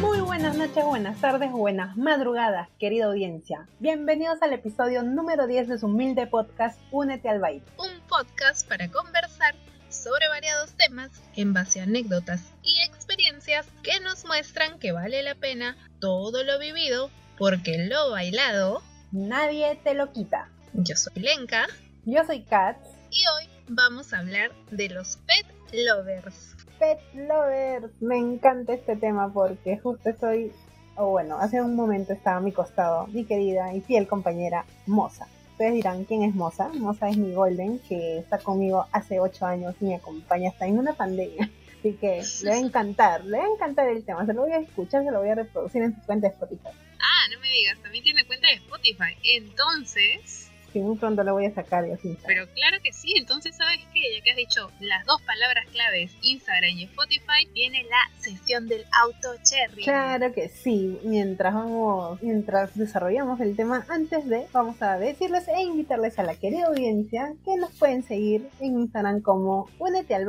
Muy 0.00 0.20
buenas 0.20 0.56
noches, 0.56 0.84
buenas 0.84 1.20
tardes, 1.20 1.52
buenas 1.52 1.96
madrugadas, 1.96 2.68
querida 2.80 3.06
audiencia. 3.06 3.68
Bienvenidos 3.78 4.42
al 4.42 4.52
episodio 4.52 5.04
número 5.04 5.46
10 5.46 5.68
de 5.68 5.78
su 5.78 5.86
humilde 5.86 6.26
podcast 6.26 6.80
Únete 6.90 7.28
al 7.28 7.38
baile. 7.38 7.62
Un 7.78 8.00
podcast 8.08 8.68
para 8.68 8.90
conversar 8.90 9.54
sobre 9.88 10.26
variados 10.28 10.72
temas 10.72 11.10
en 11.36 11.52
base 11.52 11.80
a 11.80 11.84
anécdotas 11.84 12.52
y 12.64 12.74
experiencias 12.82 13.66
que 13.84 14.00
nos 14.00 14.24
muestran 14.24 14.80
que 14.80 14.90
vale 14.90 15.22
la 15.22 15.36
pena 15.36 15.76
todo 16.00 16.42
lo 16.42 16.58
vivido 16.58 17.08
porque 17.38 17.86
lo 17.86 18.10
bailado. 18.10 18.82
Nadie 19.12 19.78
te 19.84 19.94
lo 19.94 20.12
quita. 20.12 20.48
Yo 20.72 20.96
soy 20.96 21.12
Lenka 21.22 21.68
Yo 22.04 22.24
soy 22.24 22.42
Kat. 22.42 22.78
Y 23.12 23.26
hoy 23.26 23.48
vamos 23.68 24.14
a 24.14 24.20
hablar 24.20 24.52
de 24.70 24.88
los 24.88 25.18
pet 25.26 25.46
lovers. 25.72 26.56
Pet 26.78 26.98
Lovers. 27.14 27.92
Me 28.00 28.16
encanta 28.16 28.72
este 28.72 28.96
tema 28.96 29.32
porque 29.32 29.78
justo 29.78 30.08
estoy, 30.08 30.50
o 30.96 31.10
bueno, 31.10 31.38
hace 31.38 31.60
un 31.60 31.76
momento 31.76 32.12
estaba 32.12 32.38
a 32.38 32.40
mi 32.40 32.52
costado 32.52 33.06
mi 33.08 33.24
querida 33.24 33.72
y 33.74 33.82
fiel 33.82 34.08
compañera 34.08 34.64
Moza. 34.86 35.28
Ustedes 35.52 35.74
dirán, 35.74 36.04
¿quién 36.04 36.22
es 36.22 36.34
Moza? 36.34 36.68
Moza 36.68 37.08
es 37.08 37.18
mi 37.18 37.34
Golden, 37.34 37.78
que 37.80 38.18
está 38.18 38.38
conmigo 38.38 38.86
hace 38.90 39.20
8 39.20 39.46
años 39.46 39.74
y 39.80 39.84
me 39.84 39.94
acompaña 39.96 40.50
hasta 40.50 40.66
en 40.66 40.78
una 40.78 40.94
pandemia. 40.94 41.50
Así 41.78 41.92
que 41.94 42.22
le 42.42 42.50
va 42.50 42.56
a 42.56 42.60
encantar, 42.60 43.24
le 43.24 43.38
va 43.38 43.44
a 43.44 43.48
encantar 43.48 43.88
el 43.88 44.04
tema. 44.04 44.24
Se 44.24 44.32
lo 44.32 44.42
voy 44.42 44.52
a 44.52 44.58
escuchar, 44.58 45.04
se 45.04 45.10
lo 45.10 45.20
voy 45.20 45.28
a 45.28 45.34
reproducir 45.34 45.82
en 45.82 45.94
su 45.94 46.00
cuenta 46.06 46.28
de 46.28 46.34
Spotify. 46.34 46.70
Ah, 46.98 47.28
no 47.32 47.38
me 47.40 47.48
digas, 47.48 47.78
también 47.82 48.02
tiene 48.02 48.24
cuenta 48.24 48.48
de 48.48 48.54
Spotify. 48.54 49.16
Entonces, 49.22 50.41
Que 50.72 50.80
muy 50.80 50.96
pronto 50.96 51.22
lo 51.22 51.34
voy 51.34 51.46
a 51.46 51.54
sacar 51.54 51.84
de 51.84 51.96
su 51.98 52.08
Instagram. 52.08 52.46
pero 52.46 52.54
claro 52.54 52.78
que 52.82 52.92
sí, 52.92 53.14
entonces 53.16 53.56
sabes 53.56 53.80
qué, 53.92 54.00
ya 54.16 54.22
que 54.22 54.30
has 54.30 54.36
dicho 54.36 54.70
las 54.80 55.04
dos 55.06 55.20
palabras 55.22 55.66
claves, 55.70 56.12
Instagram 56.22 56.70
y 56.70 56.84
Spotify, 56.84 57.48
viene 57.52 57.84
la 57.84 58.20
sesión 58.20 58.68
del 58.68 58.84
auto 59.02 59.28
cherry. 59.42 59.84
Claro 59.84 60.32
que 60.32 60.48
sí, 60.48 60.98
mientras 61.04 61.54
vamos, 61.54 62.22
mientras 62.22 62.74
desarrollamos 62.76 63.40
el 63.40 63.56
tema, 63.56 63.84
antes 63.88 64.28
de, 64.28 64.46
vamos 64.52 64.80
a 64.82 64.98
decirles 64.98 65.46
e 65.48 65.62
invitarles 65.62 66.18
a 66.18 66.22
la 66.22 66.34
querida 66.34 66.66
audiencia 66.66 67.34
que 67.44 67.56
nos 67.56 67.72
pueden 67.72 68.02
seguir 68.02 68.48
en 68.60 68.80
Instagram 68.80 69.20
como 69.20 69.68
únete 69.78 70.14
al 70.14 70.26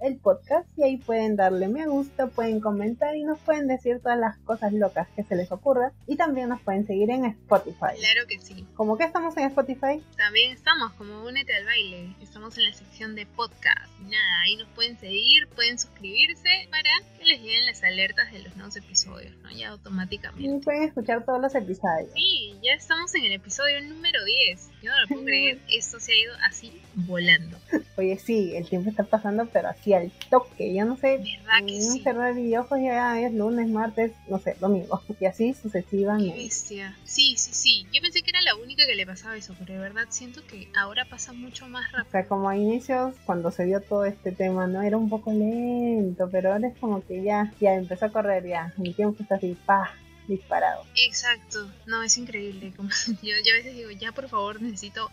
el 0.00 0.16
podcast 0.16 0.66
y 0.76 0.82
ahí 0.82 0.96
pueden 0.98 1.36
darle 1.36 1.68
me 1.68 1.86
gusta, 1.86 2.26
pueden 2.28 2.60
comentar 2.60 3.16
y 3.16 3.24
nos 3.24 3.38
pueden 3.40 3.66
decir 3.66 4.00
todas 4.00 4.18
las 4.18 4.38
cosas 4.38 4.72
locas 4.72 5.08
que 5.16 5.22
se 5.22 5.34
les 5.36 5.50
ocurra 5.50 5.92
y 6.06 6.16
también 6.16 6.48
nos 6.48 6.60
pueden 6.60 6.86
seguir 6.86 7.10
en 7.10 7.24
Spotify. 7.24 7.96
Claro 7.98 8.26
que 8.28 8.38
sí. 8.38 8.66
Como 8.74 8.96
que 8.96 9.04
estamos 9.04 9.36
en 9.36 9.44
Spotify, 9.48 10.02
También 10.16 10.52
estamos 10.52 10.92
como 10.94 11.24
Únete 11.24 11.54
al 11.54 11.64
Baile. 11.64 12.14
Estamos 12.22 12.56
en 12.58 12.64
la 12.64 12.72
sección 12.72 13.14
de 13.14 13.26
podcast. 13.26 13.88
Y 14.00 14.04
nada, 14.04 14.40
ahí 14.42 14.56
nos 14.56 14.68
pueden 14.70 14.98
seguir, 14.98 15.48
pueden 15.48 15.78
suscribirse 15.78 16.68
para 16.70 16.90
que 17.18 17.24
les 17.24 17.40
lleguen 17.40 17.66
las 17.66 17.82
alertas 17.82 18.30
de 18.32 18.40
los 18.40 18.54
nuevos 18.56 18.76
episodios, 18.76 19.34
¿no? 19.42 19.50
Ya 19.50 19.56
y 19.56 19.62
automáticamente. 19.64 20.64
pueden 20.64 20.82
escuchar 20.84 21.24
todos 21.24 21.40
los 21.40 21.54
episodios. 21.54 22.10
Sí, 22.14 22.54
ya 22.62 22.72
estamos 22.74 23.14
en 23.14 23.24
el 23.24 23.32
episodio 23.32 23.80
número 23.82 24.24
10. 24.24 24.68
Yo 24.82 24.90
no 24.90 25.00
lo 25.00 25.08
puedo 25.08 25.24
creer, 25.24 25.58
esto 25.72 25.98
se 26.00 26.12
ha 26.12 26.16
ido 26.16 26.34
así 26.44 26.72
volando. 26.94 27.58
Oye, 27.96 28.18
sí, 28.18 28.54
el 28.54 28.68
tiempo 28.68 28.90
está 28.90 29.04
pasando, 29.04 29.46
pero 29.46 29.68
así 29.68 29.92
al 29.94 30.10
toque, 30.30 30.74
yo 30.74 30.84
no 30.84 30.96
sé, 30.96 31.18
¿Verdad 31.18 31.66
que 31.66 31.76
en 31.76 31.82
sí? 31.82 32.00
cerrar 32.02 32.34
ojos 32.58 32.78
ya 32.82 33.20
es 33.20 33.32
lunes, 33.32 33.68
martes, 33.68 34.12
no 34.28 34.38
sé, 34.38 34.54
domingo, 34.60 35.02
y 35.20 35.24
así 35.24 35.52
Qué 35.52 35.54
sucesivamente. 35.54 36.36
bestia. 36.36 36.96
Sí, 37.04 37.34
sí, 37.36 37.52
sí. 37.54 37.86
Yo 37.92 38.00
pensé 38.02 38.22
que 38.22 38.30
era 38.30 38.40
la 38.42 38.54
única 38.56 38.84
que 38.86 38.94
le 38.94 39.06
pasaba 39.06 39.35
eso, 39.36 39.54
pero 39.58 39.74
de 39.74 39.78
verdad 39.78 40.06
siento 40.08 40.44
que 40.46 40.68
ahora 40.76 41.04
pasa 41.04 41.32
mucho 41.32 41.68
más 41.68 41.84
O 41.92 41.96
rápido. 41.98 42.10
sea, 42.10 42.26
como 42.26 42.48
a 42.48 42.56
inicios, 42.56 43.14
cuando 43.24 43.50
se 43.50 43.64
dio 43.64 43.80
todo 43.80 44.04
este 44.04 44.32
tema, 44.32 44.66
¿no? 44.66 44.82
Era 44.82 44.96
un 44.96 45.08
poco 45.08 45.32
lento, 45.32 46.28
pero 46.30 46.52
ahora 46.52 46.68
es 46.68 46.78
como 46.78 47.04
que 47.06 47.22
ya, 47.22 47.52
ya 47.60 47.74
empezó 47.74 48.06
a 48.06 48.10
correr, 48.12 48.46
ya, 48.46 48.72
el 48.82 48.94
tiempo 48.96 49.22
está 49.22 49.36
así, 49.36 49.56
pa, 49.66 49.92
disparado. 50.26 50.82
Exacto. 50.96 51.70
No, 51.86 52.02
es 52.02 52.16
increíble. 52.18 52.72
Como 52.76 52.88
yo, 53.22 53.34
yo 53.44 53.52
a 53.52 53.56
veces 53.56 53.74
digo, 53.76 53.90
ya 53.92 54.10
por 54.12 54.28
favor 54.28 54.60
necesito 54.60 55.10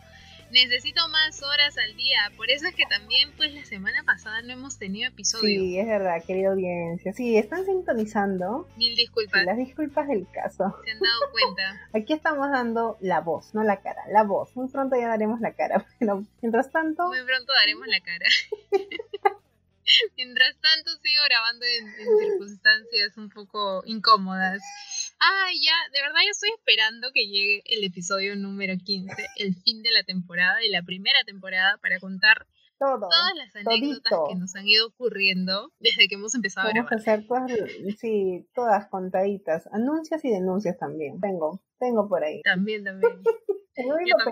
necesito 0.53 1.07
más 1.09 1.41
horas 1.41 1.77
al 1.77 1.95
día. 1.95 2.31
Por 2.37 2.49
eso 2.49 2.67
es 2.67 2.75
que 2.75 2.85
también, 2.85 3.31
pues 3.35 3.53
la 3.53 3.65
semana 3.65 4.03
pasada 4.03 4.41
no 4.43 4.53
hemos 4.53 4.77
tenido 4.77 5.09
episodio. 5.09 5.43
Sí, 5.43 5.79
es 5.79 5.87
verdad, 5.87 6.23
querida 6.25 6.49
audiencia. 6.49 7.11
Sí, 7.13 7.35
están 7.37 7.65
sintonizando. 7.65 8.69
Mil 8.77 8.95
disculpas. 8.95 9.43
las 9.45 9.57
disculpas 9.57 10.07
del 10.07 10.27
caso. 10.31 10.75
Se 10.85 10.91
han 10.91 10.99
dado 10.99 11.31
cuenta. 11.31 11.89
Aquí 11.93 12.13
estamos 12.13 12.49
dando 12.51 12.97
la 13.01 13.19
voz, 13.21 13.53
no 13.53 13.63
la 13.63 13.81
cara, 13.81 14.03
la 14.09 14.23
voz. 14.23 14.55
Muy 14.55 14.69
pronto 14.69 14.95
ya 14.95 15.07
daremos 15.07 15.41
la 15.41 15.53
cara, 15.53 15.85
pero 15.99 16.23
mientras 16.41 16.71
tanto, 16.71 17.07
Muy 17.07 17.23
pronto 17.25 17.51
daremos 17.53 17.87
la 17.87 17.99
cara. 17.99 18.25
Mientras 20.15 20.55
tanto 20.61 20.91
sigo 21.01 21.21
grabando 21.27 21.65
en, 21.65 21.87
en 21.87 22.17
circunstancias 22.17 23.17
un 23.17 23.29
poco 23.29 23.83
incómodas. 23.85 24.61
Ay, 25.25 25.55
ya, 25.61 25.71
de 25.93 26.01
verdad 26.01 26.19
yo 26.25 26.31
estoy 26.31 26.49
esperando 26.57 27.07
que 27.13 27.27
llegue 27.27 27.63
el 27.65 27.83
episodio 27.85 28.35
número 28.35 28.73
15, 28.77 29.15
el 29.37 29.55
fin 29.55 29.81
de 29.81 29.91
la 29.91 30.03
temporada, 30.03 30.57
de 30.59 30.69
la 30.69 30.83
primera 30.83 31.23
temporada, 31.25 31.77
para 31.81 31.99
contar 31.99 32.45
todo. 32.77 33.07
todas 33.07 33.31
las 33.35 33.55
anécdotas 33.55 34.11
todito. 34.11 34.27
que 34.27 34.35
nos 34.35 34.53
han 34.55 34.67
ido 34.67 34.87
ocurriendo 34.87 35.71
desde 35.79 36.09
que 36.09 36.15
hemos 36.15 36.35
empezado 36.35 36.67
a 36.67 36.73
Vamos 36.73 36.91
a 36.91 36.95
grabar. 36.95 36.99
hacer 36.99 37.27
todas, 37.27 37.99
sí, 37.99 38.49
todas 38.53 38.87
contaditas, 38.89 39.67
anuncios 39.71 40.25
y 40.25 40.29
denuncias 40.29 40.77
también. 40.77 41.21
Tengo, 41.21 41.63
tengo 41.79 42.09
por 42.09 42.23
ahí. 42.23 42.41
También, 42.41 42.83
también. 42.83 43.13
Tengo 43.73 43.95
mi 43.97 44.11
acá, 44.11 44.29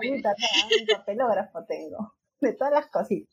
mi 0.78 0.86
papelógrafo 0.86 1.64
tengo. 1.66 2.14
De 2.40 2.52
todas 2.52 2.72
las 2.72 2.86
cositas. 2.88 3.32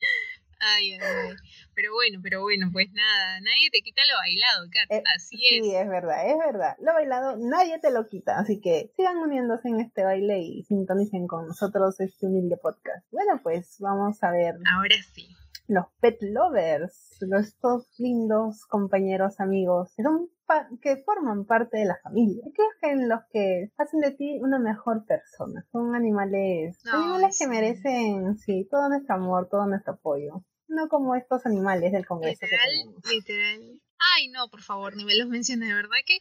Ay, 0.60 0.94
ay, 0.94 1.00
ay. 1.02 1.36
Pero 1.74 1.94
bueno, 1.94 2.20
pero 2.22 2.42
bueno, 2.42 2.70
pues 2.74 2.92
nada, 2.92 3.40
nadie 3.42 3.70
te 3.72 3.80
quita 3.82 4.02
lo 4.12 4.18
bailado, 4.18 4.68
Kat. 4.72 4.92
Eh, 4.92 5.04
Así 5.16 5.38
Sí, 5.38 5.74
es. 5.76 5.82
es 5.84 5.88
verdad, 5.90 6.30
es 6.30 6.38
verdad. 6.38 6.76
Lo 6.80 6.94
bailado 6.94 7.38
nadie 7.38 7.80
te 7.80 7.92
lo 7.92 8.08
quita, 8.08 8.38
así 8.40 8.60
que 8.60 8.92
sigan 8.96 9.18
uniéndose 9.18 9.70
en 9.70 9.80
este 9.80 10.04
baile 10.04 10.40
y 10.40 10.64
sintonicen 10.64 11.28
con 11.28 11.48
nosotros 11.48 12.00
este 12.00 12.26
humilde 12.28 12.58
podcast. 12.58 13.06
Bueno, 13.12 13.40
pues 13.42 13.78
vamos 13.80 14.22
a 14.24 14.32
ver 14.32 14.56
Ahora 14.76 14.96
sí. 15.14 15.28
los 15.68 15.86
pet 16.02 16.18
lovers, 16.22 17.18
los- 17.22 17.48
estos 17.48 17.88
lindos 18.00 18.66
compañeros, 18.66 19.40
amigos, 19.40 19.94
que, 19.96 20.04
son 20.04 20.30
pa- 20.46 20.68
que 20.82 20.98
forman 20.98 21.46
parte 21.46 21.78
de 21.78 21.86
la 21.86 21.98
familia. 22.04 22.44
Aquellos 22.50 22.74
que 22.82 22.90
en 22.92 23.08
los 23.08 23.20
que 23.32 23.72
hacen 23.78 24.00
de 24.02 24.12
ti 24.12 24.40
una 24.42 24.60
mejor 24.60 25.06
persona. 25.06 25.64
Son 25.72 25.96
animales, 25.96 26.80
animales 26.92 27.38
que 27.38 27.48
merecen, 27.48 28.38
sí, 28.40 28.68
todo 28.70 28.90
nuestro 28.90 29.16
amor, 29.16 29.48
todo 29.50 29.66
nuestro 29.68 29.94
apoyo. 29.94 30.44
No 30.70 30.88
como 30.88 31.16
estos 31.16 31.46
animales 31.46 31.92
del 31.92 32.06
Congreso 32.06 32.46
Literal, 32.46 32.96
literal. 33.12 33.82
Ay, 34.16 34.30
no, 34.30 34.48
por 34.50 34.62
favor, 34.62 34.96
ni 34.96 35.04
me 35.04 35.16
los 35.16 35.28
menciones. 35.28 35.68
De 35.68 35.74
verdad 35.76 35.98
que 36.06 36.20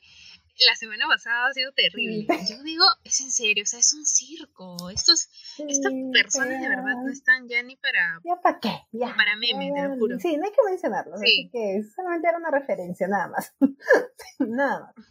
la 0.66 0.74
semana 0.74 1.06
pasada 1.06 1.46
ha 1.46 1.52
sido 1.52 1.70
terrible. 1.72 2.26
Yo 2.48 2.62
digo, 2.64 2.84
es 3.04 3.20
en 3.20 3.30
serio, 3.30 3.62
o 3.62 3.66
sea, 3.66 3.78
es 3.78 3.92
un 3.94 4.04
circo. 4.04 4.90
Estos, 4.90 5.28
estas 5.58 5.92
personas 6.12 6.60
de 6.60 6.68
verdad 6.68 6.94
no 7.04 7.10
están 7.12 7.46
ya 7.48 7.62
ni 7.62 7.76
para... 7.76 8.20
¿Ya 8.24 8.40
para 8.40 8.58
qué? 8.58 8.72
Ya. 8.90 9.14
Para 9.14 9.36
meme, 9.36 9.70
te 9.72 9.82
lo 9.88 9.96
juro. 9.96 10.18
Sí, 10.18 10.36
no 10.36 10.44
hay 10.44 10.50
que 10.50 10.62
mencionarlos, 10.68 11.20
Sí. 11.20 11.26
así 11.26 11.50
que 11.52 11.82
solamente 11.94 12.28
era 12.28 12.38
una 12.38 12.50
referencia, 12.50 13.06
nada 13.06 13.28
más. 13.28 13.54
nada 14.40 14.92
más. 14.96 15.06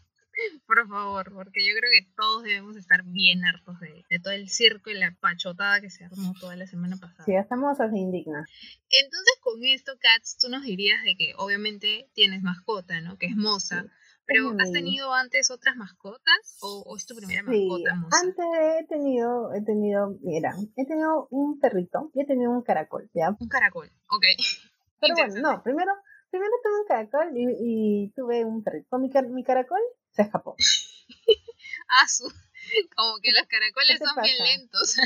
Por 0.66 0.88
favor, 0.88 1.34
porque 1.34 1.66
yo 1.68 1.74
creo 1.78 1.90
que 1.92 2.08
todos 2.16 2.44
debemos 2.44 2.76
estar 2.78 3.04
bien 3.06 3.44
hartos 3.46 3.80
de, 3.80 4.04
de 4.10 4.20
todo 4.20 4.34
el 4.34 4.50
circo 4.50 4.90
y 4.90 4.94
la 4.96 5.16
pachotada 5.20 5.82
que 5.82 5.90
se 5.90 6.04
armó 6.06 6.34
toda 6.40 6.56
la 6.56 6.68
semana 6.68 6.98
pasada. 6.98 7.24
Sí, 7.26 7.36
estamos 7.36 7.80
así 7.80 7.98
indignas. 7.98 8.50
Entonces, 8.90 9.34
con 9.42 9.64
esto, 9.64 9.94
Katz, 10.00 10.38
tú 10.40 10.50
nos 10.50 10.64
dirías 10.64 11.02
de 11.04 11.16
que 11.16 11.34
obviamente 11.38 12.10
tienes 12.14 12.42
mascota, 12.42 13.02
¿no? 13.02 13.18
Que 13.18 13.28
es 13.28 13.36
Moza. 13.36 13.86
Pero, 14.26 14.50
¿has 14.60 14.68
Sí. 14.68 14.74
tenido 14.74 15.14
antes 15.14 15.50
otras 15.52 15.78
mascotas? 15.78 16.58
¿O, 16.62 16.84
o 16.86 16.98
es 16.98 17.06
tu 17.06 17.16
primera 17.16 17.42
Sí, 17.50 17.68
mascota, 17.70 17.96
Moza? 17.96 18.18
antes 18.22 18.46
he 18.60 18.86
tenido, 18.88 19.54
he 19.54 19.62
tenido, 19.64 20.18
mira, 20.22 20.54
he 20.76 20.86
tenido 20.86 21.28
un 21.32 21.60
perrito 21.60 22.12
y 22.14 22.22
he 22.22 22.26
tenido 22.26 22.52
un 22.52 22.62
caracol, 22.62 23.10
¿ya? 23.14 23.30
Un 23.40 23.48
caracol, 23.48 23.90
ok. 24.10 24.26
Pero 25.00 25.16
bueno, 25.16 25.36
no, 25.42 25.64
primero, 25.64 25.94
primero 26.30 26.52
tuve 26.62 26.80
un 26.82 26.88
caracol 26.88 27.38
y, 27.38 27.46
y 28.06 28.10
tuve 28.18 28.44
un 28.44 28.64
perrito. 28.64 28.98
Mi, 29.00 29.10
mi 29.30 29.44
caracol 29.46 29.80
se 30.18 30.24
escapó. 30.24 30.56
Ah, 31.90 32.06
su. 32.08 32.26
Como 32.98 33.16
que 33.22 33.32
los 33.32 33.48
caracoles 33.48 33.94
¿Qué 33.94 34.00
te 34.00 34.06
son 34.06 34.22
bien 34.22 34.38
lentos. 34.44 34.98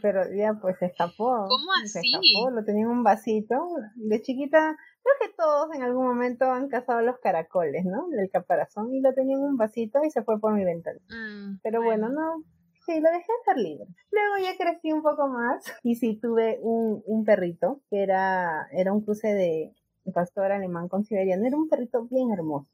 Pero 0.00 0.22
ya 0.34 0.54
pues 0.54 0.78
se 0.78 0.86
escapó. 0.86 1.46
¿Cómo 1.48 1.70
Se 1.84 1.98
así? 1.98 2.12
escapó, 2.14 2.50
lo 2.50 2.64
tenía 2.64 2.84
en 2.84 2.88
un 2.90 3.02
vasito. 3.04 3.68
De 3.96 4.22
chiquita, 4.22 4.74
creo 5.02 5.14
que 5.20 5.36
todos 5.36 5.74
en 5.74 5.82
algún 5.82 6.06
momento 6.06 6.46
han 6.50 6.68
cazado 6.70 7.02
los 7.02 7.18
caracoles, 7.18 7.84
¿no? 7.84 8.08
Del 8.08 8.30
caparazón 8.30 8.94
y 8.94 9.02
lo 9.02 9.12
tenía 9.12 9.36
en 9.36 9.42
un 9.42 9.56
vasito 9.58 10.02
y 10.02 10.10
se 10.10 10.22
fue 10.22 10.40
por 10.40 10.54
mi 10.54 10.64
ventana. 10.64 10.98
Mm, 11.10 11.58
Pero 11.62 11.82
bueno, 11.82 12.08
no. 12.08 12.42
Sí, 12.86 12.98
lo 13.00 13.10
dejé 13.10 13.26
estar 13.40 13.58
libre. 13.58 13.86
Luego 14.10 14.38
ya 14.42 14.56
crecí 14.56 14.92
un 14.92 15.02
poco 15.02 15.28
más 15.28 15.62
y 15.82 15.96
sí 15.96 16.18
tuve 16.20 16.58
un, 16.62 17.02
un 17.04 17.24
perrito 17.24 17.82
que 17.90 18.02
era, 18.02 18.66
era 18.72 18.94
un 18.94 19.04
cruce 19.04 19.28
de 19.28 19.74
pastor 20.14 20.50
alemán 20.52 20.88
con 20.88 21.04
siberiano. 21.04 21.46
Era 21.46 21.56
un 21.58 21.68
perrito 21.68 22.06
bien 22.10 22.32
hermoso. 22.32 22.66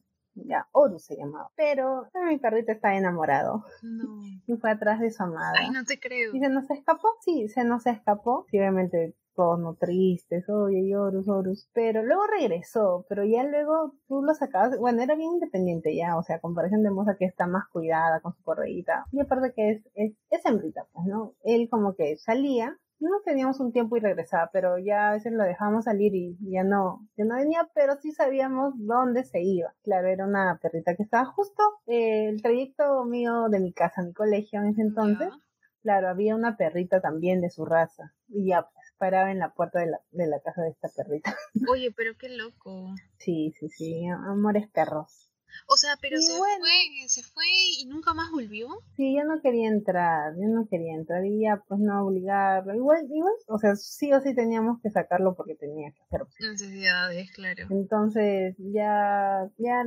Ya, 0.47 0.67
Horus 0.73 1.05
se 1.05 1.17
llamaba. 1.17 1.51
Pero 1.57 2.09
mi 2.27 2.39
perrito 2.39 2.73
estaba 2.73 2.97
enamorado 2.97 3.65
No. 3.83 4.21
y 4.47 4.57
fue 4.57 4.71
atrás 4.71 5.01
de 5.01 5.11
su 5.11 5.23
amada. 5.23 5.55
Ay, 5.59 5.71
no 5.71 5.85
te 5.85 5.99
creo. 5.99 6.35
¿Y 6.35 6.41
se 6.41 6.49
nos 6.49 6.71
escapó? 6.71 7.09
Sí, 7.21 7.49
se 7.49 7.65
nos 7.65 7.87
escapó. 7.87 8.47
Sí, 8.51 8.59
obviamente 8.59 9.15
todos 9.39 9.61
no 9.61 9.77
tristes, 9.77 10.49
oye, 10.49 10.97
Horus, 10.97 11.29
Horus. 11.29 11.71
Pero 11.73 12.03
luego 12.03 12.23
regresó, 12.27 13.07
pero 13.09 13.25
ya 13.25 13.45
luego 13.45 13.95
tú 14.09 14.21
lo 14.21 14.35
sacabas, 14.35 14.77
bueno, 14.81 15.01
era 15.01 15.15
bien 15.15 15.35
independiente 15.35 15.95
ya, 15.95 16.17
o 16.17 16.25
sea, 16.25 16.41
comparación 16.41 16.83
de 16.83 16.91
Moza 16.91 17.15
que 17.17 17.25
está 17.25 17.47
más 17.47 17.69
cuidada 17.71 18.21
con 18.21 18.35
su 18.35 18.43
correíta. 18.43 19.05
Y 19.13 19.21
aparte 19.21 19.53
que 19.55 19.71
es, 19.71 19.89
es, 19.95 20.13
es 20.31 20.45
hembrita, 20.45 20.89
pues, 20.93 21.07
¿no? 21.07 21.35
Él 21.45 21.69
como 21.71 21.95
que 21.95 22.17
salía, 22.17 22.77
no 23.01 23.21
teníamos 23.25 23.61
un 23.61 23.73
tiempo 23.73 23.97
y 23.97 24.01
regresaba, 24.01 24.51
pero 24.53 24.79
ya 24.79 25.09
a 25.09 25.13
veces 25.13 25.33
lo 25.33 25.45
dejábamos 25.45 25.85
salir 25.85 26.15
y 26.15 26.37
ya 26.41 26.65
no, 26.65 27.07
ya 27.17 27.25
no 27.25 27.37
venía, 27.37 27.69
pero 27.75 27.97
sí 28.01 28.13
sabíamos 28.13 28.75
dónde 28.77 29.25
se 29.25 29.43
iba. 29.43 29.75
Claro, 29.83 30.09
era 30.09 30.27
una 30.27 30.59
perrita 30.61 30.97
que 30.97 31.03
estaba 31.03 31.27
justo 31.27 31.63
eh, 31.87 32.29
el 32.29 32.43
trayecto 32.43 33.05
mío 33.05 33.49
de 33.49 33.61
mi 33.61 33.73
casa 33.73 34.01
a 34.01 34.05
mi 34.05 34.13
colegio 34.13 34.61
en 34.61 34.69
ese 34.69 34.83
entonces. 34.83 35.31
Claro, 35.83 36.09
había 36.09 36.35
una 36.35 36.57
perrita 36.57 37.01
también 37.01 37.41
de 37.41 37.51
su 37.51 37.65
raza 37.65 38.13
y 38.29 38.49
ya 38.49 38.63
pues 38.63 38.93
paraba 38.99 39.31
en 39.31 39.39
la 39.39 39.55
puerta 39.55 39.79
de 39.79 39.87
la, 39.87 40.01
de 40.11 40.27
la 40.27 40.41
casa 40.41 40.63
de 40.63 40.71
esta 40.71 40.89
perrita. 40.95 41.35
Oye, 41.71 41.93
pero 41.97 42.13
qué 42.19 42.29
loco. 42.29 42.95
Sí, 43.19 43.53
sí, 43.59 43.69
sí, 43.69 44.07
amores 44.07 44.69
perros. 44.69 45.28
O 45.67 45.77
sea, 45.77 45.97
pero 46.01 46.21
se 46.21 46.37
fue, 46.37 46.49
se 47.07 47.23
fue 47.23 47.45
y 47.81 47.87
nunca 47.87 48.15
más 48.15 48.31
volvió. 48.31 48.69
Sí, 48.97 49.17
yo 49.17 49.25
no 49.25 49.41
quería 49.41 49.69
entrar, 49.69 50.35
yo 50.37 50.49
no 50.49 50.67
quería 50.69 50.95
entrar 50.95 51.25
y 51.25 51.43
ya 51.43 51.63
pues 51.69 51.81
no 51.81 52.07
obligarlo. 52.07 52.75
Igual, 52.75 53.07
igual, 53.11 53.35
o 53.49 53.59
sea, 53.59 53.77
sí 53.77 54.13
o 54.13 54.21
sí 54.21 54.35
teníamos 54.35 54.81
que 54.83 54.91
sacarlo 54.91 55.35
porque 55.35 55.55
tenía 55.55 55.91
que 55.93 56.03
hacer. 56.03 56.27
Necesidades, 56.41 57.31
claro. 57.33 57.67
Entonces 57.71 58.57
ya, 58.59 59.49
ya 59.59 59.85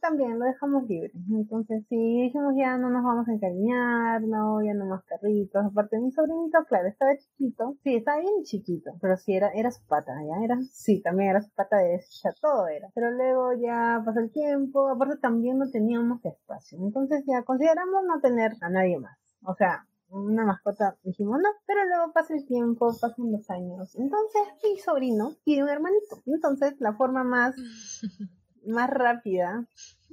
también 0.00 0.38
lo 0.38 0.44
dejamos 0.44 0.86
libre. 0.88 1.12
Entonces 1.30 1.84
sí, 1.88 2.22
dijimos 2.22 2.54
ya 2.56 2.76
no 2.76 2.90
nos 2.90 3.04
vamos 3.04 3.28
a 3.28 3.32
encariñar, 3.32 4.22
no, 4.22 4.62
ya 4.64 4.74
no 4.74 4.86
más 4.86 5.02
perritos. 5.04 5.64
Aparte 5.64 5.98
mi 5.98 6.10
sobrinito, 6.10 6.58
claro, 6.68 6.88
estaba 6.88 7.16
chiquito. 7.16 7.76
Sí, 7.82 7.96
estaba 7.96 8.20
bien 8.20 8.42
chiquito, 8.44 8.92
pero 9.00 9.16
sí 9.16 9.34
era, 9.34 9.50
era 9.54 9.70
su 9.70 9.84
pata, 9.86 10.12
ya 10.26 10.44
era, 10.44 10.58
sí, 10.70 11.00
también 11.02 11.30
era 11.30 11.42
su 11.42 11.50
pata 11.50 11.76
de 11.78 12.00
ya 12.22 12.30
todo 12.40 12.68
era. 12.68 12.88
Pero 12.94 13.10
luego 13.10 13.52
ya 13.54 14.02
pasó 14.04 14.20
el 14.20 14.30
tiempo, 14.30 14.96
también 15.20 15.58
no 15.58 15.70
teníamos 15.70 16.24
espacio. 16.24 16.78
Entonces 16.80 17.24
ya 17.26 17.42
consideramos 17.42 18.02
no 18.06 18.20
tener 18.20 18.52
a 18.60 18.68
nadie 18.68 18.98
más. 18.98 19.18
O 19.44 19.54
sea, 19.54 19.86
una 20.08 20.44
mascota, 20.44 20.96
dijimos 21.02 21.38
no, 21.42 21.48
pero 21.66 21.84
luego 21.86 22.12
pasa 22.12 22.34
el 22.34 22.46
tiempo, 22.46 22.94
pasan 23.00 23.32
los 23.32 23.48
años. 23.50 23.94
Entonces 23.96 24.42
mi 24.62 24.78
sobrino 24.78 25.34
tiene 25.44 25.64
un 25.64 25.70
hermanito. 25.70 26.22
Entonces 26.26 26.74
la 26.80 26.94
forma 26.94 27.24
más, 27.24 27.56
más 28.66 28.90
rápida 28.90 29.66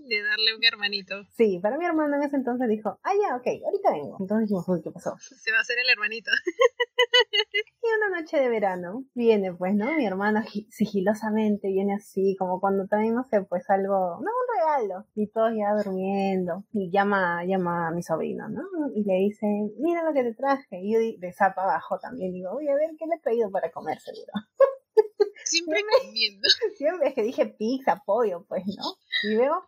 de 0.07 0.23
darle 0.23 0.55
un 0.55 0.63
hermanito. 0.63 1.23
Sí, 1.35 1.59
para 1.61 1.77
mi 1.77 1.85
hermano 1.85 2.15
en 2.15 2.23
ese 2.23 2.37
entonces 2.37 2.67
dijo, 2.69 2.99
ah, 3.03 3.11
ya, 3.13 3.35
ok, 3.35 3.47
ahorita 3.65 3.91
vengo. 3.91 4.17
Entonces 4.19 4.47
dijimos, 4.47 4.67
uy, 4.67 4.81
¿qué 4.81 4.91
pasó? 4.91 5.15
Se 5.19 5.51
va 5.51 5.57
a 5.57 5.61
hacer 5.61 5.77
el 5.79 5.89
hermanito. 5.89 6.31
y 7.83 7.87
una 7.97 8.19
noche 8.19 8.37
de 8.37 8.49
verano 8.49 9.05
viene, 9.13 9.53
pues, 9.53 9.75
¿no? 9.75 9.85
Mi 9.95 10.05
hermano 10.05 10.41
sigilosamente 10.69 11.67
viene 11.67 11.95
así, 11.95 12.35
como 12.37 12.59
cuando 12.59 12.87
también, 12.87 13.15
no 13.15 13.23
sé, 13.23 13.41
pues 13.43 13.69
algo, 13.69 14.19
no, 14.21 14.31
un 14.31 14.57
regalo. 14.57 15.05
Y 15.15 15.27
todos 15.27 15.51
ya 15.55 15.73
durmiendo. 15.75 16.63
Y 16.73 16.91
llama, 16.91 17.43
llama 17.45 17.89
a 17.89 17.91
mi 17.91 18.03
sobrino, 18.03 18.49
¿no? 18.49 18.63
Y 18.95 19.03
le 19.03 19.15
dice, 19.15 19.45
mira 19.79 20.03
lo 20.03 20.13
que 20.13 20.23
te 20.23 20.33
traje. 20.33 20.79
Y 20.81 20.93
yo 20.93 20.99
de 20.99 21.33
zapa 21.33 21.63
abajo 21.63 21.99
también 21.99 22.33
digo, 22.33 22.53
voy 22.53 22.67
a 22.67 22.75
ver 22.75 22.91
qué 22.97 23.05
le 23.05 23.15
he 23.15 23.19
traído 23.19 23.51
para 23.51 23.71
comer 23.71 23.99
seguro. 23.99 24.31
Siempre 25.49 25.81
comiendo. 25.99 26.41
Siempre 26.77 27.09
es 27.09 27.15
que 27.15 27.23
dije 27.23 27.45
pizza, 27.47 28.01
pollo, 28.05 28.45
pues, 28.47 28.63
¿no? 28.65 28.93
Y 29.23 29.35
veo, 29.35 29.63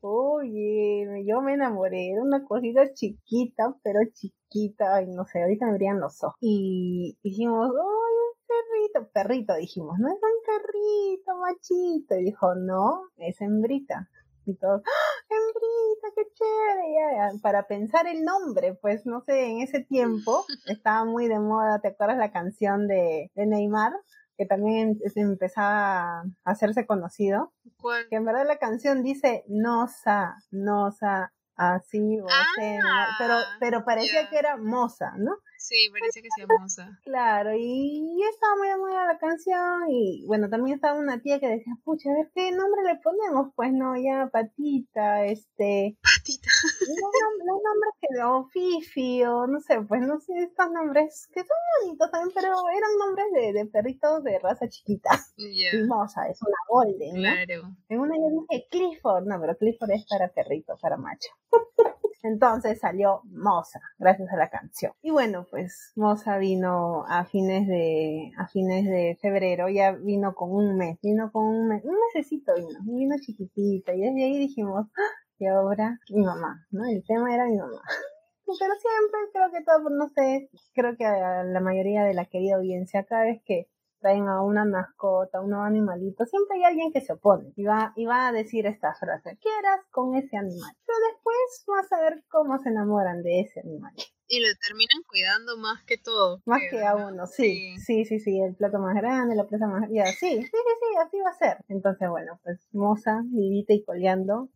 oye, 0.00 1.06
yo 1.26 1.40
me 1.40 1.54
enamoré, 1.54 2.10
era 2.10 2.22
una 2.22 2.44
cosita 2.44 2.92
chiquita, 2.92 3.74
pero 3.82 4.00
chiquita, 4.12 5.02
y 5.02 5.06
no 5.06 5.24
sé, 5.24 5.42
ahorita 5.42 5.66
me 5.66 5.72
abrían 5.72 6.00
los 6.00 6.22
ojos. 6.22 6.36
Y 6.40 7.16
dijimos, 7.22 7.70
¡ay, 7.70 7.72
un 7.72 8.46
perrito! 8.46 9.12
Perrito, 9.12 9.54
dijimos, 9.54 9.98
no 9.98 10.08
es 10.08 10.14
un 10.14 10.44
perrito, 10.44 11.36
machito. 11.38 12.16
Y 12.16 12.24
dijo, 12.24 12.54
no, 12.54 13.08
es 13.16 13.40
hembrita. 13.40 14.08
Y 14.44 14.54
todos, 14.54 14.80
¡Ah, 14.84 15.34
hembrita, 15.34 16.08
qué 16.14 16.22
chévere! 16.34 17.40
para 17.42 17.66
pensar 17.66 18.06
el 18.06 18.24
nombre, 18.24 18.74
pues 18.74 19.04
no 19.04 19.22
sé, 19.22 19.46
en 19.46 19.60
ese 19.60 19.80
tiempo 19.80 20.44
estaba 20.66 21.04
muy 21.04 21.26
de 21.26 21.40
moda, 21.40 21.80
¿te 21.80 21.88
acuerdas 21.88 22.18
la 22.18 22.30
canción 22.30 22.86
de, 22.86 23.30
de 23.34 23.46
Neymar? 23.46 23.92
Que 24.36 24.46
también 24.46 24.98
empezaba 25.14 26.20
a 26.20 26.24
hacerse 26.44 26.86
conocido. 26.86 27.52
¿Cuál? 27.80 28.08
Que 28.08 28.16
en 28.16 28.24
verdad 28.24 28.46
la 28.46 28.58
canción 28.58 29.02
dice 29.02 29.44
Nosa, 29.48 30.36
Nosa, 30.50 31.32
así, 31.56 32.20
o 32.20 32.26
ah, 32.28 33.06
pero, 33.18 33.34
pero 33.58 33.84
parecía 33.84 34.28
que 34.28 34.38
era 34.38 34.56
Moza, 34.56 35.12
¿no? 35.16 35.36
Sí, 35.66 35.90
parece 35.90 36.22
que 36.22 36.28
sea 36.36 36.46
moza. 36.46 36.96
Claro, 37.02 37.50
y 37.58 38.22
estaba 38.22 38.54
muy 38.54 38.68
buena 38.78 39.04
la 39.04 39.18
canción 39.18 39.90
y 39.90 40.24
bueno, 40.24 40.48
también 40.48 40.76
estaba 40.76 40.96
una 40.96 41.20
tía 41.20 41.40
que 41.40 41.48
decía, 41.48 41.72
pucha, 41.82 42.08
a 42.08 42.14
ver 42.14 42.30
qué 42.32 42.52
nombre 42.52 42.82
le 42.84 43.00
ponemos, 43.00 43.52
pues 43.56 43.72
no, 43.72 43.96
ya 43.96 44.30
Patita, 44.32 45.24
este... 45.24 45.98
Patita. 46.00 46.50
Los, 46.86 47.60
nombres 47.66 47.94
que 48.00 48.22
o 48.22 48.46
Fifi 48.46 49.24
o 49.24 49.48
no 49.48 49.58
sé, 49.58 49.80
pues 49.80 50.02
no 50.02 50.20
sé, 50.20 50.34
estos 50.38 50.70
nombres 50.70 51.28
que 51.34 51.40
son 51.40 51.58
bonitos 51.82 52.12
también, 52.12 52.32
pero 52.32 52.54
eran 52.68 52.98
nombres 53.00 53.26
de, 53.32 53.52
de 53.52 53.66
perritos 53.66 54.22
de 54.22 54.38
raza 54.38 54.68
chiquita. 54.68 55.10
Y 55.36 55.66
moza, 55.88 56.28
es 56.28 56.40
una 56.42 56.58
golden, 56.68 57.14
¿no? 57.16 57.22
Claro. 57.22 57.74
En 57.88 57.98
una 57.98 58.14
yo 58.14 58.46
dije 58.48 58.68
Clifford, 58.70 59.26
no, 59.26 59.40
pero 59.40 59.56
Clifford 59.56 59.90
es 59.90 60.06
para 60.08 60.28
perrito, 60.28 60.76
para 60.80 60.96
macho. 60.96 61.30
Entonces 62.22 62.80
salió 62.80 63.22
Moza, 63.24 63.80
gracias 63.98 64.30
a 64.32 64.36
la 64.36 64.48
canción. 64.48 64.92
Y 65.02 65.10
bueno, 65.10 65.46
pues 65.50 65.92
Moza 65.96 66.38
vino 66.38 67.04
a 67.06 67.24
fines 67.24 67.66
de, 67.66 68.32
a 68.38 68.46
fines 68.48 68.84
de 68.84 69.18
febrero, 69.20 69.68
ya 69.68 69.92
vino 69.92 70.34
con 70.34 70.50
un 70.50 70.76
mes, 70.76 70.98
vino 71.02 71.30
con 71.32 71.44
un 71.44 71.68
mes, 71.68 71.84
un 71.84 71.96
mesecito 72.06 72.54
vino, 72.54 72.78
vino 72.82 73.16
chiquitita, 73.20 73.94
y 73.94 74.00
desde 74.00 74.24
ahí 74.24 74.38
dijimos, 74.38 74.86
¡Ah! 74.96 75.26
y 75.38 75.46
ahora 75.46 75.98
mi 76.10 76.24
mamá, 76.24 76.66
¿no? 76.70 76.84
El 76.86 77.04
tema 77.06 77.34
era 77.34 77.46
mi 77.46 77.56
mamá. 77.56 77.80
Pero 78.46 78.74
siempre 78.74 79.20
creo 79.32 79.50
que 79.50 79.64
todo, 79.64 79.90
no 79.90 80.08
sé, 80.08 80.48
creo 80.72 80.96
que 80.96 81.04
a 81.04 81.42
la 81.42 81.60
mayoría 81.60 82.04
de 82.04 82.14
la 82.14 82.26
querida 82.26 82.56
audiencia, 82.56 83.04
cada 83.04 83.24
vez 83.24 83.42
que 83.44 83.68
traen 84.00 84.28
a 84.28 84.42
una 84.42 84.64
mascota, 84.64 85.38
a 85.38 85.40
un 85.40 85.54
animalito, 85.54 86.24
siempre 86.26 86.58
hay 86.58 86.64
alguien 86.64 86.92
que 86.92 87.00
se 87.00 87.12
opone 87.12 87.52
y 87.56 87.64
va, 87.64 87.92
y 87.96 88.06
va 88.06 88.28
a 88.28 88.32
decir 88.32 88.66
esta 88.66 88.94
frase, 88.94 89.38
quieras 89.40 89.80
con 89.90 90.14
ese 90.14 90.36
animal. 90.36 90.72
Pero 90.86 90.98
después 91.12 91.64
vas 91.66 91.92
a 91.92 92.00
ver 92.02 92.24
cómo 92.28 92.58
se 92.58 92.68
enamoran 92.68 93.22
de 93.22 93.40
ese 93.40 93.60
animal. 93.60 93.92
Y 94.28 94.40
lo 94.40 94.48
terminan 94.66 95.02
cuidando 95.08 95.56
más 95.56 95.84
que 95.84 95.98
todo. 95.98 96.40
Más 96.46 96.60
que 96.68 96.84
a 96.84 96.96
uno, 96.96 97.26
sí, 97.26 97.76
sí, 97.78 98.04
sí, 98.04 98.18
sí, 98.18 98.40
el 98.40 98.56
plato 98.56 98.78
más 98.78 98.94
grande, 98.96 99.36
la 99.36 99.46
presa 99.46 99.68
más 99.68 99.88
grande, 99.88 100.12
sí, 100.18 100.28
sí, 100.28 100.42
sí, 100.42 100.50
sí, 100.50 100.96
así 101.04 101.20
va 101.20 101.30
a 101.30 101.34
ser. 101.34 101.64
Entonces, 101.68 102.08
bueno, 102.08 102.40
pues 102.42 102.58
moza, 102.72 103.22
vivita 103.24 103.72
y 103.72 103.84
coleando, 103.84 104.48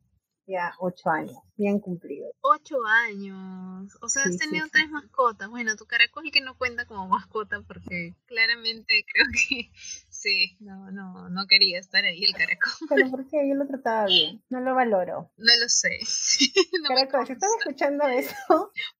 ya 0.50 0.74
ocho 0.78 1.10
años, 1.10 1.38
bien 1.56 1.78
cumplido. 1.78 2.32
Ocho 2.40 2.84
años, 2.84 3.96
o 4.00 4.08
sea, 4.08 4.24
has 4.24 4.36
tenido 4.36 4.66
tres 4.70 4.90
mascotas. 4.90 5.48
Bueno, 5.48 5.76
tu 5.76 5.86
caracol 5.86 6.24
que 6.32 6.40
no 6.40 6.56
cuenta 6.56 6.84
como 6.84 7.08
mascota 7.08 7.62
porque 7.62 8.14
claramente 8.26 9.04
creo 9.12 9.26
que 9.32 9.70
sí, 10.08 10.56
no, 10.60 10.90
no, 10.90 11.28
no 11.30 11.46
quería 11.46 11.78
estar 11.78 12.04
ahí 12.04 12.24
el 12.24 12.34
caracol. 12.34 12.72
Pero 12.88 13.10
porque 13.10 13.48
yo 13.48 13.54
lo 13.54 13.66
trataba 13.66 14.06
bien, 14.06 14.42
no 14.50 14.60
lo 14.60 14.74
valoro. 14.74 15.30
No 15.36 15.52
lo 15.60 15.68
sé. 15.68 16.00
caracol, 16.88 17.26
si 17.26 17.32
estás 17.32 17.50
escuchando 17.60 18.06
eso, 18.08 18.34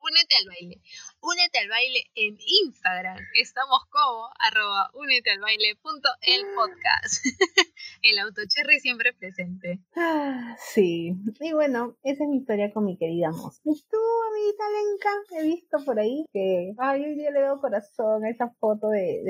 únete 0.01 0.35
al 0.41 0.47
baile. 0.47 0.83
Únete 1.23 1.59
al 1.59 1.69
baile 1.69 2.05
en 2.15 2.39
Instagram. 2.65 3.19
Estamos 3.35 3.81
como 3.91 4.29
arroba 4.39 4.91
únete 4.95 5.31
al 5.31 5.41
baile 5.41 5.77
punto 5.77 6.09
el 6.23 6.43
podcast. 6.55 7.25
el 8.03 8.19
autocherry 8.19 8.81
siempre 8.81 9.13
presente. 9.13 9.81
Ah, 9.97 10.57
sí. 10.59 11.15
Y 11.41 11.53
bueno, 11.53 11.97
esa 12.03 12.25
es 12.25 12.31
mi 12.31 12.39
historia 12.39 12.73
con 12.73 12.87
mi 12.87 12.97
querida 12.97 13.31
Mos. 13.31 13.61
Y 13.65 13.83
tú, 13.91 13.99
amiguita 14.31 14.65
Lenka, 14.71 15.39
he 15.39 15.43
visto 15.47 15.85
por 15.85 15.99
ahí 15.99 16.25
que, 16.33 16.75
ay, 16.79 17.05
hoy 17.05 17.15
día 17.15 17.31
le 17.31 17.43
veo 17.43 17.61
corazón 17.61 18.25
a 18.25 18.31
esa 18.31 18.49
foto 18.59 18.89
de, 18.89 19.21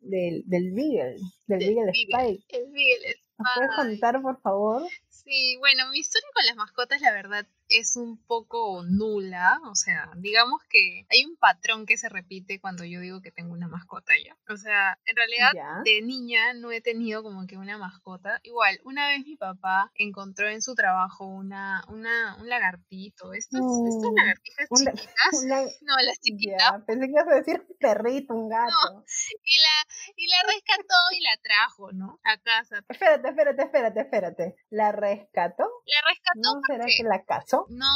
de, 0.00 0.42
del 0.46 0.72
Beagle, 0.72 1.16
del 1.46 1.58
Beagle 1.58 1.92
Spike. 1.92 2.44
El 2.48 2.72
Beagle 2.72 3.08
Spike. 3.08 3.30
¿Me 3.38 3.46
puedes 3.54 3.76
contar, 3.76 4.20
por 4.20 4.40
favor? 4.42 4.82
Sí, 5.10 5.56
bueno, 5.58 5.88
mi 5.90 5.98
historia 5.98 6.28
con 6.32 6.46
las 6.46 6.56
mascotas, 6.56 7.00
la 7.00 7.12
verdad, 7.12 7.46
es 7.70 7.96
un 7.96 8.18
poco 8.26 8.82
nula. 8.84 9.60
O 9.70 9.74
sea, 9.74 10.10
digamos 10.16 10.60
que 10.68 11.06
hay 11.08 11.24
un 11.24 11.36
patrón 11.36 11.86
que 11.86 11.96
se 11.96 12.08
repite 12.08 12.60
cuando 12.60 12.84
yo 12.84 13.00
digo 13.00 13.22
que 13.22 13.30
tengo 13.30 13.52
una 13.52 13.68
mascota 13.68 14.12
ya. 14.24 14.36
O 14.52 14.56
sea, 14.56 14.98
en 15.06 15.16
realidad, 15.16 15.82
de 15.84 16.02
niña 16.02 16.52
no 16.54 16.72
he 16.72 16.80
tenido 16.80 17.22
como 17.22 17.46
que 17.46 17.56
una 17.56 17.78
mascota. 17.78 18.40
Igual, 18.42 18.80
una 18.84 19.08
vez 19.08 19.24
mi 19.24 19.36
papá 19.36 19.90
encontró 19.94 20.48
en 20.48 20.62
su 20.62 20.74
trabajo 20.74 21.26
una, 21.26 21.84
una, 21.88 22.36
un 22.40 22.48
lagartito. 22.48 23.32
Estas, 23.32 23.60
estas 23.60 24.12
lagartijas 24.14 24.68
chiquitas. 24.76 25.78
no, 25.82 25.94
las 26.04 26.20
chiquitas. 26.20 26.82
pensé 26.86 27.06
que 27.06 27.12
ibas 27.12 27.28
a 27.28 27.34
decir 27.34 27.66
perrito, 27.78 28.34
un 28.34 28.48
gato. 28.48 29.04
y 29.44 29.58
la, 29.58 30.14
y 30.16 30.26
la 30.28 30.42
rescató 30.46 30.94
y 31.12 31.20
la 31.20 31.36
trajo, 31.42 31.92
¿no? 31.92 32.20
A 32.24 32.36
casa. 32.38 32.84
Espérate, 32.88 33.28
espérate, 33.28 33.62
espérate, 33.62 34.00
espérate. 34.00 34.56
La 34.70 34.92
rescató? 35.00 35.64
La 35.64 36.10
rescató 36.10 36.54
¿No 36.54 36.60
será 36.66 36.84
que 36.86 37.02
la 37.02 37.24
casó? 37.24 37.66
No, 37.68 37.86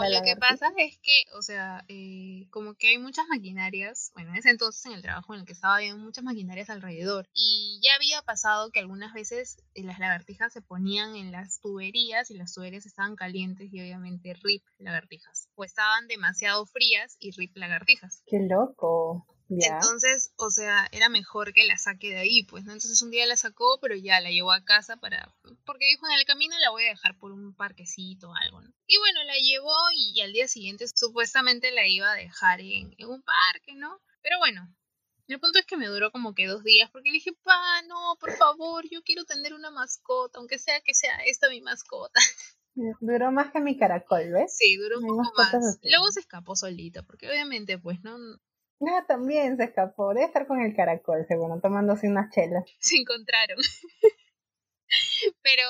lo 0.00 0.22
que 0.22 0.36
pasa 0.36 0.72
es 0.76 0.98
que, 0.98 1.24
o 1.36 1.42
sea, 1.42 1.84
eh, 1.88 2.48
como 2.50 2.74
que 2.74 2.88
hay 2.88 2.98
muchas 2.98 3.26
maquinarias, 3.28 4.10
bueno, 4.14 4.30
en 4.30 4.36
ese 4.36 4.50
entonces 4.50 4.84
en 4.86 4.92
el 4.92 5.02
trabajo 5.02 5.34
en 5.34 5.40
el 5.40 5.46
que 5.46 5.52
estaba 5.52 5.76
había 5.76 5.94
muchas 5.96 6.24
maquinarias 6.24 6.70
alrededor 6.70 7.28
y 7.32 7.80
ya 7.82 7.94
había 7.96 8.22
pasado 8.22 8.70
que 8.70 8.80
algunas 8.80 9.12
veces 9.12 9.58
eh, 9.74 9.82
las 9.84 9.98
lagartijas 9.98 10.52
se 10.52 10.62
ponían 10.62 11.16
en 11.16 11.32
las 11.32 11.60
tuberías 11.60 12.30
y 12.30 12.34
las 12.34 12.52
tuberías 12.52 12.86
estaban 12.86 13.16
calientes 13.16 13.72
y 13.72 13.80
obviamente 13.80 14.34
rip 14.42 14.64
lagartijas, 14.78 15.48
o 15.54 15.64
estaban 15.64 16.06
demasiado 16.08 16.66
frías 16.66 17.16
y 17.18 17.32
rip 17.32 17.56
lagartijas. 17.56 18.22
Qué 18.26 18.40
loco. 18.40 19.26
Entonces, 19.48 20.32
o 20.36 20.50
sea, 20.50 20.88
era 20.92 21.08
mejor 21.08 21.52
que 21.52 21.64
la 21.66 21.76
saque 21.76 22.10
de 22.10 22.18
ahí, 22.18 22.44
pues, 22.44 22.64
¿no? 22.64 22.72
Entonces 22.72 23.02
un 23.02 23.10
día 23.10 23.26
la 23.26 23.36
sacó, 23.36 23.78
pero 23.80 23.94
ya 23.94 24.20
la 24.20 24.30
llevó 24.30 24.52
a 24.52 24.64
casa 24.64 24.96
para, 24.96 25.34
porque 25.66 25.86
dijo, 25.86 26.06
en 26.06 26.18
el 26.18 26.24
camino 26.24 26.58
la 26.58 26.70
voy 26.70 26.84
a 26.84 26.90
dejar 26.90 27.18
por 27.18 27.32
un 27.32 27.54
parquecito 27.54 28.30
o 28.30 28.34
algo, 28.34 28.62
¿no? 28.62 28.72
Y 28.86 28.98
bueno, 28.98 29.22
la 29.24 29.34
llevó 29.34 29.74
y, 29.94 30.20
al 30.22 30.32
día 30.32 30.48
siguiente 30.48 30.86
supuestamente 30.88 31.70
la 31.72 31.86
iba 31.86 32.10
a 32.10 32.16
dejar 32.16 32.60
en, 32.60 32.94
en 32.96 33.08
un 33.08 33.22
parque, 33.22 33.74
¿no? 33.74 34.00
Pero 34.22 34.38
bueno, 34.38 34.74
el 35.28 35.40
punto 35.40 35.58
es 35.58 35.66
que 35.66 35.76
me 35.76 35.86
duró 35.86 36.10
como 36.10 36.34
que 36.34 36.46
dos 36.46 36.64
días 36.64 36.90
porque 36.90 37.10
le 37.10 37.14
dije, 37.14 37.32
pa, 37.42 37.82
no, 37.82 38.16
por 38.20 38.32
favor, 38.32 38.84
yo 38.90 39.02
quiero 39.02 39.24
tener 39.24 39.54
una 39.54 39.70
mascota, 39.70 40.38
aunque 40.38 40.58
sea 40.58 40.80
que 40.80 40.94
sea 40.94 41.16
esta 41.26 41.48
mi 41.48 41.60
mascota. 41.60 42.20
Duró 43.00 43.30
más 43.30 43.52
que 43.52 43.60
mi 43.60 43.76
caracol, 43.76 44.32
¿ves? 44.32 44.56
Sí, 44.56 44.76
duró 44.76 44.98
un 44.98 45.06
poco 45.06 45.32
más. 45.36 45.78
Luego 45.82 46.10
se 46.10 46.20
escapó 46.20 46.56
solito, 46.56 47.04
porque 47.06 47.28
obviamente, 47.28 47.78
pues, 47.78 48.02
no, 48.02 48.16
Ah, 48.88 49.04
también 49.06 49.56
se 49.56 49.64
escapó. 49.64 50.14
de 50.14 50.24
estar 50.24 50.46
con 50.46 50.60
el 50.60 50.74
caracol, 50.74 51.26
seguro, 51.26 51.60
tomándose 51.60 52.08
unas 52.08 52.30
chelas. 52.30 52.64
Se 52.78 52.96
encontraron. 52.96 53.58
Pero 55.42 55.62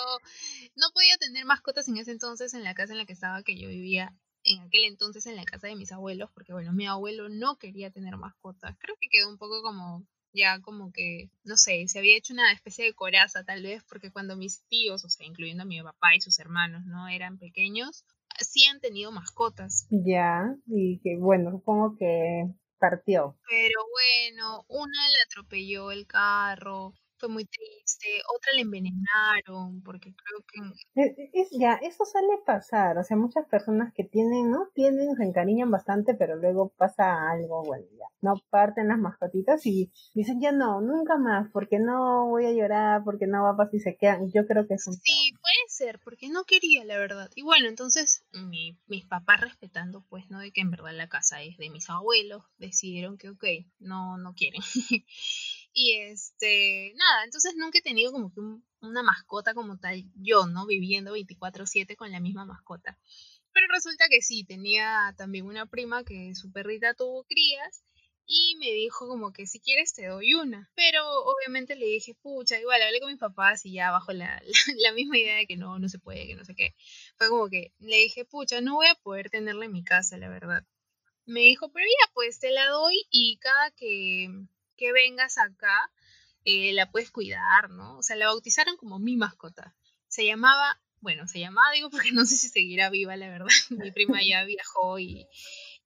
no 0.76 0.86
podía 0.92 1.16
tener 1.18 1.44
mascotas 1.44 1.88
en 1.88 1.96
ese 1.96 2.10
entonces 2.10 2.52
en 2.54 2.64
la 2.64 2.74
casa 2.74 2.92
en 2.92 2.98
la 2.98 3.06
que 3.06 3.12
estaba, 3.12 3.42
que 3.42 3.58
yo 3.58 3.68
vivía 3.68 4.14
en 4.42 4.60
aquel 4.60 4.84
entonces 4.84 5.26
en 5.26 5.36
la 5.36 5.44
casa 5.44 5.66
de 5.66 5.76
mis 5.76 5.92
abuelos, 5.92 6.30
porque 6.34 6.52
bueno, 6.52 6.72
mi 6.72 6.86
abuelo 6.86 7.28
no 7.28 7.56
quería 7.56 7.90
tener 7.90 8.16
mascotas. 8.16 8.76
Creo 8.78 8.96
que 9.00 9.08
quedó 9.10 9.30
un 9.30 9.38
poco 9.38 9.62
como, 9.62 10.06
ya 10.32 10.60
como 10.60 10.92
que, 10.92 11.30
no 11.44 11.56
sé, 11.56 11.86
se 11.88 11.98
había 11.98 12.16
hecho 12.16 12.34
una 12.34 12.52
especie 12.52 12.84
de 12.84 12.92
coraza 12.92 13.44
tal 13.44 13.62
vez, 13.62 13.82
porque 13.88 14.10
cuando 14.10 14.36
mis 14.36 14.62
tíos, 14.68 15.04
o 15.04 15.08
sea, 15.08 15.26
incluyendo 15.26 15.62
a 15.62 15.66
mi 15.66 15.82
papá 15.82 16.14
y 16.14 16.20
sus 16.20 16.38
hermanos, 16.38 16.84
¿no? 16.84 17.08
Eran 17.08 17.38
pequeños, 17.38 18.04
sí 18.38 18.64
han 18.66 18.80
tenido 18.80 19.12
mascotas. 19.12 19.86
Ya, 19.90 20.54
y 20.66 21.00
que 21.00 21.16
bueno, 21.16 21.50
supongo 21.50 21.96
que 21.96 22.54
Pero 23.48 23.80
bueno, 23.90 24.64
una 24.68 25.08
le 25.08 25.22
atropelló 25.26 25.90
el 25.90 26.06
carro, 26.06 26.94
fue 27.18 27.28
muy 27.28 27.44
triste, 27.44 28.06
otra 28.36 28.52
le 28.54 28.62
envenenaron, 28.62 29.82
porque 29.82 30.14
creo 30.14 30.44
que... 30.46 31.02
E, 31.02 31.30
es, 31.32 31.48
ya, 31.52 31.74
eso 31.74 32.04
suele 32.04 32.38
pasar, 32.44 32.98
o 32.98 33.04
sea, 33.04 33.16
muchas 33.16 33.46
personas 33.48 33.92
que 33.94 34.04
tienen, 34.04 34.50
¿no? 34.50 34.68
Tienen, 34.74 35.14
se 35.16 35.24
encariñan 35.24 35.70
bastante, 35.70 36.14
pero 36.14 36.36
luego 36.36 36.72
pasa 36.76 37.30
algo, 37.30 37.62
bueno, 37.64 37.86
ya, 37.92 38.06
no 38.20 38.34
parten 38.50 38.88
las 38.88 38.98
mascotitas 38.98 39.64
y 39.66 39.90
dicen, 40.14 40.40
ya 40.40 40.52
no, 40.52 40.80
nunca 40.80 41.16
más, 41.16 41.50
porque 41.52 41.78
no 41.78 42.28
voy 42.28 42.46
a 42.46 42.52
llorar, 42.52 43.02
porque 43.04 43.26
no 43.26 43.42
va 43.42 43.50
a 43.50 43.56
pasar 43.56 43.74
y 43.74 43.80
se 43.80 43.96
quedan, 43.96 44.30
yo 44.32 44.46
creo 44.46 44.66
que 44.66 44.74
es 44.74 44.86
un... 44.86 44.94
Sí, 44.94 45.32
puede 45.40 45.54
ser, 45.68 46.00
porque 46.04 46.28
no 46.28 46.44
quería, 46.44 46.84
la 46.84 46.98
verdad. 46.98 47.30
Y 47.34 47.42
bueno, 47.42 47.68
entonces 47.68 48.24
mi, 48.32 48.78
mis 48.86 49.06
papás 49.06 49.40
respetando, 49.40 50.04
pues, 50.08 50.28
¿no? 50.30 50.38
De 50.40 50.52
que 50.52 50.60
en 50.60 50.70
verdad 50.70 50.92
la 50.92 51.08
casa 51.08 51.42
es 51.42 51.56
de 51.56 51.70
mis 51.70 51.88
abuelos, 51.90 52.44
decidieron 52.58 53.18
que, 53.18 53.30
ok, 53.30 53.44
no, 53.78 54.18
no 54.18 54.34
quieren. 54.34 54.60
Y 55.74 55.98
este, 55.98 56.92
nada, 56.94 57.24
entonces 57.24 57.54
nunca 57.56 57.78
he 57.78 57.82
tenido 57.82 58.12
como 58.12 58.32
que 58.32 58.40
una 58.80 59.02
mascota 59.02 59.54
como 59.54 59.76
tal, 59.78 60.04
yo, 60.14 60.46
¿no? 60.46 60.66
Viviendo 60.66 61.12
24/7 61.12 61.96
con 61.96 62.12
la 62.12 62.20
misma 62.20 62.44
mascota. 62.44 62.96
Pero 63.52 63.66
resulta 63.72 64.08
que 64.08 64.22
sí, 64.22 64.44
tenía 64.44 65.14
también 65.18 65.46
una 65.46 65.66
prima 65.66 66.04
que 66.04 66.34
su 66.36 66.52
perrita 66.52 66.94
tuvo 66.94 67.24
crías 67.24 67.84
y 68.26 68.56
me 68.58 68.70
dijo 68.70 69.08
como 69.08 69.32
que 69.32 69.46
si 69.46 69.60
quieres 69.60 69.92
te 69.94 70.06
doy 70.06 70.34
una. 70.34 70.70
Pero 70.76 71.04
obviamente 71.24 71.74
le 71.76 71.86
dije, 71.86 72.14
pucha, 72.14 72.58
igual 72.60 72.80
hablé 72.82 73.00
con 73.00 73.10
mis 73.10 73.18
papás 73.18 73.66
y 73.66 73.72
ya 73.72 73.90
bajo 73.90 74.12
la, 74.12 74.40
la, 74.78 74.92
misma 74.92 75.18
idea 75.18 75.36
de 75.36 75.46
que 75.46 75.56
no, 75.56 75.78
no 75.78 75.88
se 75.88 75.98
puede, 75.98 76.26
que 76.26 76.36
no 76.36 76.44
sé 76.44 76.54
qué. 76.54 76.74
Fue 77.16 77.28
como 77.28 77.48
que 77.48 77.72
le 77.80 77.96
dije, 77.96 78.24
pucha, 78.24 78.60
no 78.60 78.74
voy 78.74 78.86
a 78.86 78.94
poder 78.96 79.30
tenerla 79.30 79.64
en 79.64 79.72
mi 79.72 79.84
casa, 79.84 80.16
la 80.18 80.28
verdad. 80.28 80.64
Me 81.26 81.40
dijo, 81.40 81.70
pero 81.72 81.86
ya, 81.86 82.12
pues 82.14 82.38
te 82.38 82.50
la 82.50 82.68
doy 82.68 83.06
y 83.10 83.38
cada 83.38 83.70
que 83.72 84.28
que 84.76 84.92
vengas 84.92 85.38
acá, 85.38 85.90
eh, 86.44 86.72
la 86.72 86.90
puedes 86.90 87.10
cuidar, 87.10 87.70
¿no? 87.70 87.98
O 87.98 88.02
sea, 88.02 88.16
la 88.16 88.26
bautizaron 88.26 88.76
como 88.76 88.98
mi 88.98 89.16
mascota. 89.16 89.74
Se 90.08 90.26
llamaba, 90.26 90.80
bueno, 91.00 91.26
se 91.26 91.40
llamaba, 91.40 91.72
digo, 91.72 91.90
porque 92.10 92.12
no 92.12 92.24
sé 92.24 92.36
si 92.36 92.48
seguirá 92.48 92.90
viva, 92.90 93.16
la 93.16 93.28
verdad. 93.28 93.46
Mi 93.70 93.92
prima 93.92 94.20
ya 94.22 94.44
viajó 94.44 94.98
y, 94.98 95.28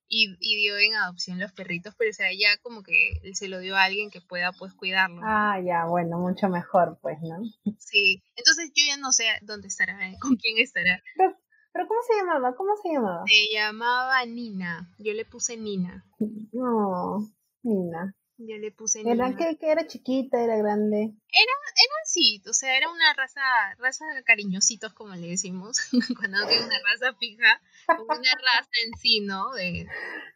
y, 0.08 0.56
dio 0.56 0.78
en 0.78 0.94
adopción 0.94 1.38
los 1.38 1.52
perritos, 1.52 1.94
pero 1.96 2.10
o 2.10 2.14
sea, 2.14 2.28
ya 2.32 2.56
como 2.62 2.82
que 2.82 3.20
se 3.34 3.48
lo 3.48 3.60
dio 3.60 3.76
a 3.76 3.84
alguien 3.84 4.10
que 4.10 4.20
pueda 4.20 4.52
pues 4.52 4.74
cuidarlo. 4.74 5.20
Ah, 5.22 5.60
ya, 5.64 5.84
bueno, 5.86 6.18
mucho 6.18 6.48
mejor 6.48 6.98
pues, 7.02 7.18
¿no? 7.20 7.38
Sí, 7.78 8.22
entonces 8.36 8.72
yo 8.74 8.84
ya 8.86 8.96
no 8.96 9.12
sé 9.12 9.26
dónde 9.42 9.68
estará, 9.68 9.98
con 10.20 10.36
quién 10.36 10.58
estará. 10.58 11.02
Pero, 11.16 11.36
pero 11.72 11.86
¿cómo 11.86 12.00
se 12.06 12.16
llamaba? 12.16 12.56
¿Cómo 12.56 12.76
se 12.82 12.92
llamaba? 12.92 13.24
Se 13.26 13.54
llamaba 13.54 14.24
Nina, 14.26 14.92
yo 14.98 15.12
le 15.12 15.24
puse 15.24 15.56
Nina. 15.56 16.04
No, 16.52 17.28
Nina. 17.62 18.14
Yo 18.40 18.56
le 18.56 18.70
puse 18.70 19.00
¿Era 19.00 19.34
que, 19.34 19.58
era 19.60 19.84
chiquita, 19.88 20.40
era 20.40 20.56
grande? 20.56 20.96
Era, 20.96 21.54
era 21.74 21.94
sí, 22.04 22.40
o 22.48 22.52
sea, 22.52 22.76
era 22.76 22.88
una 22.88 23.12
raza, 23.14 23.40
raza 23.78 24.04
cariñositos, 24.24 24.94
como 24.94 25.16
le 25.16 25.26
decimos, 25.26 25.78
cuando 26.18 26.46
tiene 26.46 26.66
una 26.66 26.78
raza 26.88 27.16
fija, 27.18 27.60
una 27.88 28.32
raza 28.32 28.70
en 28.84 28.96
sí, 29.00 29.20
¿no? 29.22 29.52
De... 29.54 29.88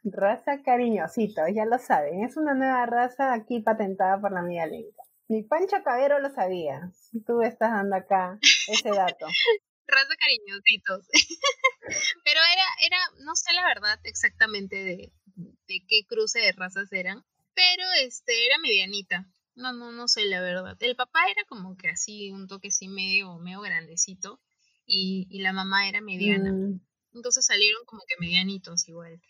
Raza 0.02 0.62
cariñosito, 0.64 1.42
ya 1.54 1.64
lo 1.64 1.78
saben, 1.78 2.25
es 2.25 2.37
una 2.37 2.54
nueva 2.54 2.87
raza 2.87 3.32
aquí 3.32 3.61
patentada 3.61 4.21
por 4.21 4.32
la 4.32 4.40
amiga 4.40 4.66
Lenca. 4.66 5.02
Mi 5.28 5.44
Pancho 5.44 5.76
Cabero 5.85 6.18
lo 6.18 6.35
sabía, 6.35 6.90
tú 7.25 7.40
estás 7.42 7.71
dando 7.71 7.94
acá 7.94 8.37
ese 8.42 8.90
dato. 8.90 9.26
raza 9.87 10.14
cariñositos. 10.18 11.06
Pero 12.25 12.40
era, 12.52 12.64
era, 12.85 12.99
no 13.25 13.37
sé 13.37 13.52
la 13.52 13.64
verdad 13.64 14.00
exactamente 14.02 14.76
de, 14.82 15.12
de 15.37 15.85
qué 15.87 16.04
cruce 16.09 16.40
de 16.40 16.52
razas 16.52 16.92
eran, 16.92 17.25
pero 17.54 17.85
este 18.04 18.47
era 18.47 18.59
medianita. 18.59 19.28
No, 19.54 19.73
no, 19.73 19.92
no 19.92 20.09
sé 20.09 20.25
la 20.25 20.40
verdad. 20.40 20.76
El 20.80 20.97
papá 20.97 21.21
era 21.30 21.44
como 21.49 21.76
que 21.76 21.88
así, 21.88 22.30
un 22.30 22.47
toque 22.47 22.68
así 22.68 22.88
medio, 22.88 23.38
medio 23.38 23.61
grandecito. 23.61 24.40
Y, 24.87 25.26
y 25.30 25.40
la 25.40 25.52
mamá 25.52 25.88
era 25.88 26.00
mediana. 26.00 26.52
Mm. 26.52 26.80
Entonces 27.14 27.44
salieron 27.44 27.85
como 27.87 28.02
que 28.06 28.14
medianitos 28.18 28.88
igual. 28.88 29.21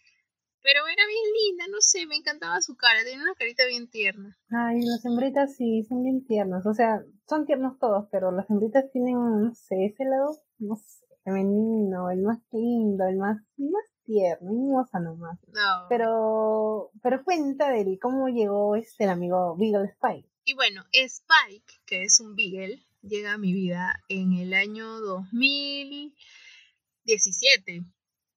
Pero 0.62 0.86
era 0.86 1.02
bien 1.06 1.28
linda, 1.34 1.64
no 1.72 1.78
sé, 1.80 2.06
me 2.06 2.14
encantaba 2.14 2.60
su 2.60 2.76
cara, 2.76 3.02
tenía 3.02 3.20
una 3.22 3.34
carita 3.34 3.66
bien 3.66 3.90
tierna. 3.90 4.38
Ay, 4.48 4.80
las 4.82 5.04
hembritas 5.04 5.56
sí, 5.56 5.82
son 5.88 6.04
bien 6.04 6.24
tiernas, 6.24 6.64
o 6.66 6.72
sea, 6.72 7.02
son 7.28 7.46
tiernos 7.46 7.80
todos, 7.80 8.06
pero 8.12 8.30
las 8.30 8.48
hembritas 8.48 8.88
tienen, 8.92 9.16
no 9.16 9.52
sé, 9.56 9.86
ese 9.86 10.04
lado, 10.04 10.38
no 10.58 10.76
sé, 10.76 11.04
femenino, 11.24 12.10
el 12.12 12.22
más 12.22 12.38
lindo, 12.52 13.04
el 13.06 13.16
más, 13.16 13.42
más 13.56 13.84
tierno, 14.04 14.50
hermosa 14.50 15.00
nomás. 15.00 15.38
No. 15.48 15.86
Pero, 15.88 16.90
pero 17.02 17.24
cuenta 17.24 17.70
de 17.70 17.98
cómo 18.00 18.28
llegó 18.28 18.76
este 18.76 19.04
el 19.04 19.10
amigo 19.10 19.56
Beagle 19.56 19.88
Spike. 19.88 20.28
Y 20.44 20.54
bueno, 20.54 20.84
Spike, 20.92 21.72
que 21.86 22.02
es 22.02 22.18
un 22.20 22.34
Beagle, 22.34 22.84
llega 23.02 23.34
a 23.34 23.38
mi 23.38 23.52
vida 23.52 24.02
en 24.08 24.32
el 24.32 24.54
año 24.54 24.98
2017. 25.00 27.84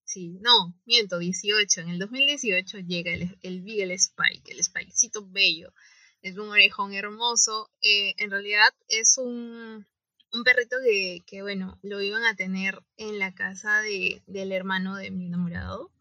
Sí, 0.03 0.37
no, 0.41 0.75
miento, 0.85 1.17
18. 1.17 1.81
En 1.81 1.89
el 1.89 1.97
2018 1.99 2.79
llega 2.79 3.13
el, 3.13 3.39
el 3.41 3.61
Beagle 3.63 3.93
Spike, 3.95 4.51
el 4.51 4.63
Spikecito 4.63 5.27
bello. 5.27 5.73
Es 6.21 6.37
un 6.37 6.49
orejón 6.49 6.93
hermoso. 6.93 7.71
Eh, 7.81 8.13
en 8.17 8.29
realidad 8.31 8.73
es 8.87 9.17
un, 9.17 9.85
un 10.33 10.43
perrito 10.43 10.77
que, 10.83 11.23
que, 11.25 11.41
bueno, 11.41 11.79
lo 11.81 12.01
iban 12.01 12.23
a 12.23 12.35
tener 12.35 12.81
en 12.97 13.19
la 13.19 13.33
casa 13.33 13.81
de, 13.81 14.21
del 14.27 14.51
hermano 14.51 14.95
de 14.95 15.11
mi 15.11 15.27
enamorado. 15.27 15.91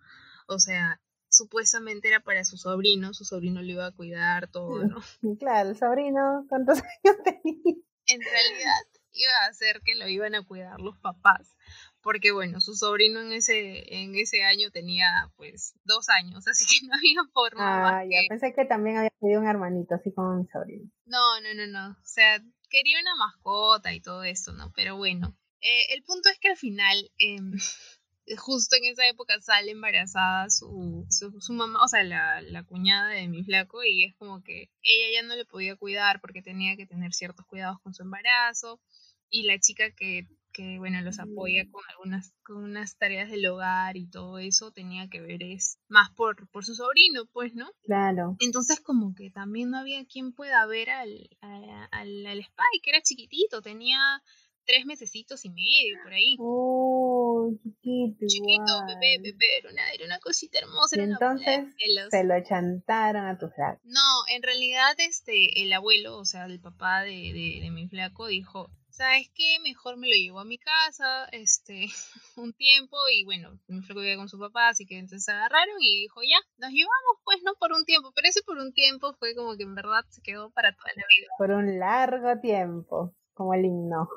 O 0.46 0.58
sea, 0.58 1.00
supuestamente 1.28 2.08
era 2.08 2.20
para 2.20 2.44
su 2.44 2.56
sobrino, 2.56 3.12
su 3.12 3.24
sobrino 3.24 3.62
lo 3.62 3.70
iba 3.70 3.86
a 3.86 3.92
cuidar, 3.92 4.48
todo, 4.48 4.84
¿no? 4.84 5.02
Claro, 5.38 5.70
el 5.70 5.76
sobrino, 5.76 6.46
¿cuántos 6.48 6.78
años 7.04 7.16
tenía? 7.24 7.76
En 8.06 8.20
realidad 8.20 8.84
iba 9.12 9.46
a 9.48 9.52
ser 9.54 9.80
que 9.82 9.94
lo 9.94 10.08
iban 10.08 10.34
a 10.34 10.44
cuidar 10.44 10.80
los 10.80 10.98
papás, 10.98 11.56
porque 12.02 12.32
bueno, 12.32 12.60
su 12.60 12.74
sobrino 12.74 13.20
en 13.20 13.32
ese, 13.32 14.02
en 14.02 14.14
ese 14.14 14.44
año 14.44 14.70
tenía 14.70 15.30
pues 15.36 15.74
dos 15.84 16.08
años, 16.08 16.46
así 16.48 16.64
que 16.66 16.86
no 16.86 16.94
había 16.94 17.22
forma. 17.32 18.00
Ah, 18.00 18.04
ya, 18.04 18.18
pensé 18.28 18.52
que 18.52 18.64
también 18.64 18.98
había 18.98 19.12
pedido 19.20 19.40
un 19.40 19.46
hermanito, 19.46 19.94
así 19.94 20.12
como 20.12 20.34
mi 20.36 20.46
sobrino. 20.46 20.90
No, 21.06 21.40
no, 21.40 21.54
no, 21.54 21.66
no, 21.66 21.90
o 21.92 22.04
sea, 22.04 22.40
quería 22.74 23.00
una 23.00 23.14
mascota 23.14 23.94
y 23.94 24.00
todo 24.00 24.24
eso, 24.24 24.52
¿no? 24.52 24.72
Pero 24.74 24.96
bueno, 24.96 25.38
eh, 25.60 25.94
el 25.94 26.02
punto 26.02 26.28
es 26.28 26.38
que 26.40 26.48
al 26.48 26.56
final, 26.56 27.08
em, 27.18 27.52
justo 28.36 28.74
en 28.76 28.86
esa 28.86 29.06
época 29.06 29.40
sale 29.40 29.70
embarazada 29.70 30.50
su, 30.50 31.06
su, 31.08 31.52
mamá, 31.52 31.84
o 31.84 31.88
sea, 31.88 32.02
la, 32.02 32.42
la, 32.42 32.64
cuñada 32.64 33.10
de 33.10 33.28
mi 33.28 33.44
flaco, 33.44 33.84
y 33.84 34.02
es 34.02 34.16
como 34.16 34.42
que 34.42 34.72
ella 34.82 35.06
ya 35.14 35.22
no 35.22 35.36
le 35.36 35.44
podía 35.44 35.76
cuidar 35.76 36.20
porque 36.20 36.42
tenía 36.42 36.76
que 36.76 36.86
tener 36.86 37.12
ciertos 37.12 37.46
cuidados 37.46 37.80
con 37.80 37.94
su 37.94 38.02
embarazo, 38.02 38.80
y 39.30 39.44
la 39.44 39.60
chica 39.60 39.92
que, 39.92 40.26
que 40.54 40.78
bueno, 40.78 41.02
los 41.02 41.18
apoya 41.18 41.68
con 41.70 41.82
algunas 41.90 42.32
con 42.44 42.64
unas 42.64 42.96
tareas 42.96 43.28
del 43.30 43.44
hogar 43.46 43.96
y 43.96 44.06
todo 44.06 44.38
eso, 44.38 44.70
tenía 44.70 45.08
que 45.08 45.20
ver 45.20 45.42
es 45.42 45.78
más 45.88 46.10
por, 46.12 46.48
por 46.48 46.64
su 46.64 46.74
sobrino, 46.74 47.26
pues, 47.32 47.54
¿no? 47.54 47.68
Claro. 47.82 48.36
Entonces 48.38 48.80
como 48.80 49.14
que 49.14 49.30
también 49.30 49.70
no 49.70 49.78
había 49.78 50.06
quien 50.06 50.32
pueda 50.32 50.64
ver 50.66 50.90
al, 50.90 51.28
al, 51.40 52.26
al 52.26 52.38
Spike, 52.38 52.80
que 52.82 52.90
era 52.90 53.02
chiquitito, 53.02 53.60
tenía 53.60 54.22
tres 54.64 54.86
mesecitos 54.86 55.44
y 55.44 55.50
medio 55.50 55.98
por 56.02 56.12
ahí. 56.12 56.36
Oh, 56.38 57.50
chiquito. 57.62 58.26
Chiquito, 58.26 58.86
bebé, 58.86 59.18
bebé, 59.22 59.58
era 59.58 59.70
una, 59.70 59.90
era 59.92 60.04
una 60.06 60.18
cosita 60.18 60.58
hermosa. 60.58 60.96
Y 60.96 61.00
entonces 61.00 61.66
se 62.10 62.24
lo 62.24 62.42
chantaron 62.42 63.26
a 63.26 63.38
tu 63.38 63.48
flaco. 63.48 63.80
No, 63.84 64.00
en 64.28 64.42
realidad 64.42 64.94
este, 64.98 65.62
el 65.62 65.72
abuelo, 65.72 66.18
o 66.18 66.24
sea, 66.24 66.46
el 66.46 66.60
papá 66.60 67.02
de, 67.02 67.10
de, 67.10 67.60
de 67.62 67.70
mi 67.70 67.88
flaco 67.88 68.26
dijo, 68.26 68.70
¿sabes 68.94 69.28
qué? 69.34 69.58
Mejor 69.62 69.96
me 69.96 70.08
lo 70.08 70.14
llevo 70.14 70.40
a 70.40 70.44
mi 70.44 70.58
casa, 70.58 71.26
este, 71.32 71.86
un 72.36 72.52
tiempo, 72.52 72.96
y 73.12 73.24
bueno, 73.24 73.58
mi 73.66 73.82
flaco 73.82 74.00
vivía 74.00 74.16
con 74.16 74.28
su 74.28 74.38
papá, 74.38 74.68
así 74.68 74.86
que 74.86 74.98
entonces 74.98 75.24
se 75.24 75.32
agarraron 75.32 75.76
y 75.80 76.02
dijo, 76.02 76.20
ya, 76.22 76.38
nos 76.58 76.70
llevamos, 76.70 77.18
pues, 77.24 77.40
no 77.44 77.54
por 77.58 77.72
un 77.72 77.84
tiempo, 77.84 78.12
pero 78.14 78.28
ese 78.28 78.42
por 78.42 78.58
un 78.58 78.72
tiempo 78.72 79.14
fue 79.14 79.34
como 79.34 79.56
que 79.56 79.64
en 79.64 79.74
verdad 79.74 80.04
se 80.10 80.22
quedó 80.22 80.50
para 80.50 80.72
toda 80.74 80.90
la 80.94 81.02
vida. 81.02 81.28
Por 81.38 81.50
un 81.50 81.78
largo 81.78 82.40
tiempo 82.40 83.14
como 83.34 83.54
el 83.54 83.64
himno. 83.64 84.08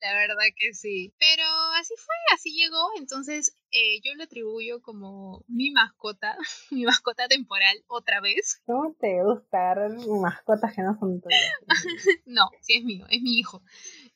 La 0.00 0.14
verdad 0.14 0.44
que 0.56 0.72
sí. 0.72 1.12
Pero 1.18 1.44
así 1.78 1.94
fue, 1.96 2.14
así 2.34 2.52
llegó. 2.54 2.88
Entonces 2.96 3.56
eh, 3.70 4.00
yo 4.02 4.14
lo 4.14 4.24
atribuyo 4.24 4.80
como 4.80 5.44
mi 5.48 5.70
mascota, 5.70 6.36
mi 6.70 6.84
mascota 6.84 7.28
temporal 7.28 7.76
otra 7.86 8.20
vez. 8.20 8.62
¿Cómo 8.66 8.94
te 8.98 9.22
gusta 9.22 9.74
mascotas 10.20 10.74
que 10.74 10.82
no 10.82 10.98
son 10.98 11.20
tuyas? 11.20 11.40
no, 12.26 12.48
sí 12.60 12.78
es 12.78 12.84
mío, 12.84 13.06
es 13.10 13.22
mi 13.22 13.38
hijo, 13.38 13.62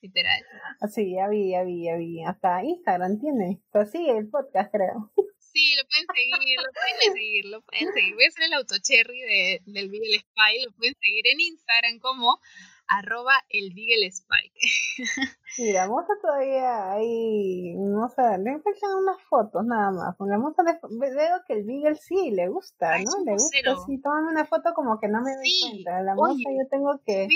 literal. 0.01 0.43
Ah, 0.81 0.89
sí, 0.89 1.15
ya 1.15 1.29
vi, 1.29 1.51
ya 1.51 1.63
vi, 1.63 1.85
ya 1.85 1.97
vi. 1.97 2.25
Hasta 2.25 2.65
Instagram 2.65 3.21
tiene. 3.21 3.61
Pero 3.73 3.87
sí, 3.87 4.09
el 4.09 4.29
podcast 4.29 4.73
creo. 4.73 5.13
Sí, 5.39 5.77
lo 5.77 5.85
pueden 5.87 6.07
seguir, 6.13 6.59
lo 6.59 6.73
pueden 6.73 7.13
seguir, 7.13 7.45
lo 7.45 7.63
pueden 7.63 7.93
seguir. 7.95 8.15
Voy 8.15 8.25
a 8.25 8.29
hacer 8.29 8.45
el 8.45 8.53
autocherry 8.55 9.21
de, 9.21 9.63
del 9.67 9.89
Beagle 9.89 10.19
Spy, 10.19 10.65
lo 10.65 10.73
pueden 10.73 10.97
seguir 11.01 11.29
en 11.29 11.41
Instagram 11.41 12.01
como 12.01 12.41
arroba 12.89 13.33
el 13.49 13.73
Beagle 13.75 14.07
Spike. 14.09 14.59
Mira, 15.59 15.89
Moza 15.89 16.13
todavía 16.21 16.93
ahí, 16.93 17.75
no 17.77 18.09
sé, 18.09 18.23
le 18.39 18.61
faltan 18.61 18.97
unas 19.03 19.23
fotos 19.29 19.65
nada 19.65 19.91
más. 19.91 20.17
Con 20.17 20.29
la 20.29 20.39
Moza 20.39 20.63
veo 20.63 21.43
que 21.47 21.55
el 21.55 21.65
Beagle 21.65 21.97
sí 21.97 22.31
le 22.31 22.49
gusta, 22.49 22.99
¿no? 22.99 23.25
Le 23.25 23.33
gusta, 23.33 23.77
sí, 23.87 24.01
tómame 24.01 24.31
una 24.31 24.47
foto 24.47 24.75
como 24.75 24.99
que 24.99 25.09
no 25.09 25.23
me 25.23 25.35
doy 25.37 25.53
cuenta. 25.63 26.03
La 26.03 26.15
Moza 26.15 26.51
yo 26.51 26.69
tengo 26.71 27.01
que, 27.05 27.29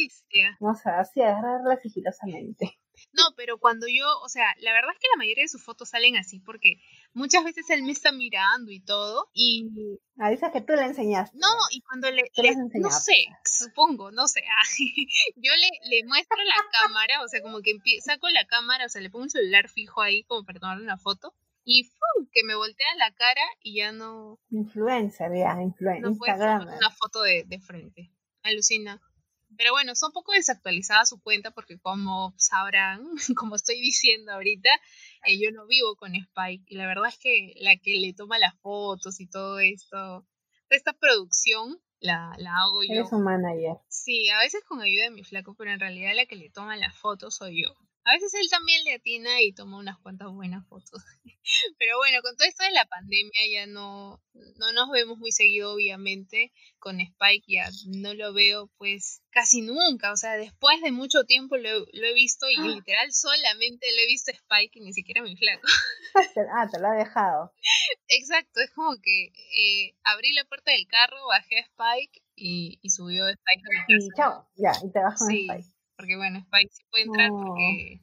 no 0.60 0.74
sé, 0.74 0.90
así 0.90 1.22
agarrarla 1.22 1.76
sigilosamente. 1.76 2.78
No, 3.12 3.22
pero 3.36 3.58
cuando 3.58 3.86
yo, 3.88 4.06
o 4.22 4.28
sea, 4.28 4.54
la 4.60 4.72
verdad 4.72 4.90
es 4.92 4.98
que 4.98 5.08
la 5.12 5.18
mayoría 5.18 5.44
de 5.44 5.48
sus 5.48 5.62
fotos 5.62 5.90
salen 5.90 6.16
así 6.16 6.40
porque 6.40 6.80
muchas 7.12 7.44
veces 7.44 7.68
él 7.70 7.82
me 7.82 7.92
está 7.92 8.12
mirando 8.12 8.70
y 8.70 8.80
todo 8.80 9.30
y... 9.32 9.68
Ah, 10.18 10.30
dices 10.30 10.50
que 10.52 10.60
tú 10.60 10.72
le 10.72 10.84
enseñaste. 10.84 11.38
No, 11.38 11.48
y 11.70 11.80
cuando 11.82 12.10
le... 12.10 12.24
no 12.74 12.90
sé, 12.90 13.26
supongo, 13.44 14.10
no 14.10 14.26
sé. 14.26 14.42
Yo 15.36 15.52
le, 15.52 15.70
le 15.90 16.04
muestro 16.06 16.38
la 16.42 16.64
cámara, 16.80 17.22
o 17.22 17.28
sea, 17.28 17.40
como 17.42 17.60
que 17.60 17.78
saco 18.00 18.28
la 18.30 18.46
cámara, 18.46 18.86
o 18.86 18.88
sea, 18.88 19.00
le 19.00 19.10
pongo 19.10 19.24
un 19.24 19.30
celular 19.30 19.68
fijo 19.68 20.02
ahí 20.02 20.24
como 20.24 20.44
para 20.44 20.60
tomar 20.60 20.78
una 20.78 20.98
foto 20.98 21.34
y 21.64 21.84
¡fum! 21.84 22.26
que 22.32 22.44
me 22.44 22.54
voltea 22.54 22.86
la 22.96 23.12
cara 23.12 23.42
y 23.60 23.76
ya 23.76 23.92
no... 23.92 24.38
Influencer, 24.50 25.30
ya, 25.36 25.60
influencer. 25.60 26.02
No 26.02 26.10
Instagram. 26.10 26.62
una 26.62 26.90
foto 26.90 27.20
de, 27.22 27.44
de 27.46 27.60
frente. 27.60 28.10
Alucina. 28.42 29.00
Pero 29.58 29.72
bueno, 29.72 29.96
son 29.96 30.10
un 30.10 30.12
poco 30.12 30.32
desactualizada 30.32 31.04
su 31.04 31.20
cuenta 31.20 31.50
porque 31.50 31.78
como 31.80 32.32
sabrán, 32.38 33.02
como 33.36 33.56
estoy 33.56 33.80
diciendo 33.80 34.32
ahorita, 34.32 34.70
eh, 35.26 35.38
yo 35.38 35.50
no 35.50 35.66
vivo 35.66 35.96
con 35.96 36.14
Spike 36.14 36.64
y 36.68 36.76
la 36.76 36.86
verdad 36.86 37.08
es 37.08 37.18
que 37.18 37.54
la 37.56 37.76
que 37.76 37.96
le 37.96 38.14
toma 38.14 38.38
las 38.38 38.54
fotos 38.60 39.20
y 39.20 39.28
todo 39.28 39.58
esto, 39.58 40.24
esta 40.70 40.92
producción 40.92 41.76
la, 41.98 42.34
la 42.38 42.56
hago 42.56 42.84
yo. 42.84 43.00
Eres 43.00 43.12
un 43.12 43.24
manager. 43.24 43.78
Sí, 43.88 44.28
a 44.30 44.38
veces 44.38 44.62
con 44.64 44.80
ayuda 44.80 45.04
de 45.04 45.10
mi 45.10 45.24
flaco, 45.24 45.56
pero 45.58 45.72
en 45.72 45.80
realidad 45.80 46.12
la 46.14 46.26
que 46.26 46.36
le 46.36 46.50
toma 46.50 46.76
las 46.76 46.96
fotos 46.96 47.34
soy 47.34 47.64
yo. 47.64 47.74
A 48.04 48.12
veces 48.12 48.32
él 48.34 48.48
también 48.50 48.84
le 48.84 48.94
atina 48.94 49.42
y 49.42 49.52
toma 49.52 49.78
unas 49.78 49.98
cuantas 49.98 50.28
buenas 50.28 50.66
fotos. 50.66 51.02
Pero 51.78 51.96
bueno, 51.98 52.20
con 52.22 52.36
todo 52.36 52.48
esto 52.48 52.64
de 52.64 52.70
la 52.70 52.86
pandemia 52.86 53.40
ya 53.52 53.66
no, 53.66 54.22
no 54.56 54.72
nos 54.72 54.90
vemos 54.90 55.18
muy 55.18 55.32
seguido, 55.32 55.74
obviamente. 55.74 56.52
Con 56.78 57.00
Spike 57.00 57.44
ya 57.46 57.68
no 57.86 58.14
lo 58.14 58.32
veo 58.32 58.70
pues 58.78 59.22
casi 59.30 59.62
nunca. 59.62 60.12
O 60.12 60.16
sea, 60.16 60.36
después 60.36 60.80
de 60.80 60.90
mucho 60.90 61.24
tiempo 61.24 61.56
lo, 61.56 61.68
he 61.68 62.14
visto 62.14 62.48
y 62.48 62.56
ah. 62.58 62.66
literal 62.66 63.12
solamente 63.12 63.86
lo 63.94 64.02
he 64.02 64.06
visto 64.06 64.30
Spike 64.30 64.78
y 64.78 64.84
ni 64.84 64.92
siquiera 64.92 65.22
mi 65.22 65.36
flaco. 65.36 65.66
ah, 66.54 66.68
te 66.70 66.80
lo 66.80 66.88
ha 66.88 66.94
dejado. 66.94 67.52
Exacto, 68.08 68.60
es 68.60 68.70
como 68.70 68.96
que 69.02 69.32
eh, 69.56 69.94
abrí 70.04 70.32
la 70.32 70.44
puerta 70.44 70.72
del 70.72 70.86
carro, 70.86 71.16
bajé 71.28 71.58
a 71.58 71.62
Spike 71.62 72.22
y, 72.36 72.78
y 72.80 72.90
subió 72.90 73.28
Spike 73.28 73.62
a 73.66 73.70
mi 73.70 73.78
casa. 73.80 74.06
Y 74.06 74.16
chao, 74.16 74.48
ya, 74.56 74.72
y 74.86 74.92
te 74.92 75.00
bajó 75.00 75.26
sí. 75.26 75.46
Spike 75.48 75.77
porque 75.98 76.16
bueno, 76.16 76.38
Spike 76.38 76.70
sí 76.70 76.84
puede 76.90 77.04
entrar 77.04 77.28
porque, 77.30 78.00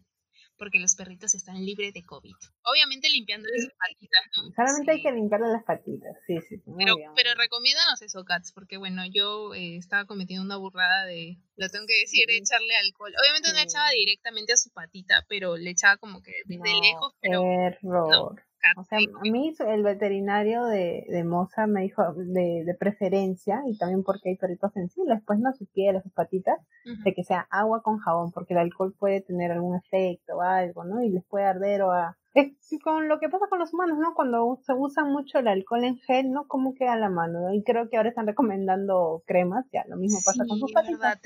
porque 0.57 0.79
los 0.79 0.95
perritos 0.95 1.33
están 1.33 1.65
libres 1.65 1.93
de 1.93 2.03
COVID. 2.03 2.35
Obviamente 2.63 3.09
limpiándole 3.09 3.57
sus 3.57 3.71
patitas, 3.71 4.21
¿no? 4.35 4.51
Solamente 4.53 4.91
hay 4.91 5.01
que 5.01 5.11
limpiarle 5.13 5.47
las 5.47 5.63
patitas, 5.63 6.17
sí, 6.27 6.37
sí. 6.41 6.61
pero, 6.77 6.97
pero 7.15 7.29
recomiéndanos 7.35 8.01
eso, 8.01 8.25
Cats, 8.25 8.51
porque 8.51 8.75
bueno, 8.75 9.03
yo 9.09 9.53
eh, 9.53 9.77
estaba 9.77 10.03
cometiendo 10.05 10.43
una 10.43 10.57
burrada 10.57 11.05
de, 11.05 11.37
lo 11.55 11.69
tengo 11.69 11.87
que 11.87 12.01
decir, 12.01 12.27
de 12.27 12.35
echarle 12.35 12.75
alcohol. 12.75 13.13
Obviamente 13.17 13.53
no 13.53 13.59
echaba 13.59 13.89
directamente 13.91 14.51
a 14.51 14.57
su 14.57 14.71
patita, 14.71 15.25
pero 15.29 15.55
le 15.55 15.69
echaba 15.69 15.95
como 15.95 16.21
que 16.21 16.33
desde 16.45 16.81
lejos, 16.81 17.15
pero... 17.21 17.43
Error. 17.43 18.43
O 18.77 18.83
sea, 18.83 18.97
a 18.97 19.21
mí 19.21 19.53
el 19.59 19.83
veterinario 19.83 20.65
de, 20.65 21.05
de 21.07 21.23
Moza 21.23 21.67
me 21.67 21.81
dijo 21.81 22.13
de, 22.13 22.63
de, 22.65 22.73
preferencia, 22.73 23.61
y 23.67 23.77
también 23.77 24.03
porque 24.03 24.29
hay 24.29 24.37
perritos 24.37 24.73
sensibles, 24.73 25.21
pues 25.25 25.39
no 25.39 25.53
su 25.53 25.65
piel, 25.67 26.01
sus 26.01 26.11
patitas, 26.11 26.59
de 27.03 27.13
que 27.13 27.23
sea 27.23 27.47
agua 27.49 27.81
con 27.81 27.99
jabón, 27.99 28.31
porque 28.31 28.53
el 28.53 28.59
alcohol 28.59 28.93
puede 28.97 29.21
tener 29.21 29.51
algún 29.51 29.75
efecto 29.75 30.37
o 30.37 30.41
algo, 30.41 30.83
¿no? 30.83 31.01
Y 31.01 31.09
les 31.09 31.23
puede 31.25 31.45
arder 31.45 31.83
o 31.83 31.91
a... 31.91 32.17
Es 32.33 32.51
con 32.83 33.07
lo 33.07 33.19
que 33.19 33.29
pasa 33.29 33.45
con 33.49 33.59
los 33.59 33.73
humanos, 33.73 33.97
¿no? 33.97 34.13
Cuando 34.13 34.59
se 34.63 34.73
usa 34.73 35.05
mucho 35.05 35.39
el 35.39 35.47
alcohol 35.47 35.85
en 35.85 35.97
gel, 35.99 36.31
¿no? 36.31 36.47
¿Cómo 36.47 36.73
queda 36.73 36.97
la 36.97 37.09
mano? 37.09 37.53
Y 37.53 37.63
creo 37.63 37.89
que 37.89 37.95
ahora 37.95 38.09
están 38.09 38.27
recomendando 38.27 39.23
cremas, 39.25 39.65
ya, 39.71 39.85
lo 39.87 39.95
mismo 39.95 40.19
pasa 40.25 40.43
con 40.45 40.59
sus 40.59 40.73
patitas. 40.73 41.17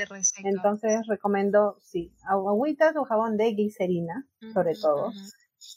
Entonces 0.43 1.08
recomiendo, 1.08 1.78
sí, 1.80 2.13
agüitas 2.23 2.95
o 2.95 3.06
jabón 3.06 3.38
de 3.38 3.54
glicerina, 3.54 4.28
sobre 4.54 4.75
todo 4.75 5.12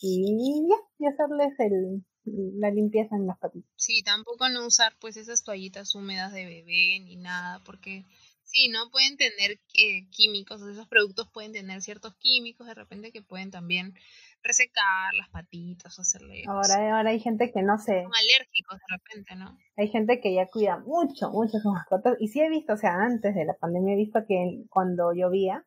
y 0.01 0.69
ya, 0.69 0.77
y 0.99 1.07
hacerles 1.07 1.59
el, 1.59 2.05
la 2.59 2.71
limpieza 2.71 3.17
en 3.17 3.27
las 3.27 3.39
patitas. 3.39 3.71
Sí, 3.77 4.03
tampoco 4.03 4.49
no 4.49 4.67
usar 4.67 4.95
pues 5.01 5.17
esas 5.17 5.43
toallitas 5.43 5.95
húmedas 5.95 6.33
de 6.33 6.45
bebé 6.45 7.01
ni 7.01 7.17
nada, 7.17 7.63
porque 7.65 8.05
sí, 8.45 8.69
¿no? 8.69 8.91
Pueden 8.91 9.17
tener 9.17 9.53
eh, 9.75 10.09
químicos, 10.11 10.63
esos 10.63 10.87
productos 10.89 11.29
pueden 11.33 11.53
tener 11.53 11.81
ciertos 11.83 12.15
químicos 12.17 12.67
de 12.67 12.75
repente 12.75 13.13
que 13.13 13.23
pueden 13.23 13.51
también 13.51 13.95
resecar 14.43 15.15
las 15.15 15.29
patitas 15.31 15.99
o 15.99 16.03
hacerle... 16.03 16.43
Ahora, 16.47 16.97
ahora 16.97 17.11
hay 17.11 17.21
gente 17.21 17.51
que 17.53 17.63
no 17.63 17.79
se... 17.79 18.03
Son 18.03 18.13
alérgicos 18.15 18.79
de 18.79 18.97
repente, 18.97 19.37
¿no? 19.37 19.57
Hay 19.77 19.89
gente 19.89 20.21
que 20.21 20.35
ya 20.35 20.49
cuida 20.49 20.79
mucho, 20.79 21.31
mucho 21.31 21.59
sus 21.59 21.73
mascotas. 21.73 22.17
Y 22.19 22.29
sí 22.29 22.41
he 22.41 22.49
visto, 22.49 22.75
o 22.75 22.77
sea, 22.77 22.95
antes 22.95 23.35
de 23.35 23.45
la 23.45 23.55
pandemia 23.55 23.95
he 23.95 23.97
visto 23.97 24.21
que 24.27 24.65
cuando 24.69 25.13
llovía, 25.15 25.65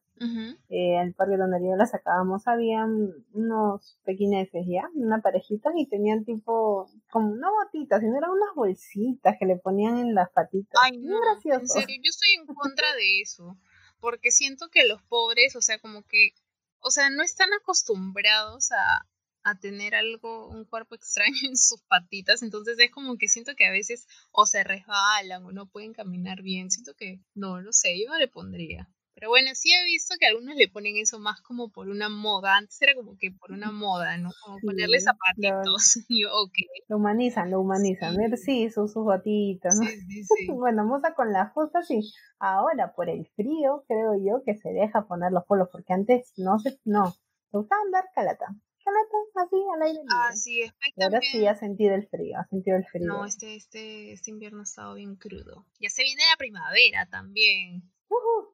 eh, 0.69 0.97
al 0.97 1.13
parque 1.13 1.37
donde 1.37 1.59
yo 1.59 1.75
la 1.75 1.85
sacábamos 1.85 2.47
habían 2.47 3.11
unos 3.33 3.99
pequineces 4.05 4.65
ya, 4.67 4.89
una 4.93 5.21
parejita 5.21 5.71
y 5.75 5.87
tenían 5.87 6.23
tipo 6.23 6.89
como 7.11 7.31
una 7.31 7.49
botita, 7.49 7.99
sino 7.99 8.17
eran 8.17 8.31
unas 8.31 8.55
bolsitas 8.55 9.35
que 9.39 9.45
le 9.45 9.57
ponían 9.57 9.97
en 9.97 10.15
las 10.15 10.29
patitas. 10.31 10.79
Ay, 10.81 10.97
no, 10.97 11.17
en 11.43 11.67
serio, 11.67 11.95
yo 12.01 12.09
estoy 12.09 12.29
en 12.39 12.45
contra 12.45 12.87
de 12.95 13.21
eso, 13.21 13.57
porque 13.99 14.31
siento 14.31 14.69
que 14.69 14.87
los 14.87 15.01
pobres, 15.03 15.55
o 15.55 15.61
sea, 15.61 15.79
como 15.79 16.03
que, 16.03 16.31
o 16.79 16.91
sea, 16.91 17.09
no 17.09 17.21
están 17.21 17.49
acostumbrados 17.53 18.71
a, 18.71 19.05
a 19.43 19.59
tener 19.59 19.95
algo, 19.95 20.47
un 20.49 20.65
cuerpo 20.65 20.95
extraño 20.95 21.37
en 21.43 21.55
sus 21.55 21.81
patitas, 21.83 22.41
entonces 22.41 22.77
es 22.79 22.91
como 22.91 23.17
que 23.17 23.27
siento 23.27 23.55
que 23.55 23.65
a 23.65 23.71
veces 23.71 24.07
o 24.31 24.45
se 24.45 24.63
resbalan 24.63 25.45
o 25.45 25.51
no 25.51 25.67
pueden 25.67 25.93
caminar 25.93 26.41
bien, 26.41 26.71
siento 26.71 26.95
que 26.95 27.21
no, 27.33 27.61
lo 27.61 27.71
sé, 27.73 27.99
yo 28.01 28.09
no 28.09 28.17
le 28.17 28.27
pondría. 28.27 28.89
Pero 29.15 29.29
bueno, 29.29 29.51
sí 29.53 29.71
he 29.71 29.85
visto 29.85 30.15
que 30.19 30.27
algunos 30.27 30.57
le 30.57 30.67
ponen 30.67 30.97
eso 30.97 31.19
más 31.19 31.41
como 31.41 31.71
por 31.71 31.87
una 31.87 32.09
moda. 32.09 32.57
Antes 32.57 32.81
era 32.81 32.93
como 32.95 33.17
que 33.17 33.31
por 33.31 33.53
una 33.53 33.71
moda, 33.71 34.17
¿no? 34.17 34.29
Como 34.43 34.59
ponerle 34.59 34.99
zapatitos. 34.99 35.99
y 36.09 36.23
yo, 36.23 36.29
ok. 36.35 36.53
Lo 36.89 36.97
humanizan, 36.97 37.49
lo 37.49 37.61
humanizan. 37.61 38.17
Sí, 38.35 38.69
sus, 38.69 38.91
sus 38.91 39.05
botitas, 39.05 39.79
¿no? 39.79 39.87
Sí, 39.87 40.01
sí, 40.01 40.23
sí. 40.25 40.47
bueno, 40.53 40.83
moza 40.83 41.13
con 41.13 41.31
las 41.31 41.53
justas 41.53 41.89
y 41.91 42.01
ahora 42.39 42.93
por 42.93 43.09
el 43.09 43.25
frío 43.37 43.85
creo 43.87 44.15
yo 44.15 44.43
que 44.45 44.55
se 44.55 44.73
deja 44.73 45.07
poner 45.07 45.31
los 45.31 45.45
polos 45.45 45.69
porque 45.71 45.93
antes 45.93 46.33
no 46.35 46.59
se, 46.59 46.77
no, 46.83 47.11
se 47.51 47.57
usaba 47.57 47.81
andar 47.83 48.09
calata. 48.13 48.47
Calata, 48.83 49.47
así 49.47 49.55
al 49.73 49.81
aire 49.81 49.99
libre. 49.99 50.13
Ah, 50.13 50.31
sí, 50.33 50.61
Y 50.93 51.03
ahora 51.03 51.19
sí 51.21 51.47
ha 51.47 51.55
sentido 51.55 51.95
el 51.95 52.05
frío, 52.07 52.37
ha 52.37 52.45
sentido 52.47 52.75
el 52.75 52.85
frío. 52.85 53.07
No, 53.07 53.25
este, 53.25 53.55
este, 53.55 54.11
este 54.11 54.29
invierno 54.29 54.59
ha 54.59 54.63
estado 54.63 54.93
bien 54.95 55.15
crudo. 55.15 55.65
Ya 55.79 55.89
se 55.89 56.03
viene 56.03 56.21
la 56.29 56.37
primavera 56.37 57.07
también. 57.09 57.94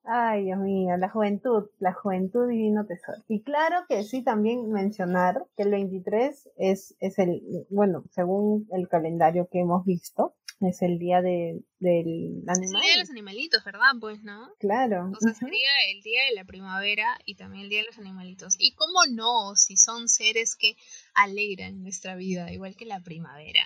Ay, 0.04 0.46
Dios 0.46 0.60
mío, 0.60 0.98
la 0.98 1.10
juventud, 1.10 1.70
la 1.80 1.94
juventud 1.94 2.48
divino 2.48 2.86
tesoro. 2.86 3.20
Y 3.28 3.44
claro 3.44 3.86
que 3.88 4.04
sí, 4.04 4.24
también 4.24 4.70
mencionar 4.72 5.46
que 5.56 5.64
el 5.64 5.72
23 5.72 6.50
es, 6.58 6.96
es 7.00 7.20
el, 7.20 7.42
bueno, 7.70 8.04
según 8.12 8.68
el 8.72 8.90
calendario 8.90 9.48
que 9.50 9.60
hemos 9.60 9.86
visto, 9.86 10.34
es 10.68 10.82
el 10.82 11.00
día 11.00 11.22
de, 11.22 11.64
del 11.80 12.44
animal. 12.48 12.64
Es 12.64 12.74
el 12.74 12.82
día 12.82 12.94
de 12.94 13.00
los 13.00 13.10
animalitos, 13.10 13.64
¿verdad? 13.64 13.92
Pues, 14.00 14.24
¿no? 14.24 14.50
Claro. 14.60 15.12
O 15.12 15.20
sea, 15.20 15.34
sería 15.34 15.70
el 15.94 16.02
día 16.02 16.24
de 16.30 16.36
la 16.36 16.46
primavera 16.46 17.18
y 17.26 17.36
también 17.36 17.64
el 17.64 17.70
día 17.70 17.80
de 17.80 17.88
los 17.88 17.98
animalitos. 17.98 18.56
Y 18.60 18.74
cómo 18.76 19.00
no, 19.12 19.56
si 19.56 19.78
son 19.78 20.08
seres 20.08 20.56
que 20.56 20.76
alegran 21.14 21.82
nuestra 21.82 22.16
vida, 22.16 22.52
igual 22.52 22.76
que 22.76 22.86
la 22.86 23.02
primavera. 23.02 23.62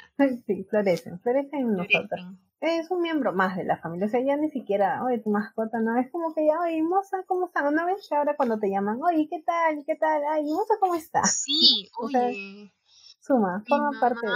Sí, 0.46 0.64
florecen, 0.70 1.20
florecen 1.20 1.60
en 1.60 1.74
nosotros 1.74 2.22
es 2.66 2.90
un 2.90 3.02
miembro 3.02 3.34
más 3.34 3.56
de 3.56 3.64
la 3.64 3.78
familia. 3.78 4.08
O 4.08 4.10
sea, 4.10 4.22
ya 4.22 4.38
ni 4.38 4.50
siquiera, 4.50 5.04
oye, 5.04 5.20
tu 5.20 5.30
mascota, 5.30 5.80
no, 5.80 6.00
es 6.00 6.10
como 6.12 6.34
que 6.34 6.46
ya, 6.46 6.60
oye, 6.60 6.82
moza, 6.82 7.24
¿cómo 7.28 7.48
está? 7.48 7.68
Una 7.68 7.86
vez 7.86 8.12
ahora 8.12 8.36
cuando 8.36 8.60
te 8.60 8.70
llaman, 8.70 9.00
oye, 9.04 9.28
¿qué 9.30 9.42
tal? 9.46 9.84
¿Qué 9.86 9.96
tal? 9.96 10.22
Ay, 10.32 10.44
moza, 10.46 10.76
¿cómo 10.80 10.96
está? 10.96 11.24
Sí, 11.24 11.90
oye. 12.00 12.72
suma, 13.20 13.64
forma 13.68 13.92
parte 14.00 14.26
de... 14.26 14.34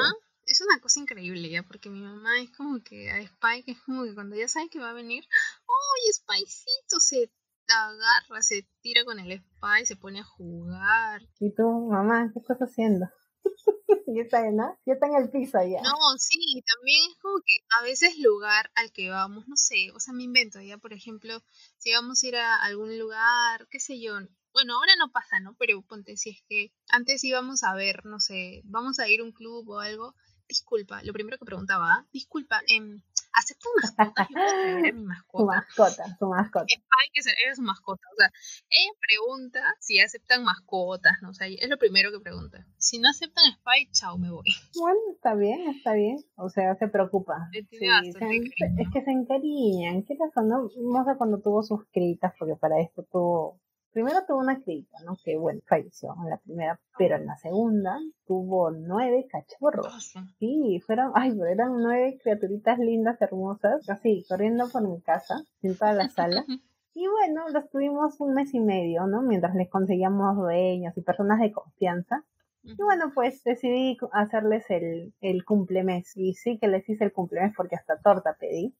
Es 0.49 0.61
una 0.61 0.81
cosa 0.81 0.99
increíble 0.99 1.47
ya, 1.47 1.61
porque 1.61 1.91
mi 1.91 2.01
mamá 2.01 2.41
es 2.41 2.49
como 2.57 2.81
que 2.83 3.11
a 3.11 3.19
Spike 3.19 3.71
es 3.71 3.81
como 3.81 4.03
que 4.03 4.15
cuando 4.15 4.35
ya 4.35 4.47
sabe 4.47 4.69
que 4.69 4.79
va 4.79 4.89
a 4.89 4.93
venir, 4.93 5.23
oye, 5.67 6.13
Spycito 6.13 6.99
se 6.99 7.31
agarra, 7.67 8.41
se 8.41 8.67
tira 8.81 9.05
con 9.05 9.19
el 9.19 9.39
Spy, 9.39 9.85
se 9.85 9.95
pone 9.95 10.21
a 10.21 10.23
jugar. 10.23 11.21
¿Y 11.39 11.53
tú, 11.53 11.87
mamá, 11.91 12.31
qué 12.33 12.39
estás 12.39 12.57
haciendo? 12.59 13.05
y 14.07 14.19
está, 14.19 14.41
¿no? 14.51 14.75
Ya 14.87 14.93
está 14.93 15.05
en 15.05 15.15
el 15.15 15.29
piso 15.29 15.59
ya. 15.61 15.81
No, 15.83 15.95
sí, 16.17 16.63
también 16.65 17.11
es 17.11 17.17
como 17.21 17.37
que 17.45 17.53
a 17.79 17.83
veces 17.83 18.17
lugar 18.17 18.71
al 18.73 18.91
que 18.91 19.09
vamos, 19.09 19.47
no 19.47 19.55
sé, 19.55 19.91
o 19.93 19.99
sea, 19.99 20.15
me 20.15 20.23
invento 20.23 20.59
ya, 20.61 20.79
por 20.79 20.93
ejemplo, 20.93 21.43
si 21.77 21.93
vamos 21.93 22.23
a 22.23 22.27
ir 22.27 22.35
a 22.37 22.55
algún 22.63 22.97
lugar, 22.97 23.67
qué 23.69 23.79
sé 23.79 24.01
yo, 24.01 24.13
bueno, 24.51 24.75
ahora 24.75 24.93
no 24.97 25.11
pasa, 25.11 25.39
¿no? 25.39 25.55
Pero 25.59 25.81
ponte, 25.83 26.17
si 26.17 26.31
es 26.31 26.43
que 26.47 26.73
antes 26.89 27.23
íbamos 27.23 27.63
a 27.63 27.75
ver, 27.75 28.05
no 28.05 28.19
sé, 28.19 28.61
vamos 28.65 28.99
a 28.99 29.07
ir 29.07 29.21
a 29.21 29.23
un 29.23 29.31
club 29.31 29.69
o 29.69 29.79
algo, 29.79 30.15
disculpa, 30.49 31.01
lo 31.03 31.13
primero 31.13 31.37
que 31.37 31.45
preguntaba, 31.45 32.05
disculpa, 32.11 32.59
eh, 32.67 32.99
¿aceptan 33.33 33.71
mascotas? 33.81 34.27
Yo 34.89 34.93
mi 34.93 35.05
mascota. 35.05 35.37
Su 35.37 35.45
mascota, 35.45 36.17
su 36.17 36.27
mascota. 36.27 36.65
Hay 36.65 37.09
que 37.13 37.21
ser, 37.21 37.35
es 37.47 37.57
su 37.57 37.61
mascota. 37.61 38.01
O 38.11 38.15
sea, 38.17 38.31
ella 38.69 38.91
pregunta 38.99 39.61
si 39.79 39.99
aceptan 39.99 40.43
mascotas, 40.43 41.13
¿no? 41.21 41.29
O 41.29 41.33
sea, 41.33 41.47
es 41.47 41.69
lo 41.69 41.77
primero 41.77 42.11
que 42.11 42.19
pregunta. 42.19 42.65
Si 42.77 42.99
no 42.99 43.09
aceptan 43.09 43.45
Spy, 43.53 43.91
chao, 43.91 44.17
me 44.17 44.31
voy. 44.31 44.43
Bueno, 44.79 44.99
está 45.13 45.35
bien, 45.35 45.69
está 45.69 45.93
bien. 45.93 46.17
O 46.35 46.49
sea, 46.49 46.75
se 46.75 46.87
preocupa. 46.87 47.49
Sí, 47.51 47.85
es 47.85 48.87
que 48.91 49.01
se 49.03 49.11
encariñan. 49.11 50.03
¿Qué 50.03 50.15
pasó, 50.15 50.41
no? 50.41 50.69
No 50.77 51.05
sé 51.05 51.17
cuando 51.17 51.39
tuvo 51.39 51.61
sus 51.63 51.85
critas, 51.91 52.33
porque 52.39 52.55
para 52.55 52.81
esto 52.81 53.03
tuvo 53.11 53.59
primero 53.91 54.19
tuvo 54.27 54.39
una 54.39 54.61
crita, 54.61 54.97
¿no? 55.05 55.17
Que 55.23 55.37
bueno, 55.37 55.61
falleció 55.67 56.15
en 56.23 56.29
la 56.29 56.37
primera, 56.37 56.79
pero 56.97 57.15
en 57.15 57.25
la 57.25 57.35
segunda 57.37 57.97
tuvo 58.25 58.71
nueve 58.71 59.27
cachorros. 59.29 60.13
Sí, 60.39 60.81
fueron, 60.85 61.11
ay, 61.15 61.31
pero 61.31 61.45
eran 61.45 61.81
nueve 61.81 62.17
criaturitas 62.21 62.79
lindas, 62.79 63.21
hermosas, 63.21 63.87
así, 63.89 64.25
corriendo 64.27 64.69
por 64.69 64.87
mi 64.87 65.01
casa, 65.01 65.41
en 65.61 65.77
toda 65.77 65.93
la 65.93 66.09
sala. 66.09 66.45
Y 66.91 67.07
bueno, 67.07 67.47
los 67.49 67.69
tuvimos 67.69 68.19
un 68.19 68.33
mes 68.33 68.53
y 68.53 68.59
medio, 68.59 69.05
¿no? 69.07 69.21
Mientras 69.21 69.55
les 69.55 69.69
conseguíamos 69.69 70.35
dueños 70.35 70.97
y 70.97 71.01
personas 71.01 71.39
de 71.39 71.51
confianza. 71.51 72.25
Y 72.63 72.81
bueno, 72.81 73.11
pues 73.13 73.41
decidí 73.43 73.97
hacerles 74.11 74.65
el, 74.69 75.13
el 75.21 75.45
cumplemes. 75.45 76.17
Y 76.17 76.33
sí 76.33 76.57
que 76.59 76.67
les 76.67 76.89
hice 76.89 77.05
el 77.05 77.13
cumplemes 77.13 77.53
porque 77.55 77.75
hasta 77.77 77.97
torta 78.01 78.35
pedí. 78.37 78.75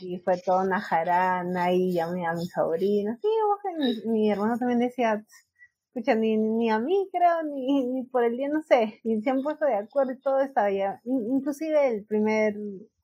Y 0.00 0.18
fue 0.18 0.38
toda 0.38 0.64
una 0.64 0.80
jarana 0.80 1.72
y 1.72 1.92
llamé 1.92 2.26
a 2.26 2.34
mi 2.34 2.46
sobrina. 2.46 3.18
Sí, 3.20 3.28
mi, 3.78 4.12
mi 4.12 4.30
hermano 4.30 4.58
también 4.58 4.80
decía, 4.80 5.24
escucha, 5.94 6.14
ni, 6.14 6.36
ni 6.36 6.70
a 6.70 6.78
mí 6.78 7.08
creo, 7.12 7.42
ni, 7.44 7.86
ni 7.86 8.04
por 8.04 8.24
el 8.24 8.36
día, 8.36 8.48
no 8.48 8.62
sé, 8.62 9.00
y 9.04 9.20
se 9.22 9.30
han 9.30 9.42
puesto 9.42 9.64
de 9.64 9.76
acuerdo 9.76 10.12
y 10.12 10.20
todo 10.20 10.40
estaba 10.40 10.70
ya. 10.70 11.00
Inclusive 11.04 11.88
el 11.88 12.04
primer, 12.04 12.54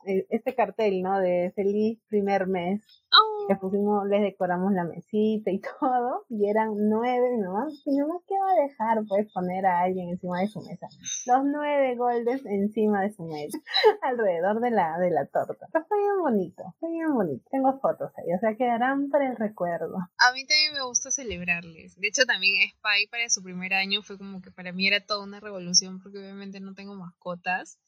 este 0.05 0.55
cartel, 0.55 1.03
¿no? 1.03 1.19
De 1.19 1.53
feliz 1.55 1.99
primer 2.09 2.47
mes. 2.47 2.83
Oh. 3.13 3.49
Que 3.49 3.57
pusimos, 3.57 4.07
les 4.07 4.23
decoramos 4.23 4.73
la 4.73 4.85
mesita 4.85 5.51
y 5.51 5.61
todo, 5.81 6.25
y 6.29 6.49
eran 6.49 6.71
nueve, 6.89 7.27
mamá, 7.45 7.67
mi 7.87 7.99
mamá, 7.99 8.15
¿qué 8.29 8.35
va 8.39 8.51
a 8.53 8.63
dejar? 8.63 9.05
Puedes 9.09 9.33
poner 9.33 9.67
a 9.67 9.81
alguien 9.81 10.11
encima 10.11 10.41
de 10.41 10.47
su 10.47 10.61
mesa. 10.61 10.87
Los 11.27 11.45
nueve 11.45 11.97
goldes 11.97 12.45
encima 12.47 13.03
de 13.03 13.13
su 13.13 13.25
mesa, 13.25 13.59
alrededor 14.03 14.61
de 14.61 14.71
la, 14.71 14.99
de 14.99 15.11
la 15.11 15.27
torta. 15.27 15.67
Pero 15.73 15.85
fue 15.87 15.99
bien 15.99 16.19
bonito, 16.21 16.63
fue 16.79 16.91
bien 16.91 17.13
bonito. 17.13 17.45
Tengo 17.51 17.79
fotos 17.81 18.13
ahí, 18.19 18.33
o 18.33 18.39
sea, 18.39 18.55
quedarán 18.57 19.11
para 19.11 19.29
el 19.29 19.37
recuerdo. 19.37 19.97
A 19.97 20.33
mí 20.33 20.47
también 20.47 20.75
me 20.75 20.87
gusta 20.87 21.11
celebrarles. 21.11 21.97
De 21.99 22.09
hecho, 22.09 22.25
también 22.27 22.69
Spy 22.71 23.09
para 23.11 23.29
su 23.29 23.43
primer 23.43 23.75
año 23.75 24.03
fue 24.03 24.19
como 24.19 24.41
que 24.41 24.53
para 24.53 24.73
mí 24.73 24.87
era 24.87 25.05
toda 25.05 25.25
una 25.25 25.41
revolución, 25.41 26.01
porque 26.01 26.19
obviamente 26.19 26.61
no 26.61 26.75
tengo 26.75 26.95
mascotas 26.95 27.81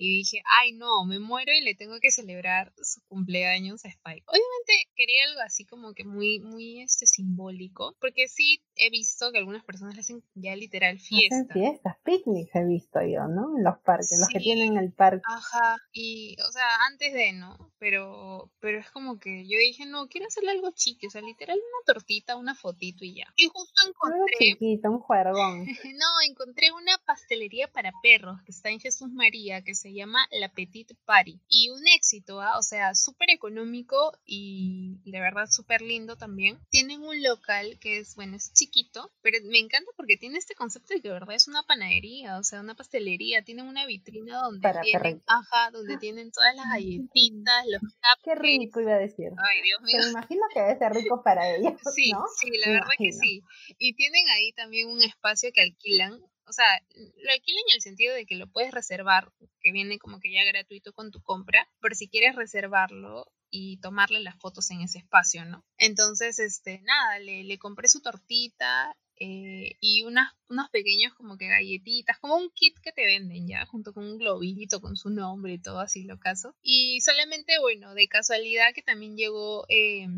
y 0.00 0.16
dije, 0.16 0.42
ay 0.58 0.72
no, 0.72 1.04
me 1.04 1.18
muero 1.18 1.52
y 1.52 1.60
le 1.60 1.74
tengo 1.74 2.00
que 2.00 2.10
celebrar 2.10 2.72
su 2.82 3.02
cumpleaños 3.02 3.84
a 3.84 3.88
Spike. 3.88 4.24
Obviamente 4.26 4.88
quería 4.96 5.24
algo 5.28 5.40
así 5.42 5.66
como 5.66 5.92
que 5.92 6.04
muy, 6.04 6.40
muy 6.40 6.80
este, 6.80 7.06
simbólico, 7.06 7.94
porque 8.00 8.26
sí 8.26 8.62
he 8.76 8.88
visto 8.88 9.30
que 9.30 9.36
algunas 9.36 9.62
personas 9.62 9.94
le 9.94 10.00
hacen 10.00 10.24
ya 10.34 10.56
literal 10.56 10.98
fiestas. 10.98 11.40
Hacen 11.40 11.52
fiestas, 11.52 11.96
picnics 12.02 12.54
he 12.54 12.64
visto 12.64 13.00
yo, 13.02 13.28
¿no? 13.28 13.58
En 13.58 13.62
los 13.62 13.78
parques, 13.80 14.18
los 14.18 14.28
que 14.28 14.38
tienen 14.38 14.78
el 14.78 14.90
parque. 14.90 15.20
Ajá, 15.28 15.76
y 15.92 16.34
o 16.48 16.50
sea, 16.50 16.76
antes 16.88 17.12
de, 17.12 17.34
¿no? 17.34 17.70
Pero, 17.78 18.50
pero 18.58 18.78
es 18.78 18.90
como 18.90 19.18
que 19.18 19.44
yo 19.46 19.58
dije, 19.58 19.84
no, 19.84 20.08
quiero 20.08 20.26
hacerle 20.28 20.52
algo 20.52 20.70
chique, 20.70 21.08
o 21.08 21.10
sea, 21.10 21.20
literal 21.20 21.58
una 21.58 21.84
tortita, 21.94 22.36
una 22.36 22.54
fotito 22.54 23.04
y 23.04 23.16
ya. 23.16 23.26
Y 23.36 23.48
justo 23.48 23.86
encontré... 23.86 24.34
chiquito, 24.38 24.90
un 24.90 25.00
juergón. 25.00 25.66
no, 25.98 26.19
encontré 26.30 26.72
una 26.72 26.96
pastelería 27.04 27.68
para 27.68 27.92
perros 28.02 28.40
que 28.44 28.52
está 28.52 28.70
en 28.70 28.80
Jesús 28.80 29.10
María, 29.10 29.62
que 29.62 29.74
se 29.74 29.92
llama 29.92 30.26
La 30.30 30.48
Petite 30.48 30.94
Party. 31.04 31.40
Y 31.48 31.70
un 31.70 31.86
éxito, 31.88 32.40
¿ah? 32.40 32.58
o 32.58 32.62
sea, 32.62 32.94
súper 32.94 33.30
económico 33.30 34.12
y, 34.24 34.98
de 35.04 35.20
verdad 35.20 35.46
súper 35.50 35.82
lindo 35.82 36.16
también. 36.16 36.58
Tienen 36.70 37.02
un 37.02 37.22
local 37.22 37.78
que 37.80 37.98
es, 37.98 38.14
bueno, 38.14 38.36
es 38.36 38.52
chiquito, 38.52 39.10
pero 39.22 39.38
me 39.44 39.58
encanta 39.58 39.90
porque 39.96 40.16
tiene 40.16 40.38
este 40.38 40.54
concepto 40.54 40.94
de 40.94 41.00
que 41.00 41.08
de 41.08 41.14
verdad 41.14 41.34
es 41.34 41.48
una 41.48 41.62
panadería, 41.62 42.38
o 42.38 42.44
sea, 42.44 42.60
una 42.60 42.74
pastelería. 42.74 43.42
Tienen 43.42 43.66
una 43.66 43.86
vitrina 43.86 44.38
donde 44.42 44.72
tienen, 44.82 45.22
ajá, 45.26 45.70
donde 45.72 45.98
tienen 45.98 46.30
todas 46.30 46.54
las 46.54 46.66
galletitas, 46.66 47.66
los 47.66 47.80
cupcakes. 47.80 48.22
Qué 48.22 48.34
rico 48.34 48.80
iba 48.80 48.94
a 48.94 48.98
decir. 48.98 49.30
Ay, 49.36 49.62
Dios 49.62 49.80
mío. 49.82 49.98
me 50.04 50.10
imagino 50.10 50.42
que 50.52 50.60
debe 50.60 50.78
ser 50.78 50.92
rico 50.92 51.22
para 51.22 51.54
ellos. 51.54 51.74
Sí, 51.94 52.12
sí, 52.38 52.50
la 52.64 52.72
verdad 52.72 52.92
que 52.96 53.12
sí. 53.12 53.42
Y 53.78 53.94
tienen 53.94 54.28
ahí 54.28 54.52
también 54.52 54.88
un 54.88 55.02
espacio 55.02 55.50
que 55.52 55.62
alquilan 55.62 56.19
o 56.50 56.52
sea, 56.52 56.66
lo 56.96 57.30
alquilan 57.30 57.62
en 57.68 57.76
el 57.76 57.80
sentido 57.80 58.12
de 58.12 58.26
que 58.26 58.34
lo 58.34 58.50
puedes 58.50 58.72
reservar, 58.72 59.32
que 59.60 59.70
viene 59.70 60.00
como 60.00 60.18
que 60.18 60.32
ya 60.32 60.44
gratuito 60.44 60.92
con 60.92 61.12
tu 61.12 61.22
compra, 61.22 61.68
pero 61.80 61.94
si 61.94 62.08
quieres 62.08 62.34
reservarlo 62.34 63.30
y 63.50 63.78
tomarle 63.78 64.18
las 64.18 64.36
fotos 64.36 64.68
en 64.72 64.80
ese 64.80 64.98
espacio, 64.98 65.44
¿no? 65.44 65.64
Entonces, 65.78 66.40
este, 66.40 66.80
nada, 66.80 67.20
le, 67.20 67.44
le 67.44 67.58
compré 67.58 67.88
su 67.88 68.02
tortita 68.02 68.96
eh, 69.14 69.76
y 69.80 70.02
unas, 70.02 70.32
unos 70.48 70.68
pequeños 70.70 71.14
como 71.14 71.38
que 71.38 71.46
galletitas, 71.46 72.18
como 72.18 72.34
un 72.34 72.50
kit 72.50 72.76
que 72.80 72.90
te 72.90 73.06
venden 73.06 73.46
ya, 73.46 73.64
junto 73.66 73.94
con 73.94 74.04
un 74.04 74.18
globito 74.18 74.80
con 74.80 74.96
su 74.96 75.10
nombre 75.10 75.52
y 75.52 75.62
todo 75.62 75.78
así 75.78 76.02
lo 76.02 76.18
caso. 76.18 76.56
Y 76.62 77.00
solamente, 77.02 77.60
bueno, 77.60 77.94
de 77.94 78.08
casualidad 78.08 78.74
que 78.74 78.82
también 78.82 79.16
llegó... 79.16 79.66
Eh, 79.68 80.08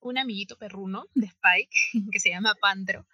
un 0.00 0.18
amiguito 0.18 0.56
perruno 0.56 1.06
de 1.14 1.26
Spike 1.26 1.76
que 2.12 2.20
se 2.20 2.30
llama 2.30 2.54
Pantro. 2.60 3.06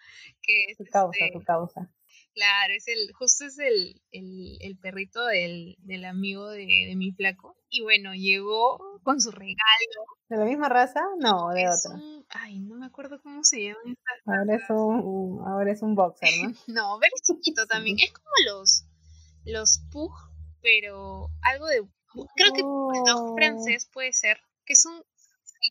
Que 0.43 0.65
es, 0.69 0.77
tu 0.77 0.85
causa, 0.85 1.25
este, 1.25 1.39
tu 1.39 1.45
causa. 1.45 1.91
Claro, 2.35 2.73
es 2.75 2.89
el, 2.89 3.13
justo 3.13 3.45
es 3.45 3.59
el, 3.59 4.01
el, 4.11 4.79
perrito 4.79 5.25
del, 5.27 5.77
del 5.81 6.05
amigo 6.07 6.49
de, 6.49 6.67
de, 6.89 6.95
mi 6.97 7.13
flaco. 7.13 7.57
Y 7.69 7.83
bueno, 7.83 8.15
llegó 8.15 8.79
con 9.03 9.21
su 9.21 9.31
regalo. 9.31 9.57
¿De 10.29 10.39
la 10.39 10.45
misma 10.47 10.69
raza? 10.71 11.03
No, 11.19 11.51
de 11.51 11.69
otra. 11.69 12.01
ay, 12.31 12.61
no 12.61 12.77
me 12.77 12.87
acuerdo 12.87 13.21
cómo 13.23 13.45
se 13.45 13.65
llama. 13.65 13.81
Ahora 14.25 14.55
es 14.55 14.63
un, 14.71 15.43
ahora 15.47 15.73
es 15.73 15.83
un 15.83 15.95
boxer, 15.95 16.31
¿no? 16.43 16.55
no, 16.69 16.99
pero 17.01 17.13
es 17.15 17.23
chiquito 17.23 17.67
también. 17.67 17.99
Es 18.03 18.13
como 18.13 18.31
los, 18.47 18.85
los 19.45 19.79
Pug, 19.91 20.13
pero 20.63 21.29
algo 21.43 21.67
de... 21.67 21.87
Creo 22.37 22.53
que 22.53 22.61
el 22.61 23.05
dog 23.07 23.33
oh. 23.33 23.35
francés 23.37 23.89
puede 23.93 24.13
ser, 24.13 24.39
que 24.67 24.75
es 24.75 24.85
un 24.85 25.03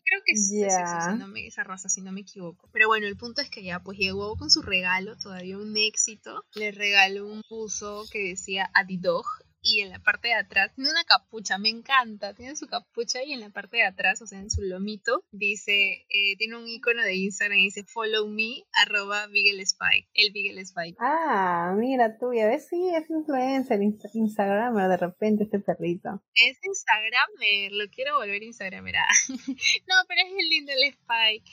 creo 0.00 0.22
que 0.24 0.32
es, 0.32 0.50
esa 0.52 1.64
raza, 1.64 1.88
si 1.88 2.00
no 2.00 2.12
me 2.12 2.20
equivoco. 2.20 2.68
Pero 2.72 2.88
bueno, 2.88 3.06
el 3.06 3.16
punto 3.16 3.40
es 3.40 3.50
que 3.50 3.62
ya 3.62 3.82
pues 3.82 3.98
llegó 3.98 4.36
con 4.36 4.50
su 4.50 4.62
regalo, 4.62 5.16
todavía 5.18 5.58
un 5.58 5.76
éxito. 5.76 6.44
Le 6.54 6.72
regaló 6.72 7.26
un 7.26 7.42
buzo 7.48 8.04
que 8.10 8.28
decía 8.28 8.70
Adidog 8.74 9.26
y 9.62 9.80
en 9.80 9.90
la 9.90 10.00
parte 10.00 10.28
de 10.28 10.34
atrás 10.34 10.72
tiene 10.74 10.90
una 10.90 11.04
capucha, 11.04 11.58
me 11.58 11.68
encanta, 11.68 12.34
tiene 12.34 12.56
su 12.56 12.66
capucha 12.66 13.22
y 13.22 13.32
en 13.32 13.40
la 13.40 13.50
parte 13.50 13.78
de 13.78 13.84
atrás, 13.84 14.20
o 14.20 14.26
sea, 14.26 14.40
en 14.40 14.50
su 14.50 14.62
lomito, 14.62 15.24
dice, 15.30 16.04
eh, 16.08 16.36
tiene 16.36 16.56
un 16.56 16.66
icono 16.66 17.02
de 17.02 17.14
Instagram 17.14 17.58
y 17.58 17.64
dice 17.64 17.84
follow 17.84 18.28
me, 18.28 18.64
arroba 18.72 19.26
Spike, 19.32 20.08
el 20.14 20.32
Bigel 20.32 20.58
Spike. 20.58 20.96
Ah, 21.00 21.74
mira 21.76 22.18
tú, 22.18 22.32
ya 22.34 22.46
ves, 22.46 22.66
sí, 22.68 22.90
es 22.94 23.08
influencer, 23.08 23.80
Instagramer 23.82 24.88
de 24.88 24.96
repente 24.96 25.44
este 25.44 25.60
perrito. 25.60 26.22
Es 26.34 26.58
Instagramer, 26.64 27.72
lo 27.72 27.88
quiero 27.90 28.16
volver 28.16 28.42
Instagramer. 28.42 28.94
no, 29.88 29.94
pero 30.08 30.20
es 30.20 30.32
el 30.38 30.48
lindo 30.48 30.72
el 30.72 30.82
Spike. 30.84 31.50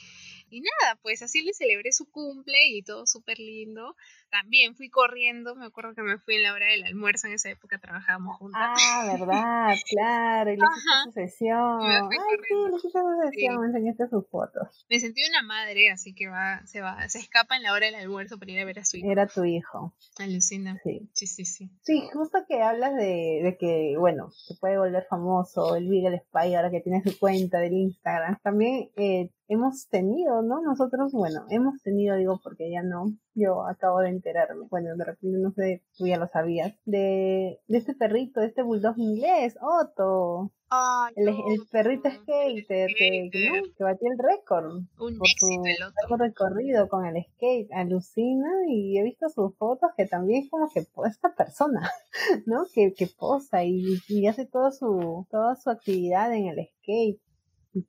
Y 0.50 0.60
nada, 0.60 0.98
pues 1.02 1.22
así 1.22 1.42
le 1.42 1.52
celebré 1.52 1.92
su 1.92 2.10
cumple 2.10 2.66
y 2.66 2.82
todo 2.82 3.06
súper 3.06 3.38
lindo. 3.38 3.96
También 4.30 4.74
fui 4.74 4.90
corriendo, 4.90 5.54
me 5.54 5.66
acuerdo 5.66 5.94
que 5.94 6.02
me 6.02 6.18
fui 6.18 6.36
en 6.36 6.42
la 6.42 6.52
hora 6.52 6.66
del 6.66 6.84
almuerzo, 6.84 7.26
en 7.26 7.34
esa 7.34 7.50
época 7.50 7.78
trabajábamos 7.78 8.36
juntas. 8.36 8.78
Ah, 8.80 9.16
verdad, 9.18 9.74
claro, 9.90 10.52
y 10.52 10.56
le 10.56 10.62
hiciste 10.62 11.04
su 11.04 11.12
sesión. 11.12 11.80
Ay, 11.82 12.18
sí, 12.48 12.54
le 12.70 12.76
hiciste 12.76 12.98
su 13.00 13.30
sesión, 13.30 13.60
me 13.60 13.66
enseñaste 13.66 14.08
sus 14.08 14.28
fotos. 14.28 14.86
Me 14.88 15.00
sentí 15.00 15.22
una 15.28 15.42
madre, 15.42 15.90
así 15.90 16.14
que 16.14 16.28
va, 16.28 16.64
se 16.66 16.80
va, 16.80 17.08
se 17.08 17.18
escapa 17.18 17.56
en 17.56 17.62
la 17.62 17.72
hora 17.72 17.86
del 17.86 17.94
almuerzo 17.96 18.38
para 18.38 18.52
ir 18.52 18.60
a 18.60 18.64
ver 18.64 18.78
a 18.80 18.84
su 18.84 18.96
hijo. 18.98 19.10
Era 19.10 19.26
tu 19.26 19.44
hijo. 19.44 19.94
Alucina. 20.18 20.80
Sí. 20.84 21.08
Sí, 21.12 21.26
sí, 21.26 21.44
sí. 21.44 21.70
Sí, 21.82 22.08
justo 22.12 22.44
que 22.48 22.62
hablas 22.62 22.94
de, 22.94 23.40
de 23.42 23.56
que, 23.58 23.96
bueno, 23.98 24.30
se 24.30 24.54
puede 24.56 24.78
volver 24.78 25.06
famoso, 25.08 25.76
el 25.76 25.88
Big 25.88 26.06
Spy 26.26 26.54
ahora 26.54 26.70
que 26.70 26.80
tiene 26.80 27.02
su 27.02 27.18
cuenta 27.18 27.58
del 27.58 27.72
Instagram. 27.72 28.38
También 28.42 28.90
eh, 28.96 29.30
hemos 29.50 29.88
tenido, 29.88 30.42
¿no? 30.42 30.62
Nosotros, 30.62 31.12
bueno, 31.12 31.44
hemos 31.50 31.82
tenido, 31.82 32.16
digo, 32.16 32.40
porque 32.42 32.70
ya 32.70 32.82
no, 32.82 33.06
yo 33.34 33.66
acabo 33.66 33.98
de 34.00 34.08
enterarme, 34.10 34.66
bueno, 34.70 34.96
de 34.96 35.04
repente 35.04 35.38
no 35.38 35.50
sé, 35.52 35.82
tú 35.98 36.06
ya 36.06 36.16
lo 36.18 36.28
sabías, 36.28 36.72
de, 36.84 37.58
de 37.68 37.78
este 37.78 37.94
perrito, 37.94 38.40
de 38.40 38.46
este 38.46 38.62
bulldog 38.62 38.96
inglés, 38.98 39.56
Otto. 39.60 40.52
Ay, 40.72 41.12
El, 41.16 41.24
no, 41.26 41.32
el 41.32 41.66
perrito 41.72 42.08
skater 42.08 42.88
que, 42.96 43.28
que, 43.32 43.50
¿no? 43.50 43.62
que 43.76 43.82
batió 43.82 44.08
el 44.12 44.18
récord 44.18 44.66
Un 45.00 45.18
por 45.18 45.26
su 45.26 45.48
el 45.64 45.82
otro. 45.82 46.16
recorrido 46.16 46.88
con 46.88 47.04
el 47.06 47.24
skate, 47.24 47.72
alucina 47.72 48.48
y 48.68 48.96
he 48.96 49.02
visto 49.02 49.28
sus 49.30 49.56
fotos 49.56 49.90
que 49.96 50.06
también 50.06 50.44
es 50.44 50.50
como 50.50 50.68
que 50.72 50.86
esta 51.08 51.34
persona, 51.34 51.90
¿no? 52.46 52.66
Que, 52.72 52.94
que 52.94 53.08
posa 53.08 53.64
y, 53.64 53.98
y 54.06 54.28
hace 54.28 54.46
todo 54.46 54.70
su, 54.70 55.26
toda 55.28 55.56
su 55.56 55.70
actividad 55.70 56.32
en 56.32 56.46
el 56.46 56.64
skate. 56.78 57.20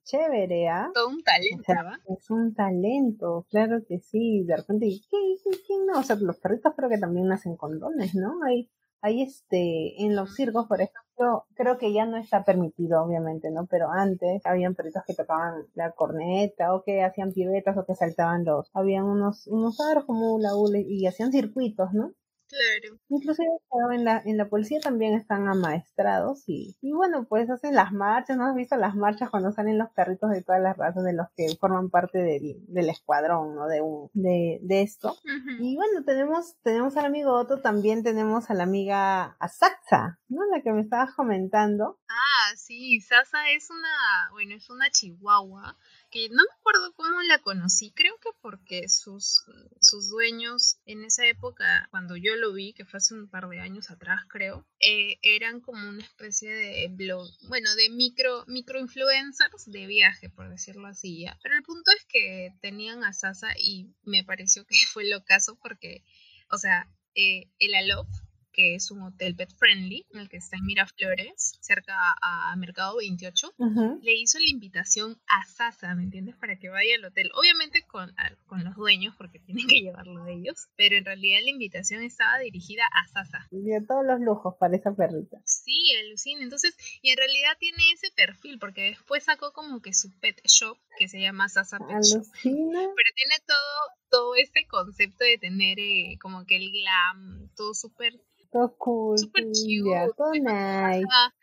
Chévere, 0.03 0.69
¿ah? 0.69 0.89
Todo 0.93 1.09
un 1.09 1.19
O 1.19 1.23
talento, 1.23 1.63
sea, 1.65 1.83
¿va? 1.83 1.97
es 2.07 2.29
un 2.29 2.53
talento, 2.53 3.45
claro 3.49 3.83
que 3.87 3.99
sí. 3.99 4.43
De 4.45 4.57
repente, 4.57 4.87
¿qué, 4.87 5.17
qué, 5.43 5.49
qué 5.67 5.73
no? 5.87 5.99
O 5.99 6.03
sea, 6.03 6.15
los 6.17 6.37
perritos 6.39 6.73
creo 6.75 6.89
que 6.89 6.97
también 6.99 7.27
nacen 7.27 7.55
con 7.57 7.79
dones, 7.79 8.13
¿no? 8.15 8.43
Hay, 8.47 8.69
hay 9.01 9.23
este, 9.23 10.03
en 10.03 10.15
los 10.15 10.35
circos, 10.35 10.67
por 10.67 10.81
ejemplo, 10.81 11.45
creo 11.55 11.77
que 11.79 11.93
ya 11.93 12.05
no 12.05 12.17
está 12.17 12.43
permitido, 12.45 13.03
obviamente, 13.03 13.49
¿no? 13.51 13.65
Pero 13.67 13.89
antes 13.91 14.45
habían 14.45 14.75
perritos 14.75 15.03
que 15.07 15.15
tocaban 15.15 15.65
la 15.73 15.91
corneta 15.91 16.75
o 16.75 16.83
que 16.83 17.01
hacían 17.03 17.31
piruetas 17.31 17.75
o 17.77 17.85
que 17.85 17.95
saltaban 17.95 18.45
los, 18.45 18.69
habían 18.73 19.05
unos, 19.05 19.47
unos 19.47 19.79
aros 19.79 20.05
como 20.05 20.37
laúd 20.39 20.75
y 20.75 21.07
hacían 21.07 21.31
circuitos, 21.31 21.91
¿no? 21.93 22.11
Claro. 22.51 22.99
Inclusive 23.07 23.47
en 23.93 24.03
la, 24.03 24.21
en 24.25 24.37
la 24.37 24.49
policía 24.49 24.81
también 24.81 25.13
están 25.13 25.47
amaestrados 25.47 26.43
y, 26.47 26.75
y 26.81 26.91
bueno, 26.91 27.25
pues 27.29 27.49
hacen 27.49 27.75
las 27.75 27.93
marchas, 27.93 28.35
¿no 28.35 28.45
has 28.45 28.55
visto 28.55 28.75
las 28.75 28.93
marchas 28.93 29.29
cuando 29.29 29.53
salen 29.53 29.77
los 29.77 29.89
perritos 29.91 30.29
de 30.31 30.43
todas 30.43 30.61
las 30.61 30.75
razas 30.75 31.05
de 31.05 31.13
los 31.13 31.27
que 31.37 31.55
forman 31.59 31.89
parte 31.89 32.19
del, 32.19 32.57
del 32.67 32.89
escuadrón, 32.89 33.55
¿no? 33.55 33.67
De, 33.67 33.81
un, 33.81 34.09
de, 34.13 34.59
de 34.63 34.81
esto. 34.81 35.15
Y 35.59 35.77
bueno, 35.77 36.03
tenemos, 36.05 36.55
tenemos 36.61 36.97
al 36.97 37.05
amigo 37.05 37.33
Otto, 37.33 37.61
también 37.61 38.03
tenemos 38.03 38.49
a 38.49 38.53
la 38.53 38.63
amiga 38.63 39.37
Asaxa, 39.39 40.19
¿no? 40.27 40.41
La 40.51 40.61
que 40.61 40.73
me 40.73 40.81
estabas 40.81 41.13
comentando. 41.15 41.99
Ah, 42.09 42.55
sí, 42.57 42.99
Sasa 42.99 43.49
es 43.51 43.69
una, 43.69 44.31
bueno, 44.31 44.55
es 44.55 44.69
una 44.69 44.89
chihuahua 44.89 45.77
que 46.11 46.29
no 46.29 46.43
me 46.43 46.53
acuerdo 46.59 46.93
cómo 46.93 47.21
la 47.23 47.39
conocí, 47.39 47.91
creo 47.91 48.17
que 48.19 48.29
porque 48.41 48.89
sus, 48.89 49.43
sus 49.79 50.09
dueños 50.09 50.77
en 50.85 51.03
esa 51.03 51.25
época, 51.25 51.87
cuando 51.89 52.17
yo 52.17 52.35
lo 52.35 52.53
vi, 52.53 52.73
que 52.73 52.85
fue 52.85 52.97
hace 52.97 53.13
un 53.13 53.29
par 53.29 53.47
de 53.47 53.59
años 53.59 53.89
atrás 53.89 54.21
creo, 54.27 54.67
eh, 54.79 55.17
eran 55.21 55.61
como 55.61 55.87
una 55.87 56.03
especie 56.03 56.51
de 56.51 56.87
blog, 56.89 57.27
bueno, 57.47 57.73
de 57.75 57.89
micro, 57.89 58.45
micro 58.47 58.79
influencers 58.79 59.71
de 59.71 59.87
viaje, 59.87 60.29
por 60.29 60.49
decirlo 60.49 60.87
así 60.87 61.21
ya. 61.21 61.39
Pero 61.41 61.55
el 61.55 61.63
punto 61.63 61.91
es 61.97 62.05
que 62.05 62.53
tenían 62.61 63.03
a 63.03 63.13
Sasa 63.13 63.53
y 63.57 63.95
me 64.03 64.23
pareció 64.23 64.65
que 64.65 64.75
fue 64.91 65.09
lo 65.09 65.23
caso 65.23 65.57
porque, 65.61 66.03
o 66.49 66.57
sea, 66.57 66.91
eh, 67.15 67.49
el 67.59 67.73
Alof 67.75 68.07
que 68.51 68.75
es 68.75 68.91
un 68.91 69.01
hotel 69.01 69.35
pet 69.35 69.49
friendly, 69.57 70.05
en 70.11 70.19
el 70.19 70.29
que 70.29 70.37
está 70.37 70.57
en 70.57 70.65
Miraflores, 70.65 71.57
cerca 71.61 72.15
a, 72.21 72.55
Mercado 72.57 72.97
28, 72.97 73.53
Ujú. 73.57 73.99
le 74.01 74.13
hizo 74.13 74.37
la 74.37 74.49
invitación 74.49 75.17
a 75.27 75.45
Sasa, 75.45 75.95
¿me 75.95 76.03
entiendes? 76.03 76.35
Para 76.35 76.57
que 76.59 76.69
vaya 76.69 76.95
al 76.95 77.05
hotel. 77.05 77.31
Obviamente 77.33 77.83
con, 77.87 78.13
con 78.45 78.63
los 78.63 78.75
dueños, 78.75 79.15
porque 79.17 79.39
tienen 79.45 79.67
que 79.67 79.81
llevarlo 79.81 80.23
a 80.23 80.31
ellos, 80.31 80.67
pero 80.75 80.95
en 80.95 81.05
realidad 81.05 81.39
la 81.43 81.49
invitación 81.49 82.03
estaba 82.03 82.39
dirigida 82.39 82.83
a 82.93 83.07
Sasa. 83.07 83.47
Dio 83.51 83.83
todos 83.85 84.05
los 84.05 84.19
lujos 84.19 84.55
para 84.59 84.75
esa 84.75 84.93
perrita. 84.93 85.37
Sí, 85.45 85.93
alucina. 86.05 86.43
Entonces, 86.43 86.75
y 87.01 87.09
en 87.11 87.17
realidad 87.17 87.51
tiene 87.59 87.91
ese 87.93 88.11
perfil, 88.15 88.59
porque 88.59 88.83
después 88.83 89.23
sacó 89.23 89.53
como 89.53 89.81
que 89.81 89.93
su 89.93 90.11
pet 90.19 90.39
shop, 90.45 90.77
que 90.97 91.07
se 91.07 91.19
llama 91.19 91.49
Sasa 91.49 91.79
Pet 91.79 92.03
Shop. 92.03 92.23
Alucina. 92.23 92.79
Pero 92.95 93.09
tiene 93.15 93.35
todo, 93.45 94.01
todo 94.09 94.35
este 94.35 94.67
concepto 94.67 95.23
de 95.23 95.37
tener 95.37 95.79
eh, 95.79 96.17
como 96.21 96.45
que 96.45 96.57
el 96.57 96.71
glam, 96.71 97.49
todo 97.55 97.73
súper 97.73 98.19
Todo 98.51 98.75
cool. 98.77 99.17
Súper 99.17 99.45
ya, 99.45 100.05
cute, 100.05 100.15
todo 100.17 100.31
nice. 100.33 101.05
Ajá, 101.09 101.33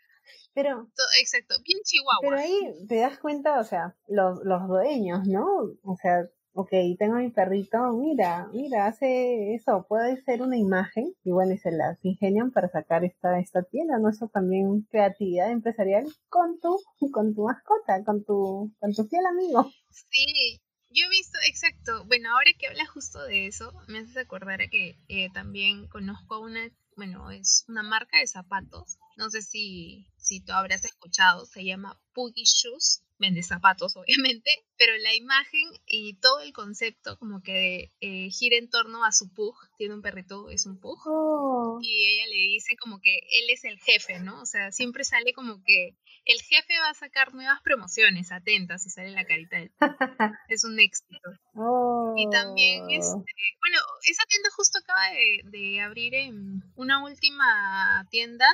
Pero, 0.53 0.87
exacto, 1.19 1.55
bien 1.63 1.79
chihuahua. 1.83 2.19
pero 2.21 2.37
ahí 2.37 2.85
te 2.87 2.97
das 2.97 3.17
cuenta, 3.19 3.59
o 3.59 3.63
sea, 3.63 3.95
los, 4.07 4.39
los 4.43 4.67
dueños, 4.67 5.27
¿no? 5.27 5.45
O 5.83 5.95
sea, 6.01 6.27
ok, 6.53 6.69
tengo 6.97 7.15
a 7.15 7.19
mi 7.19 7.29
perrito, 7.29 7.77
mira, 7.93 8.47
mira, 8.53 8.87
hace 8.87 9.53
eso, 9.55 9.85
puede 9.87 10.21
ser 10.23 10.41
una 10.41 10.57
imagen, 10.57 11.13
y 11.23 11.31
bueno, 11.31 11.53
y 11.53 11.57
se 11.57 11.71
las 11.71 11.97
ingenian 12.03 12.51
para 12.51 12.69
sacar 12.69 13.05
esta, 13.05 13.39
esta 13.39 13.63
tienda, 13.63 13.97
¿no? 13.97 14.09
Eso 14.09 14.27
también 14.27 14.81
creatividad 14.91 15.51
empresarial 15.51 16.05
con 16.27 16.59
tu, 16.59 16.77
con 17.11 17.33
tu 17.33 17.43
mascota, 17.45 18.03
con 18.03 18.23
tu, 18.25 18.71
con 18.79 18.93
tu 18.93 19.05
fiel 19.05 19.25
amigo. 19.25 19.71
Sí, 19.89 20.59
yo 20.89 21.05
he 21.05 21.09
visto, 21.09 21.37
exacto. 21.47 22.03
Bueno, 22.07 22.29
ahora 22.31 22.51
que 22.57 22.67
hablas 22.67 22.89
justo 22.89 23.23
de 23.23 23.47
eso, 23.47 23.71
me 23.87 23.99
haces 23.99 24.17
acordar 24.17 24.61
a 24.61 24.67
que 24.67 24.97
eh, 25.07 25.29
también 25.33 25.87
conozco 25.87 26.35
a 26.35 26.39
una, 26.39 26.69
bueno, 26.99 27.31
es 27.31 27.63
una 27.69 27.81
marca 27.81 28.19
de 28.19 28.27
zapatos. 28.27 28.97
No 29.15 29.29
sé 29.29 29.41
si, 29.41 30.11
si 30.17 30.41
tú 30.41 30.51
habrás 30.51 30.83
escuchado, 30.83 31.45
se 31.45 31.63
llama 31.63 31.97
Puggy 32.13 32.43
Shoes. 32.43 33.03
Vende 33.19 33.43
zapatos, 33.43 33.95
obviamente, 34.41 34.49
pero 34.77 34.97
la 34.97 35.13
imagen 35.13 35.63
y 35.85 36.15
todo 36.15 36.39
el 36.41 36.53
concepto 36.53 37.17
como 37.17 37.41
que 37.41 37.91
eh, 38.01 38.29
gira 38.31 38.57
en 38.57 38.69
torno 38.69 39.03
a 39.05 39.11
su 39.11 39.31
pug. 39.33 39.55
Tiene 39.77 39.93
un 39.93 40.01
perrito, 40.01 40.49
es 40.49 40.65
un 40.65 40.79
pug. 40.79 40.99
Oh, 41.05 41.79
y 41.81 42.07
ella 42.07 42.27
le 42.27 42.35
dice 42.35 42.75
como 42.77 42.99
que 42.99 43.15
él 43.15 43.49
es 43.49 43.63
el 43.65 43.79
jefe, 43.79 44.19
¿no? 44.19 44.41
O 44.41 44.45
sea, 44.45 44.71
siempre 44.71 45.03
sale 45.03 45.33
como 45.33 45.61
que 45.63 45.95
el 46.25 46.41
jefe 46.41 46.79
va 46.79 46.89
a 46.89 46.93
sacar 46.93 47.33
nuevas 47.33 47.61
promociones, 47.61 48.31
atentas, 48.31 48.85
y 48.85 48.89
sale 48.89 49.11
la 49.11 49.25
carita 49.25 49.57
del 49.57 49.71
Es 50.47 50.63
un 50.63 50.79
éxito. 50.79 51.29
oh. 51.55 52.13
Y 52.17 52.29
también, 52.29 52.89
este, 52.89 53.13
bueno, 53.59 53.77
esa 54.07 54.23
tienda 54.27 54.49
justo 54.55 54.79
acaba 54.79 55.09
de, 55.11 55.41
de 55.45 55.81
abrir 55.81 56.13
en 56.15 56.61
una 56.75 57.03
última 57.03 58.05
tienda 58.09 58.45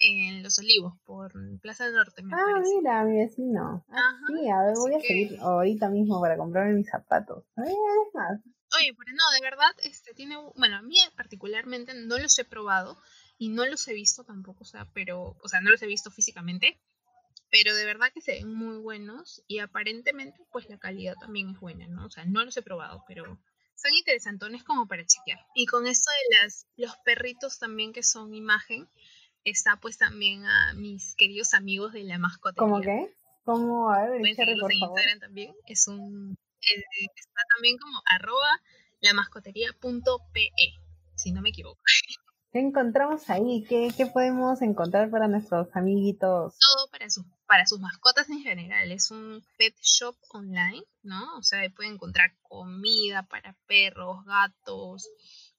en 0.00 0.42
Los 0.42 0.58
Olivos, 0.58 0.94
por 1.04 1.32
Plaza 1.60 1.84
del 1.84 1.94
Norte, 1.94 2.22
me 2.22 2.34
Ah, 2.34 2.38
parece. 2.54 2.74
mira, 2.76 3.04
mi 3.04 3.16
vecino. 3.18 3.84
Ah, 3.88 3.96
Ajá, 3.98 4.26
sí, 4.26 4.48
a 4.48 4.62
ver, 4.62 4.74
voy 4.76 4.94
a 4.94 4.98
que- 5.00 5.06
seguir 5.06 5.38
ahorita 5.40 5.88
mismo 5.88 6.20
para 6.20 6.36
comprarme 6.36 6.72
mis 6.74 6.88
zapatos. 6.88 7.44
Oye, 7.56 8.94
pero 8.96 9.12
no, 9.16 9.30
de 9.34 9.40
verdad, 9.42 9.70
este 9.82 10.14
tiene, 10.14 10.36
bueno, 10.56 10.76
a 10.76 10.82
mí 10.82 10.96
particularmente 11.16 11.92
no 11.94 12.18
los 12.18 12.38
he 12.38 12.44
probado 12.44 12.96
y 13.36 13.48
no 13.48 13.66
los 13.66 13.86
he 13.88 13.94
visto 13.94 14.24
tampoco, 14.24 14.62
o 14.62 14.66
sea, 14.66 14.86
pero, 14.94 15.36
o 15.42 15.48
sea, 15.48 15.60
no 15.60 15.70
los 15.70 15.82
he 15.82 15.86
visto 15.86 16.10
físicamente, 16.10 16.80
pero 17.50 17.74
de 17.74 17.84
verdad 17.84 18.12
que 18.14 18.20
se 18.20 18.32
ven 18.32 18.54
muy 18.54 18.78
buenos 18.78 19.42
y 19.48 19.58
aparentemente, 19.58 20.38
pues 20.52 20.68
la 20.68 20.78
calidad 20.78 21.14
también 21.20 21.50
es 21.50 21.58
buena, 21.60 21.88
¿no? 21.88 22.06
O 22.06 22.10
sea, 22.10 22.24
no 22.26 22.44
los 22.44 22.56
he 22.56 22.62
probado, 22.62 23.02
pero 23.08 23.24
son 23.74 23.92
interesantones 23.94 24.62
como 24.62 24.86
para 24.86 25.04
chequear. 25.04 25.40
Y 25.54 25.66
con 25.66 25.86
esto 25.88 26.10
de 26.10 26.36
las, 26.42 26.66
los 26.76 26.96
perritos 27.04 27.58
también 27.58 27.92
que 27.92 28.04
son 28.04 28.34
imagen, 28.34 28.88
está 29.44 29.76
pues 29.76 29.98
también 29.98 30.44
a 30.44 30.74
mis 30.74 31.14
queridos 31.16 31.54
amigos 31.54 31.92
de 31.92 32.04
la 32.04 32.18
mascotería. 32.18 32.60
¿Cómo 32.60 32.80
qué? 32.80 33.14
¿Cómo? 33.44 33.90
A 33.90 34.02
ver, 34.02 34.20
Pueden 34.20 34.36
seguirlos 34.36 34.62
por 34.62 34.72
en 34.72 34.80
favor. 34.80 34.98
Instagram 34.98 35.20
también. 35.20 35.54
Es 35.66 35.88
un 35.88 36.36
está 36.60 37.42
también 37.54 37.78
como 37.78 38.02
arroba 38.04 38.60
lamascotería.pe, 39.00 40.50
si 41.14 41.32
no 41.32 41.40
me 41.40 41.50
equivoco. 41.50 41.80
¿Qué 42.52 42.58
encontramos 42.58 43.30
ahí? 43.30 43.64
¿Qué, 43.68 43.92
¿Qué 43.96 44.06
podemos 44.06 44.60
encontrar 44.60 45.08
para 45.10 45.28
nuestros 45.28 45.68
amiguitos? 45.74 46.58
Todo 46.58 46.88
para 46.90 47.08
sus 47.08 47.24
para 47.46 47.66
sus 47.66 47.80
mascotas 47.80 48.28
en 48.28 48.42
general. 48.42 48.90
Es 48.90 49.10
un 49.10 49.44
pet 49.56 49.74
shop 49.80 50.16
online, 50.30 50.82
¿no? 51.02 51.36
O 51.38 51.42
sea, 51.42 51.60
ahí 51.60 51.68
pueden 51.68 51.94
encontrar 51.94 52.32
comida 52.42 53.22
para 53.24 53.56
perros, 53.66 54.24
gatos, 54.24 55.08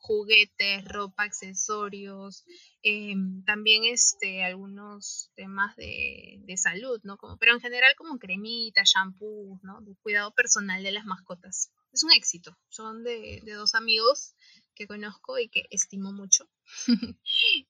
juguetes, 0.02 0.84
ropa, 0.86 1.24
accesorios, 1.24 2.44
em, 2.82 3.44
también 3.46 3.86
este 3.86 4.44
algunos 4.44 5.32
temas 5.36 5.76
de, 5.76 6.40
de 6.42 6.58
salud, 6.58 7.00
¿no? 7.04 7.18
Pero 7.40 7.54
en 7.54 7.62
general 7.62 7.94
como 7.96 8.18
cremitas, 8.20 8.92
shampoos, 8.94 9.60
¿no? 9.64 9.82
De 9.82 9.96
cuidado 10.02 10.34
personal 10.34 10.84
de 10.84 10.92
las 10.92 11.06
mascotas. 11.06 11.72
Es 11.94 12.04
un 12.04 12.12
éxito. 12.12 12.58
Son 12.70 13.04
de, 13.04 13.42
de 13.44 13.54
dos 13.54 13.76
amigos 13.76 14.34
que 14.76 14.88
conozco 14.88 15.38
y 15.40 15.50
que 15.50 15.66
estimo 15.70 16.12
mucho. 16.12 16.50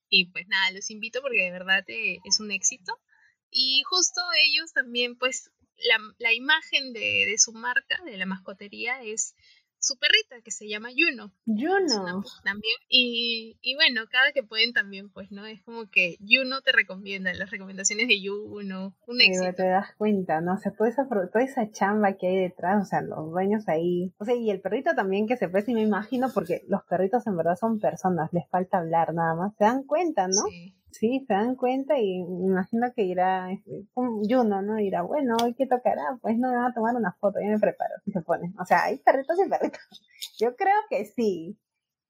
y 0.10 0.32
pues 0.32 0.48
nada, 0.48 0.72
los 0.72 0.89
invito 0.89 1.22
porque 1.22 1.44
de 1.44 1.52
verdad 1.52 1.84
eh, 1.88 2.20
es 2.24 2.39
un 2.39 2.52
éxito. 2.52 3.00
Y 3.50 3.84
justo 3.84 4.22
ellos 4.46 4.72
también, 4.72 5.17
pues, 5.17 5.52
la, 5.89 5.98
la 6.20 6.34
imagen 6.34 6.94
de, 6.94 7.26
de 7.28 7.38
su 7.38 7.52
marca, 7.52 8.02
de 8.06 8.15
la 8.17 8.26
mascotería, 8.26 9.02
es 9.04 9.36
su 9.82 9.98
perrita 9.98 10.41
que 10.44 10.52
se 10.52 10.70
llama 10.70 10.89
Juno. 10.96 11.32
Juno. 11.46 12.24
También. 12.44 12.76
Y, 12.88 13.58
y, 13.62 13.76
bueno, 13.76 14.02
cada 14.12 14.32
que 14.32 14.44
pueden 14.44 14.74
también, 14.74 15.10
pues, 15.10 15.32
¿no? 15.32 15.46
Es 15.46 15.62
como 15.63 15.89
que 15.89 16.17
Juno 16.22 16.62
te 16.62 16.72
recomienda, 16.72 17.34
las 17.34 17.50
recomendaciones 17.50 18.08
de 18.08 18.22
Juno, 18.24 18.96
un 19.08 19.22
éxito. 19.22 19.54
te 19.56 19.67
das 19.67 19.94
cuenta, 19.98 20.39
¿no? 20.39 20.54
O 20.54 20.58
sea, 20.58 20.72
toda 20.72 20.89
esa, 20.89 21.08
toda 21.08 21.44
esa 21.44 21.70
chamba 21.72 22.13
que 22.13 22.28
hay 22.28 22.38
detrás, 22.38 22.84
o 22.84 22.86
sea, 22.86 23.02
los 23.02 23.32
dueños 23.32 23.67
ahí. 23.67 24.13
O 24.20 24.26
sea, 24.26 24.36
y 24.36 24.52
el 24.52 24.62
perrito 24.62 24.94
también 24.96 25.28
que 25.28 25.38
se 25.38 25.50
presta, 25.50 25.72
y 25.72 25.76
me 25.76 25.82
imagino, 25.82 26.30
porque 26.32 26.63
los 26.67 26.84
perritos 26.84 27.26
en 27.26 27.36
verdad 27.36 27.56
son 27.60 27.80
personas, 27.80 28.32
les 28.32 28.48
falta 28.50 28.78
hablar 28.78 29.13
nada 29.13 29.36
más. 29.36 29.56
Se 29.58 29.63
dan 29.63 29.84
cuenta, 29.84 30.28
¿no? 30.28 30.44
Sí. 30.50 30.76
Sí, 30.91 31.23
se 31.25 31.34
dan 31.34 31.56
cuenta 31.56 31.97
y 31.97 32.23
me 32.23 32.47
imagino 32.47 32.91
que 32.93 33.04
irá, 33.04 33.51
este, 33.51 33.86
Juno, 33.93 34.62
¿no? 34.62 34.80
Irá, 34.80 35.01
bueno, 35.04 35.38
hoy 35.41 35.54
qué 35.54 35.65
tocará, 35.65 36.19
pues 36.21 36.38
no 36.38 36.49
me 36.49 36.58
va 36.58 36.67
a 36.67 36.73
tomar 36.73 36.95
una 36.95 37.13
foto, 37.13 37.39
ya 37.39 37.49
me 37.49 37.60
preparo, 37.60 37.95
y 38.06 38.12
se 38.12 38.21
pone. 38.21 38.54
O 38.60 38.65
sea, 38.65 38.84
hay 38.84 38.97
perritos 38.99 39.38
y 39.45 39.49
perritos. 39.49 39.82
Yo 40.39 40.56
creo 40.56 40.75
que 40.89 41.06
sí. 41.06 41.58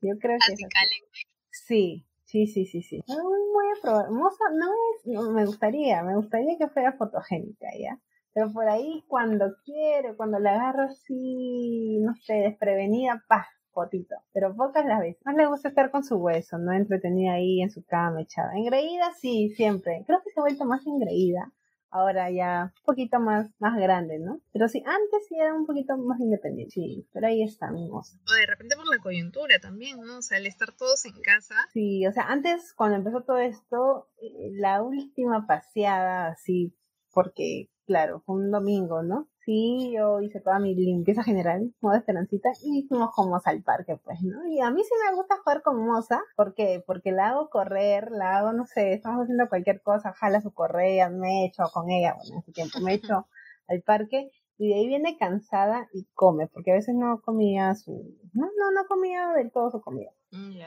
Yo 0.02 0.18
creo 0.20 0.38
que 0.48 0.56
sí. 0.56 2.08
Sí, 2.26 2.48
sí, 2.48 2.66
sí, 2.66 2.82
sí. 2.82 3.04
Muy, 3.08 3.18
muy 3.22 3.66
a 3.84 4.10
Moza 4.10 4.46
no 4.54 4.68
es, 4.68 5.06
no, 5.06 5.32
me 5.32 5.46
gustaría, 5.46 6.02
me 6.04 6.16
gustaría 6.16 6.58
que 6.58 6.70
fuera 6.70 6.94
fotogénica, 6.94 7.68
¿ya? 7.78 8.00
Pero 8.34 8.52
por 8.52 8.70
ahí 8.70 9.04
cuando 9.08 9.54
quiere, 9.66 10.16
cuando 10.16 10.40
la 10.40 10.54
agarro 10.54 10.84
así, 10.84 12.00
no 12.00 12.16
sé, 12.16 12.36
desprevenida, 12.36 13.24
pa, 13.28 13.48
fotito, 13.72 14.16
pero 14.34 14.56
pocas 14.56 14.86
las 14.86 15.00
veces. 15.00 15.22
Más 15.26 15.36
le 15.36 15.48
gusta 15.48 15.70
estar 15.70 15.92
con 15.92 16.04
su 16.04 16.18
hueso, 16.18 16.58
no 16.58 16.74
entretenida 16.74 17.34
ahí 17.34 17.62
en 17.62 17.72
su 17.72 17.84
cama 17.84 18.22
echada. 18.22 18.54
Engreída 18.56 19.12
sí, 19.20 19.50
siempre. 19.56 20.04
Creo 20.06 20.22
que 20.24 20.32
se 20.32 20.40
ha 20.40 20.44
vuelto 20.44 20.66
más 20.66 20.86
engreída. 20.86 21.52
Ahora 21.94 22.32
ya 22.32 22.74
un 22.74 22.84
poquito 22.86 23.20
más, 23.20 23.52
más 23.60 23.78
grande, 23.78 24.18
¿no? 24.18 24.40
Pero 24.54 24.70
sí, 24.70 24.82
antes 24.86 25.28
sí 25.28 25.36
era 25.38 25.54
un 25.54 25.66
poquito 25.66 25.98
más 25.98 26.22
independiente. 26.22 26.72
Sí, 26.72 27.06
pero 27.12 27.28
ahí 27.28 27.44
está, 27.44 27.70
mi 27.70 27.90
O 27.90 28.02
de 28.02 28.46
repente 28.48 28.78
por 28.78 28.88
la 28.88 29.02
coyuntura 29.02 29.60
también, 29.60 30.00
¿no? 30.00 30.20
O 30.20 30.22
sea, 30.22 30.38
el 30.38 30.48
estar 30.48 30.72
todos 30.72 31.04
en 31.06 31.22
casa. 31.22 31.56
Sí, 31.74 32.08
o 32.08 32.14
sea, 32.14 32.24
antes 32.28 32.74
cuando 32.74 32.96
empezó 32.96 33.24
todo 33.24 33.40
esto, 33.40 34.08
eh, 34.22 34.52
la 34.54 34.82
última 34.82 35.46
paseada 35.46 36.28
así, 36.28 36.74
porque 37.12 37.70
claro, 37.86 38.22
fue 38.26 38.36
un 38.36 38.52
domingo, 38.52 39.04
¿no? 39.04 39.28
Sí, 39.52 39.92
yo 39.94 40.22
hice 40.22 40.40
toda 40.40 40.60
mi 40.60 40.74
limpieza 40.74 41.24
general, 41.24 41.74
modo 41.82 41.98
esperancita, 41.98 42.48
y 42.64 42.88
fuimos 42.88 43.14
con 43.14 43.30
Moza 43.30 43.50
al 43.50 43.62
parque, 43.64 43.98
pues, 44.02 44.22
¿no? 44.22 44.48
Y 44.48 44.62
a 44.62 44.72
mí 44.72 44.82
sí 44.82 44.94
me 45.06 45.14
gusta 45.14 45.40
jugar 45.44 45.62
con 45.62 45.86
Moza, 45.86 46.22
¿por 46.38 46.54
qué? 46.54 46.82
Porque 46.88 47.12
la 47.12 47.32
hago 47.32 47.50
correr, 47.50 48.12
la 48.12 48.38
hago, 48.38 48.54
no 48.54 48.66
sé, 48.66 48.94
estamos 48.94 49.24
haciendo 49.24 49.50
cualquier 49.50 49.82
cosa, 49.82 50.14
jala 50.14 50.40
su 50.40 50.54
correa, 50.54 51.10
me 51.10 51.48
echo 51.48 51.64
con 51.74 51.90
ella, 51.90 52.14
bueno, 52.16 52.36
en 52.36 52.40
ese 52.40 52.54
tiempo 52.54 52.80
me 52.80 52.94
echo 52.94 53.28
al 53.68 53.82
parque, 53.82 54.32
y 54.58 54.70
de 54.70 54.76
ahí 54.76 54.88
viene 54.88 55.18
cansada 55.18 55.90
y 55.92 56.08
come, 56.14 56.48
porque 56.48 56.72
a 56.72 56.76
veces 56.76 56.96
no 56.96 57.20
comía 57.22 57.76
su, 57.76 57.92
no, 58.32 58.46
no, 58.58 58.72
no 58.72 58.88
comía 58.88 59.34
del 59.36 59.52
todo 59.52 59.70
su 59.70 59.82
comida. 59.82 60.12
Mm. 60.32 60.62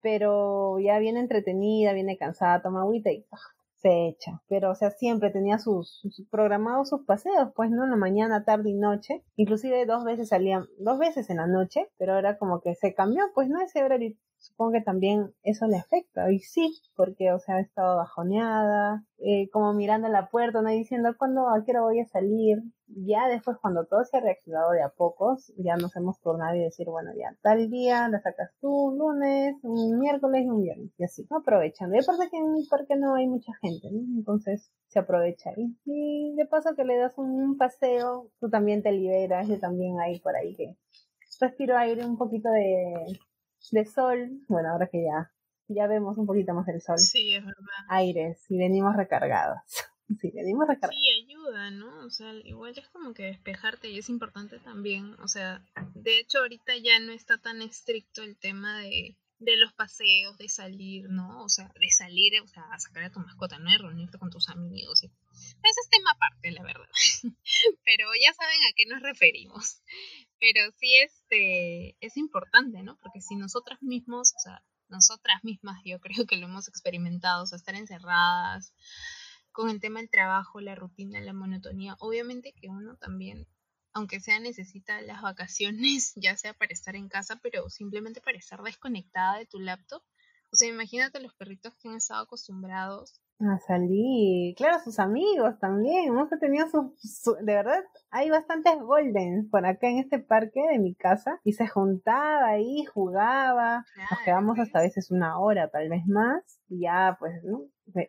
Pero 0.00 0.78
ya 0.78 0.98
viene 0.98 1.20
entretenida, 1.20 1.92
viene 1.92 2.16
cansada, 2.16 2.62
toma 2.62 2.80
agüita 2.80 3.10
y 3.10 3.26
se 3.84 4.08
echa. 4.08 4.40
Pero, 4.48 4.70
o 4.70 4.74
sea, 4.74 4.90
siempre 4.90 5.30
tenía 5.30 5.58
sus, 5.58 6.00
sus, 6.00 6.26
programados 6.30 6.88
sus 6.88 7.04
paseos, 7.04 7.50
pues, 7.54 7.70
¿no? 7.70 7.84
En 7.84 7.90
la 7.90 7.96
mañana, 7.96 8.42
tarde 8.42 8.70
y 8.70 8.74
noche. 8.74 9.22
Inclusive 9.36 9.84
dos 9.84 10.04
veces 10.04 10.30
salían, 10.30 10.64
dos 10.78 10.98
veces 10.98 11.28
en 11.28 11.36
la 11.36 11.46
noche, 11.46 11.90
pero 11.98 12.16
era 12.18 12.38
como 12.38 12.62
que 12.62 12.74
se 12.74 12.94
cambió, 12.94 13.24
pues, 13.34 13.50
¿no? 13.50 13.60
Ese 13.60 13.84
horario 13.84 14.16
supongo 14.54 14.72
que 14.72 14.80
también 14.82 15.34
eso 15.42 15.66
le 15.66 15.76
afecta. 15.78 16.30
Y 16.30 16.38
sí, 16.38 16.72
porque, 16.94 17.32
o 17.32 17.38
sea, 17.40 17.56
ha 17.56 17.60
estado 17.60 17.96
bajoneada, 17.96 19.04
eh, 19.18 19.50
como 19.50 19.72
mirando 19.74 20.08
la 20.08 20.28
puerta, 20.28 20.62
¿no? 20.62 20.70
diciendo, 20.70 21.14
¿cuándo, 21.18 21.48
a 21.48 21.64
qué 21.64 21.72
hora 21.72 21.82
voy 21.82 22.00
a 22.00 22.06
salir? 22.06 22.62
Ya 22.86 23.28
después, 23.28 23.56
cuando 23.60 23.86
todo 23.86 24.04
se 24.04 24.16
ha 24.16 24.20
reactivado 24.20 24.70
de 24.72 24.82
a 24.82 24.90
pocos, 24.90 25.52
ya 25.56 25.76
nos 25.76 25.96
hemos 25.96 26.20
tornado 26.20 26.54
y 26.54 26.60
decir, 26.60 26.86
bueno, 26.88 27.10
ya 27.16 27.36
tal 27.42 27.68
día 27.68 28.08
la 28.08 28.20
sacas 28.20 28.52
tú, 28.60 28.68
un 28.68 28.98
lunes, 28.98 29.56
un 29.62 29.98
miércoles 29.98 30.44
y 30.44 30.50
un 30.50 30.62
viernes, 30.62 30.90
y 30.98 31.04
así, 31.04 31.26
aprovechando. 31.30 31.96
Y 31.96 32.00
aparte 32.00 32.28
que 32.30 32.36
en 32.36 32.68
parque 32.70 32.96
no 32.96 33.14
hay 33.14 33.26
mucha 33.26 33.52
gente. 33.60 33.88
Entonces 33.88 34.70
se 34.86 34.98
aprovecha. 35.00 35.50
Y, 35.56 35.76
y 35.84 36.36
de 36.36 36.46
paso 36.46 36.76
que 36.76 36.84
le 36.84 36.96
das 36.98 37.16
un 37.18 37.56
paseo, 37.56 38.28
tú 38.38 38.50
también 38.50 38.82
te 38.82 38.92
liberas, 38.92 39.48
yo 39.48 39.58
también 39.58 39.98
hay 40.00 40.20
por 40.20 40.36
ahí 40.36 40.54
que 40.54 40.76
respiro 41.40 41.76
aire, 41.76 42.06
un 42.06 42.16
poquito 42.16 42.48
de, 42.50 43.18
de 43.70 43.84
sol, 43.86 44.30
bueno, 44.48 44.70
ahora 44.70 44.88
que 44.90 45.04
ya, 45.04 45.32
ya 45.68 45.86
vemos 45.86 46.18
un 46.18 46.26
poquito 46.26 46.54
más 46.54 46.68
el 46.68 46.80
sol. 46.80 46.98
Sí, 46.98 47.34
es 47.34 47.44
verdad. 47.44 47.84
Aires, 47.88 48.44
y 48.48 48.58
venimos 48.58 48.96
recargados. 48.96 49.58
Sí, 50.20 50.30
venimos 50.34 50.68
recargados. 50.68 50.94
Sí, 50.94 51.24
ayuda, 51.24 51.70
¿no? 51.70 52.04
O 52.04 52.10
sea, 52.10 52.34
igual 52.44 52.74
es 52.76 52.86
como 52.90 53.14
que 53.14 53.22
despejarte 53.22 53.88
y 53.88 53.98
es 53.98 54.10
importante 54.10 54.58
también. 54.58 55.14
O 55.20 55.28
sea, 55.28 55.64
de 55.94 56.20
hecho 56.20 56.40
ahorita 56.40 56.76
ya 56.76 56.98
no 56.98 57.12
está 57.12 57.38
tan 57.38 57.62
estricto 57.62 58.22
el 58.22 58.36
tema 58.36 58.80
de, 58.80 59.16
de 59.38 59.56
los 59.56 59.72
paseos, 59.72 60.36
de 60.38 60.48
salir, 60.48 61.08
¿no? 61.08 61.42
O 61.44 61.48
sea, 61.48 61.72
de 61.80 61.90
salir, 61.90 62.40
o 62.42 62.48
sea, 62.48 62.64
a 62.70 62.78
sacar 62.78 63.04
a 63.04 63.10
tu 63.10 63.20
mascota, 63.20 63.58
¿no? 63.58 63.70
De 63.70 63.78
reunirte 63.78 64.18
con 64.18 64.30
tus 64.30 64.48
amigos. 64.48 65.02
Ese 65.02 65.80
es 65.80 65.90
tema 65.90 66.12
aparte, 66.12 66.50
la 66.50 66.62
verdad. 66.62 66.88
Pero 67.84 68.08
ya 68.22 68.32
saben 68.34 68.60
a 68.62 68.72
qué 68.76 68.86
nos 68.86 69.02
referimos. 69.02 69.82
Pero 70.40 70.60
sí 70.78 70.96
este, 70.96 71.96
es 72.00 72.16
importante, 72.16 72.82
¿no? 72.82 72.98
Porque 73.00 73.20
si 73.20 73.36
nosotras 73.36 73.82
mismos, 73.82 74.34
o 74.36 74.40
sea, 74.40 74.64
nosotras 74.88 75.42
mismas 75.44 75.80
yo 75.84 76.00
creo 76.00 76.26
que 76.26 76.36
lo 76.36 76.46
hemos 76.46 76.68
experimentado, 76.68 77.44
o 77.44 77.46
sea, 77.46 77.56
estar 77.56 77.74
encerradas 77.74 78.74
con 79.52 79.70
el 79.70 79.80
tema 79.80 80.00
del 80.00 80.10
trabajo, 80.10 80.60
la 80.60 80.74
rutina, 80.74 81.20
la 81.20 81.32
monotonía, 81.32 81.96
obviamente 82.00 82.52
que 82.52 82.68
uno 82.68 82.96
también, 82.96 83.46
aunque 83.92 84.20
sea 84.20 84.40
necesita 84.40 85.00
las 85.00 85.22
vacaciones, 85.22 86.12
ya 86.16 86.36
sea 86.36 86.54
para 86.54 86.72
estar 86.72 86.96
en 86.96 87.08
casa, 87.08 87.36
pero 87.42 87.70
simplemente 87.70 88.20
para 88.20 88.38
estar 88.38 88.62
desconectada 88.62 89.38
de 89.38 89.46
tu 89.46 89.60
laptop. 89.60 90.02
O 90.52 90.56
sea, 90.56 90.68
imagínate 90.68 91.20
los 91.20 91.34
perritos 91.34 91.74
que 91.76 91.88
han 91.88 91.96
estado 91.96 92.22
acostumbrados 92.24 93.20
a 93.40 93.58
salir, 93.58 94.54
claro, 94.56 94.78
sus 94.82 94.98
amigos 94.98 95.58
también. 95.58 96.08
Hemos 96.08 96.28
tenido 96.40 96.66
sus, 96.68 97.24
de 97.40 97.54
verdad, 97.54 97.82
hay 98.10 98.30
bastantes 98.30 98.78
golden 98.80 99.48
por 99.50 99.66
acá 99.66 99.88
en 99.88 99.98
este 99.98 100.18
parque 100.18 100.60
de 100.70 100.78
mi 100.78 100.94
casa 100.94 101.40
y 101.44 101.52
se 101.52 101.66
juntaba 101.66 102.46
ahí, 102.46 102.84
jugaba, 102.84 103.84
nos 104.10 104.20
quedamos 104.24 104.58
hasta 104.58 104.78
a 104.78 104.82
veces 104.82 105.10
una 105.10 105.38
hora, 105.38 105.68
tal 105.68 105.88
vez 105.88 106.06
más, 106.06 106.60
y 106.68 106.80
ya 106.80 107.16
pues, 107.18 107.42
¿no? 107.44 107.62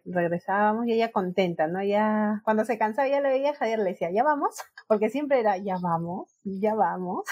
regresábamos 0.05 0.88
y 0.88 0.93
ella 0.93 1.11
contenta, 1.11 1.67
¿no? 1.67 1.83
Ya 1.83 2.41
cuando 2.43 2.63
se 2.63 2.77
cansaba 2.77 3.07
ya 3.07 3.19
le 3.19 3.29
veía 3.29 3.53
Javier 3.53 3.79
le 3.79 3.91
decía, 3.91 4.09
ya 4.11 4.23
vamos, 4.23 4.55
porque 4.88 5.09
siempre 5.09 5.39
era, 5.39 5.57
ya 5.57 5.77
vamos, 5.81 6.33
ya 6.43 6.75
vamos. 6.75 7.25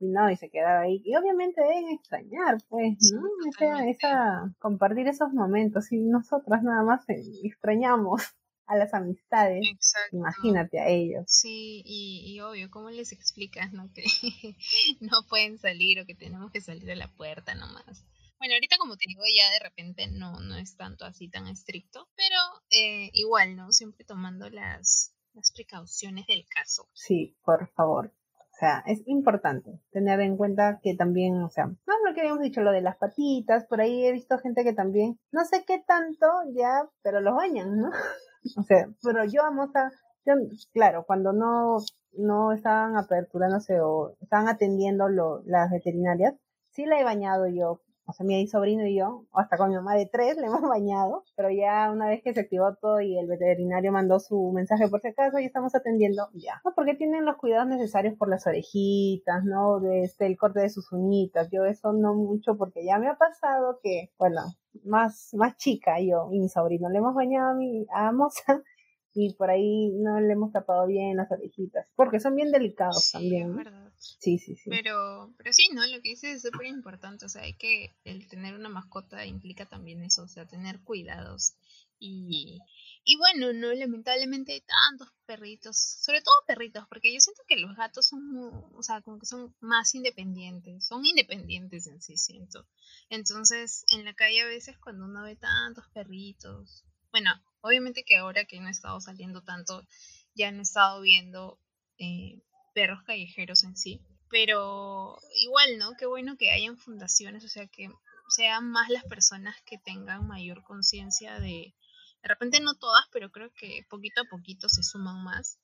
Y 0.00 0.06
no, 0.06 0.30
y 0.30 0.36
se 0.36 0.50
quedaba 0.50 0.82
ahí. 0.82 1.02
Y 1.04 1.16
obviamente 1.16 1.60
deben 1.60 1.88
extrañar, 1.88 2.58
pues, 2.68 3.12
¿no? 3.12 3.22
esa, 3.48 3.88
esa, 3.88 4.54
compartir 4.58 5.08
esos 5.08 5.32
momentos. 5.32 5.90
Y 5.92 5.98
nosotras 5.98 6.62
nada 6.62 6.82
más 6.82 7.04
extrañamos 7.08 8.22
a 8.68 8.76
las 8.76 8.94
amistades. 8.94 9.66
Imagínate 10.12 10.78
a 10.78 10.88
ellos. 10.88 11.24
Sí, 11.26 11.82
y, 11.84 12.22
y 12.26 12.40
obvio, 12.40 12.70
¿cómo 12.70 12.90
les 12.90 13.12
explicas, 13.12 13.72
no? 13.72 13.90
Que 13.92 14.04
no 15.00 15.22
pueden 15.28 15.58
salir 15.58 16.00
o 16.00 16.06
que 16.06 16.14
tenemos 16.14 16.52
que 16.52 16.60
salir 16.60 16.90
a 16.90 16.96
la 16.96 17.08
puerta 17.08 17.54
nomás. 17.54 18.04
Bueno, 18.38 18.54
ahorita 18.54 18.76
como 18.78 18.96
te 18.96 19.06
digo, 19.08 19.22
ya 19.36 19.50
de 19.50 19.58
repente 19.58 20.06
no, 20.06 20.38
no 20.38 20.56
es 20.56 20.76
tanto 20.76 21.04
así 21.04 21.28
tan 21.28 21.48
estricto, 21.48 22.08
pero 22.14 22.36
eh, 22.70 23.10
igual, 23.14 23.56
¿no? 23.56 23.72
Siempre 23.72 24.04
tomando 24.04 24.48
las, 24.48 25.12
las 25.32 25.50
precauciones 25.50 26.26
del 26.26 26.46
caso. 26.46 26.88
Sí, 26.92 27.36
por 27.42 27.68
favor. 27.72 28.12
O 28.58 28.60
sea, 28.60 28.82
es 28.86 29.06
importante 29.06 29.78
tener 29.92 30.20
en 30.20 30.36
cuenta 30.36 30.80
que 30.82 30.96
también, 30.96 31.40
o 31.44 31.48
sea, 31.48 31.66
no 31.66 31.94
lo 32.04 32.12
que 32.12 32.22
habíamos 32.22 32.42
dicho, 32.42 32.60
lo 32.60 32.72
de 32.72 32.80
las 32.80 32.96
patitas, 32.96 33.64
por 33.66 33.80
ahí 33.80 34.04
he 34.04 34.10
visto 34.10 34.36
gente 34.38 34.64
que 34.64 34.72
también, 34.72 35.16
no 35.30 35.44
sé 35.44 35.62
qué 35.64 35.80
tanto 35.86 36.26
ya, 36.56 36.88
pero 37.04 37.20
los 37.20 37.36
bañan, 37.36 37.76
¿no? 37.76 37.90
o 38.58 38.62
sea, 38.64 38.88
pero 39.00 39.24
yo 39.26 39.44
amo 39.44 39.70
yo, 40.26 40.34
claro, 40.72 41.04
cuando 41.06 41.32
no, 41.32 41.76
no 42.14 42.50
estaban 42.50 42.96
aperturándose 42.96 43.80
o 43.80 44.16
estaban 44.20 44.48
atendiendo 44.48 45.08
lo, 45.08 45.40
las 45.44 45.70
veterinarias, 45.70 46.34
sí 46.70 46.84
la 46.84 46.98
he 46.98 47.04
bañado 47.04 47.46
yo 47.46 47.80
o 48.08 48.12
sea, 48.14 48.24
mi 48.24 48.46
sobrino 48.46 48.86
y 48.86 48.96
yo, 48.96 49.26
hasta 49.34 49.58
con 49.58 49.68
mi 49.68 49.76
mamá 49.76 49.94
de 49.94 50.06
tres, 50.06 50.38
le 50.38 50.46
hemos 50.46 50.62
bañado, 50.68 51.24
pero 51.36 51.50
ya 51.50 51.90
una 51.92 52.08
vez 52.08 52.22
que 52.22 52.32
se 52.32 52.40
activó 52.40 52.74
todo 52.80 53.02
y 53.02 53.18
el 53.18 53.26
veterinario 53.26 53.92
mandó 53.92 54.18
su 54.18 54.50
mensaje 54.52 54.88
por 54.88 55.02
si 55.02 55.08
acaso, 55.08 55.38
y 55.38 55.44
estamos 55.44 55.74
atendiendo, 55.74 56.26
ya, 56.32 56.62
¿no? 56.64 56.72
Porque 56.74 56.94
tienen 56.94 57.26
los 57.26 57.36
cuidados 57.36 57.68
necesarios 57.68 58.14
por 58.16 58.30
las 58.30 58.46
orejitas, 58.46 59.44
¿no? 59.44 59.80
Desde 59.80 60.04
este, 60.04 60.26
el 60.26 60.38
corte 60.38 60.60
de 60.60 60.70
sus 60.70 60.90
uñitas, 60.90 61.50
yo 61.52 61.66
eso 61.66 61.92
no 61.92 62.14
mucho 62.14 62.56
porque 62.56 62.82
ya 62.82 62.98
me 62.98 63.08
ha 63.08 63.18
pasado 63.18 63.78
que, 63.82 64.10
bueno, 64.18 64.40
más, 64.84 65.34
más 65.34 65.56
chica 65.58 66.00
yo 66.00 66.28
y 66.32 66.40
mi 66.40 66.48
sobrino 66.48 66.88
le 66.88 66.98
hemos 66.98 67.14
bañado 67.14 67.50
a, 67.50 67.54
mi, 67.54 67.86
a 67.92 68.10
Moza 68.12 68.62
y 69.12 69.34
por 69.34 69.50
ahí 69.50 69.92
no 69.98 70.18
le 70.18 70.32
hemos 70.32 70.52
tapado 70.52 70.86
bien 70.86 71.18
las 71.18 71.30
orejitas, 71.30 71.92
porque 71.94 72.20
son 72.20 72.34
bien 72.36 72.52
delicados 72.52 73.10
también. 73.12 73.54
¿verdad? 73.54 73.87
Sí, 73.98 74.38
sí, 74.38 74.54
sí. 74.56 74.70
Pero, 74.70 75.34
pero 75.36 75.52
sí, 75.52 75.68
¿no? 75.72 75.86
Lo 75.86 76.00
que 76.00 76.10
dices 76.10 76.36
es 76.36 76.42
súper 76.42 76.66
importante, 76.66 77.26
o 77.26 77.28
sea, 77.28 77.42
hay 77.42 77.54
que, 77.54 77.96
el 78.04 78.28
tener 78.28 78.54
una 78.54 78.68
mascota 78.68 79.26
implica 79.26 79.66
también 79.66 80.02
eso, 80.02 80.22
o 80.22 80.28
sea, 80.28 80.46
tener 80.46 80.80
cuidados. 80.80 81.54
Y, 82.00 82.60
y 83.02 83.16
bueno, 83.16 83.52
no, 83.52 83.72
lamentablemente 83.72 84.52
hay 84.52 84.60
tantos 84.60 85.08
perritos, 85.26 85.76
sobre 85.76 86.22
todo 86.22 86.34
perritos, 86.46 86.86
porque 86.88 87.12
yo 87.12 87.18
siento 87.18 87.42
que 87.48 87.56
los 87.56 87.74
gatos 87.76 88.06
son, 88.06 88.22
o 88.72 88.82
sea, 88.82 89.00
como 89.02 89.18
que 89.18 89.26
son 89.26 89.54
más 89.60 89.94
independientes, 89.96 90.86
son 90.86 91.04
independientes 91.04 91.88
en 91.88 92.00
sí, 92.00 92.16
siento. 92.16 92.68
Entonces, 93.10 93.84
en 93.88 94.04
la 94.04 94.14
calle 94.14 94.42
a 94.42 94.46
veces 94.46 94.78
cuando 94.78 95.06
uno 95.06 95.24
ve 95.24 95.34
tantos 95.34 95.88
perritos, 95.92 96.84
bueno, 97.10 97.30
obviamente 97.62 98.04
que 98.04 98.16
ahora 98.16 98.44
que 98.44 98.60
no 98.60 98.68
he 98.68 98.70
estado 98.70 99.00
saliendo 99.00 99.42
tanto, 99.42 99.84
ya 100.34 100.52
no 100.52 100.60
he 100.60 100.62
estado 100.62 101.00
viendo 101.00 101.58
eh, 101.98 102.42
perros 102.74 103.02
callejeros 103.04 103.64
en 103.64 103.76
sí, 103.76 104.00
pero 104.30 105.18
igual, 105.36 105.78
¿no? 105.78 105.92
Qué 105.98 106.06
bueno 106.06 106.36
que 106.36 106.50
hayan 106.50 106.76
fundaciones, 106.76 107.44
o 107.44 107.48
sea, 107.48 107.66
que 107.66 107.88
sean 108.28 108.70
más 108.70 108.88
las 108.90 109.04
personas 109.04 109.56
que 109.64 109.78
tengan 109.78 110.26
mayor 110.26 110.62
conciencia 110.62 111.38
de, 111.40 111.74
de 112.22 112.28
repente 112.28 112.60
no 112.60 112.74
todas, 112.74 113.04
pero 113.12 113.30
creo 113.30 113.50
que 113.54 113.86
poquito 113.88 114.22
a 114.22 114.28
poquito 114.28 114.68
se 114.68 114.82
suman 114.82 115.22
más 115.24 115.58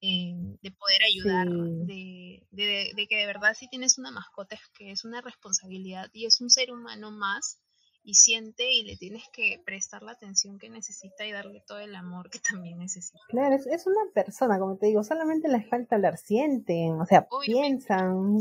eh, 0.00 0.34
de 0.60 0.70
poder 0.70 1.02
ayudar, 1.02 1.48
de, 1.48 2.46
de, 2.50 2.92
de, 2.94 3.06
que 3.08 3.16
de 3.16 3.26
verdad 3.26 3.54
si 3.58 3.68
tienes 3.68 3.96
una 3.96 4.10
mascota 4.10 4.54
es 4.54 4.60
que 4.76 4.90
es 4.90 5.04
una 5.04 5.22
responsabilidad 5.22 6.10
y 6.12 6.26
es 6.26 6.40
un 6.40 6.50
ser 6.50 6.70
humano 6.72 7.10
más 7.10 7.58
y 8.04 8.14
siente 8.14 8.70
y 8.70 8.84
le 8.84 8.96
tienes 8.96 9.24
que 9.32 9.60
prestar 9.64 10.02
la 10.02 10.12
atención 10.12 10.58
que 10.58 10.68
necesita 10.68 11.26
y 11.26 11.32
darle 11.32 11.62
todo 11.66 11.78
el 11.78 11.94
amor 11.96 12.30
que 12.30 12.38
también 12.62 12.78
necesita. 12.78 13.18
Claro, 13.28 13.56
es, 13.56 13.86
una 13.86 14.12
persona, 14.12 14.58
como 14.58 14.76
te 14.76 14.86
digo, 14.86 15.02
solamente 15.02 15.48
les 15.48 15.68
falta 15.68 15.96
hablar, 15.96 16.18
sienten, 16.18 17.00
o 17.00 17.06
sea, 17.06 17.26
piensan, 17.44 18.38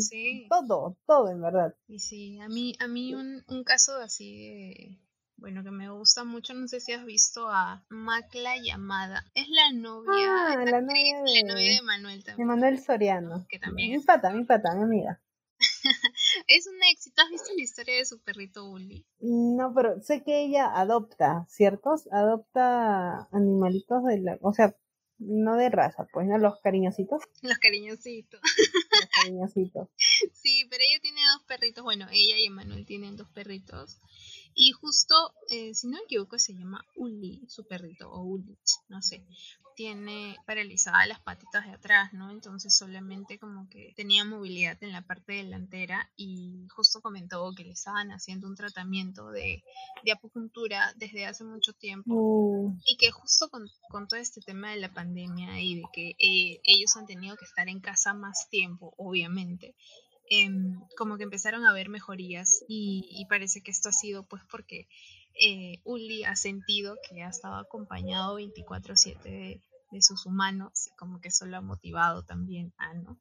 todo, 0.50 0.98
todo 1.08 1.30
en 1.30 1.42
verdad. 1.42 1.74
Y 1.88 2.00
sí, 2.00 2.40
a 2.40 2.50
mí, 2.50 2.76
a 2.80 2.88
mí 2.88 3.16
un, 3.16 3.44
un 3.48 3.64
caso 3.64 3.96
así 3.98 5.00
bueno, 5.44 5.62
que 5.62 5.72
me 5.72 5.90
gusta 5.90 6.24
mucho, 6.24 6.54
no 6.54 6.70
sé 6.70 6.80
si 6.80 6.94
has 6.94 7.04
visto 7.04 7.50
a 7.50 7.84
Macla 7.90 8.56
Llamada. 8.64 9.26
Es 9.36 9.50
la 9.50 9.74
novia, 9.74 10.54
ah, 10.54 10.56
la, 10.56 10.80
novia 10.80 11.22
de, 11.22 11.44
la 11.44 11.54
novia 11.54 11.76
de 11.76 11.82
Manuel 11.82 12.24
también. 12.24 12.48
De 12.48 12.54
Manuel 12.54 12.80
Soriano. 12.80 13.46
Que 13.50 13.60
también 13.60 13.92
mi 13.92 14.00
pata, 14.00 14.32
mi 14.32 14.46
pata, 14.46 14.74
mi 14.74 14.84
amiga. 14.84 15.22
es 16.48 16.68
un 16.68 16.76
éxito. 16.92 17.22
¿Has 17.22 17.30
visto 17.30 17.50
la 17.56 17.64
historia 17.64 17.96
de 17.96 18.06
su 18.06 18.20
perrito 18.22 18.70
Uli? 18.70 19.06
No, 19.20 19.74
pero 19.74 20.02
sé 20.02 20.24
que 20.24 20.44
ella 20.44 20.72
adopta, 20.74 21.46
¿cierto? 21.50 21.96
Adopta 22.12 23.28
animalitos 23.32 24.04
de 24.06 24.20
la, 24.20 24.38
o 24.42 24.54
sea, 24.54 24.76
no 25.20 25.56
de 25.56 25.70
raza, 25.70 26.08
pues, 26.12 26.28
¿no? 26.28 26.38
Los 26.38 26.60
cariñositos. 26.62 27.24
Los 27.42 27.58
cariñositos. 27.58 28.42
Los 28.42 29.10
cariñositos. 29.10 29.90
sí, 30.34 30.68
pero 30.70 30.84
ella 30.88 31.00
tiene 31.02 31.22
dos 31.34 31.44
perritos. 31.44 31.84
Bueno, 31.84 32.08
ella 32.12 32.38
y 32.38 32.46
Emanuel 32.46 32.86
tienen 32.86 33.16
dos 33.16 33.30
perritos. 33.30 34.00
Y 34.56 34.72
justo, 34.72 35.34
eh, 35.50 35.74
si 35.74 35.88
no 35.88 35.98
me 35.98 36.04
equivoco, 36.04 36.38
se 36.38 36.54
llama 36.54 36.86
Uli, 36.96 37.44
su 37.48 37.66
perrito, 37.66 38.12
o 38.12 38.24
Ulich, 38.24 38.80
no 38.90 39.02
sé. 39.02 39.26
Tiene 39.76 40.38
paralizadas 40.46 41.08
las 41.08 41.20
patitas 41.20 41.66
de 41.66 41.72
atrás, 41.72 42.14
¿no? 42.14 42.30
Entonces 42.30 42.78
solamente 42.78 43.40
como 43.40 43.68
que 43.70 43.92
tenía 43.96 44.24
movilidad 44.24 44.78
en 44.84 44.92
la 44.92 45.02
parte 45.02 45.34
delantera 45.34 46.12
y 46.16 46.68
justo 46.76 47.02
comentó 47.02 47.52
que 47.56 47.64
le 47.64 47.72
estaban 47.72 48.12
haciendo 48.12 48.48
un 48.48 48.56
tratamiento 48.56 49.32
de, 49.32 49.64
de 50.04 50.12
acupuntura 50.12 50.94
desde 50.98 51.26
hace 51.26 51.44
mucho 51.44 51.74
tiempo 51.74 52.14
uh. 52.14 52.78
y 52.86 52.98
que 52.98 53.10
justo 53.10 53.50
con, 53.50 53.68
con, 53.90 54.08
todo 54.08 54.20
este 54.20 54.42
tema 54.42 54.70
de 54.70 54.78
la 54.78 54.94
pandemia 54.94 55.60
y 55.60 55.78
de 55.78 55.84
que 55.92 56.10
eh, 56.20 56.62
ellos 56.64 56.96
han 56.96 57.08
tenido 57.08 57.36
que 57.36 57.46
estar 57.46 57.68
en 57.68 57.80
casa 57.80 58.14
más 58.14 58.48
tiempo, 58.52 58.94
obviamente, 58.98 59.74
Em, 60.30 60.80
como 60.98 61.18
que 61.18 61.24
empezaron 61.24 61.66
a 61.66 61.74
ver 61.74 61.90
mejorías 61.90 62.64
y, 62.68 63.26
parece 63.30 63.62
que 63.62 63.72
esto 63.72 63.90
ha 63.90 63.92
sido 63.92 64.24
pues 64.24 64.42
porque 64.50 64.88
eh, 65.34 65.80
Uli 65.84 66.24
ha 66.24 66.36
sentido 66.36 66.98
que 67.08 67.24
ha 67.24 67.30
estado 67.30 67.56
acompañado 67.56 68.40
24/7 68.40 69.22
de, 69.24 69.62
de, 69.92 70.02
sus 70.02 70.26
humanos, 70.26 70.90
como 70.98 71.20
que 71.20 71.28
eso 71.28 71.46
lo 71.46 71.58
ha 71.58 71.62
motivado 71.62 72.24
también 72.24 72.74
a, 72.78 72.94
¿no? 72.94 73.18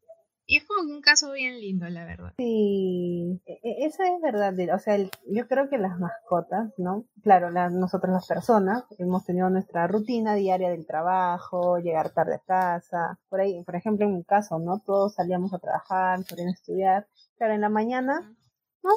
Y 0.53 0.57
es 0.57 0.67
como 0.67 0.83
un 0.83 1.01
caso 1.01 1.33
bien 1.33 1.59
lindo, 1.59 1.89
la 1.89 2.05
verdad. 2.05 2.35
Sí, 2.37 3.41
e, 3.47 3.53
e, 3.63 3.87
eso 3.87 4.03
es 4.03 4.21
verdad. 4.21 4.53
O 4.75 4.79
sea, 4.79 4.99
yo 4.99 5.49
creo 5.49 5.71
que 5.71 5.79
las 5.79 5.99
mascotas, 5.99 6.75
¿no? 6.77 7.07
Claro, 7.23 7.51
nosotros 7.71 8.13
las 8.13 8.27
personas 8.27 8.85
hemos 8.99 9.25
tenido 9.25 9.49
nuestra 9.49 9.87
rutina 9.87 10.35
diaria 10.35 10.69
del 10.69 10.87
trabajo, 10.87 11.79
llegar 11.79 12.11
tarde 12.11 12.35
a 12.35 12.39
casa. 12.47 13.19
Por 13.31 13.41
ahí, 13.41 13.65
por 13.65 13.77
ejemplo, 13.77 14.05
en 14.05 14.15
mi 14.15 14.25
caso, 14.25 14.59
¿no? 14.59 14.83
Todos 14.85 15.15
salíamos 15.15 15.55
a 15.55 15.59
trabajar, 15.59 16.23
salían 16.25 16.49
a 16.49 16.53
estudiar. 16.53 17.07
Claro, 17.39 17.55
en 17.55 17.63
la 17.63 17.71
mañana, 17.71 18.21
¿no? 18.83 18.91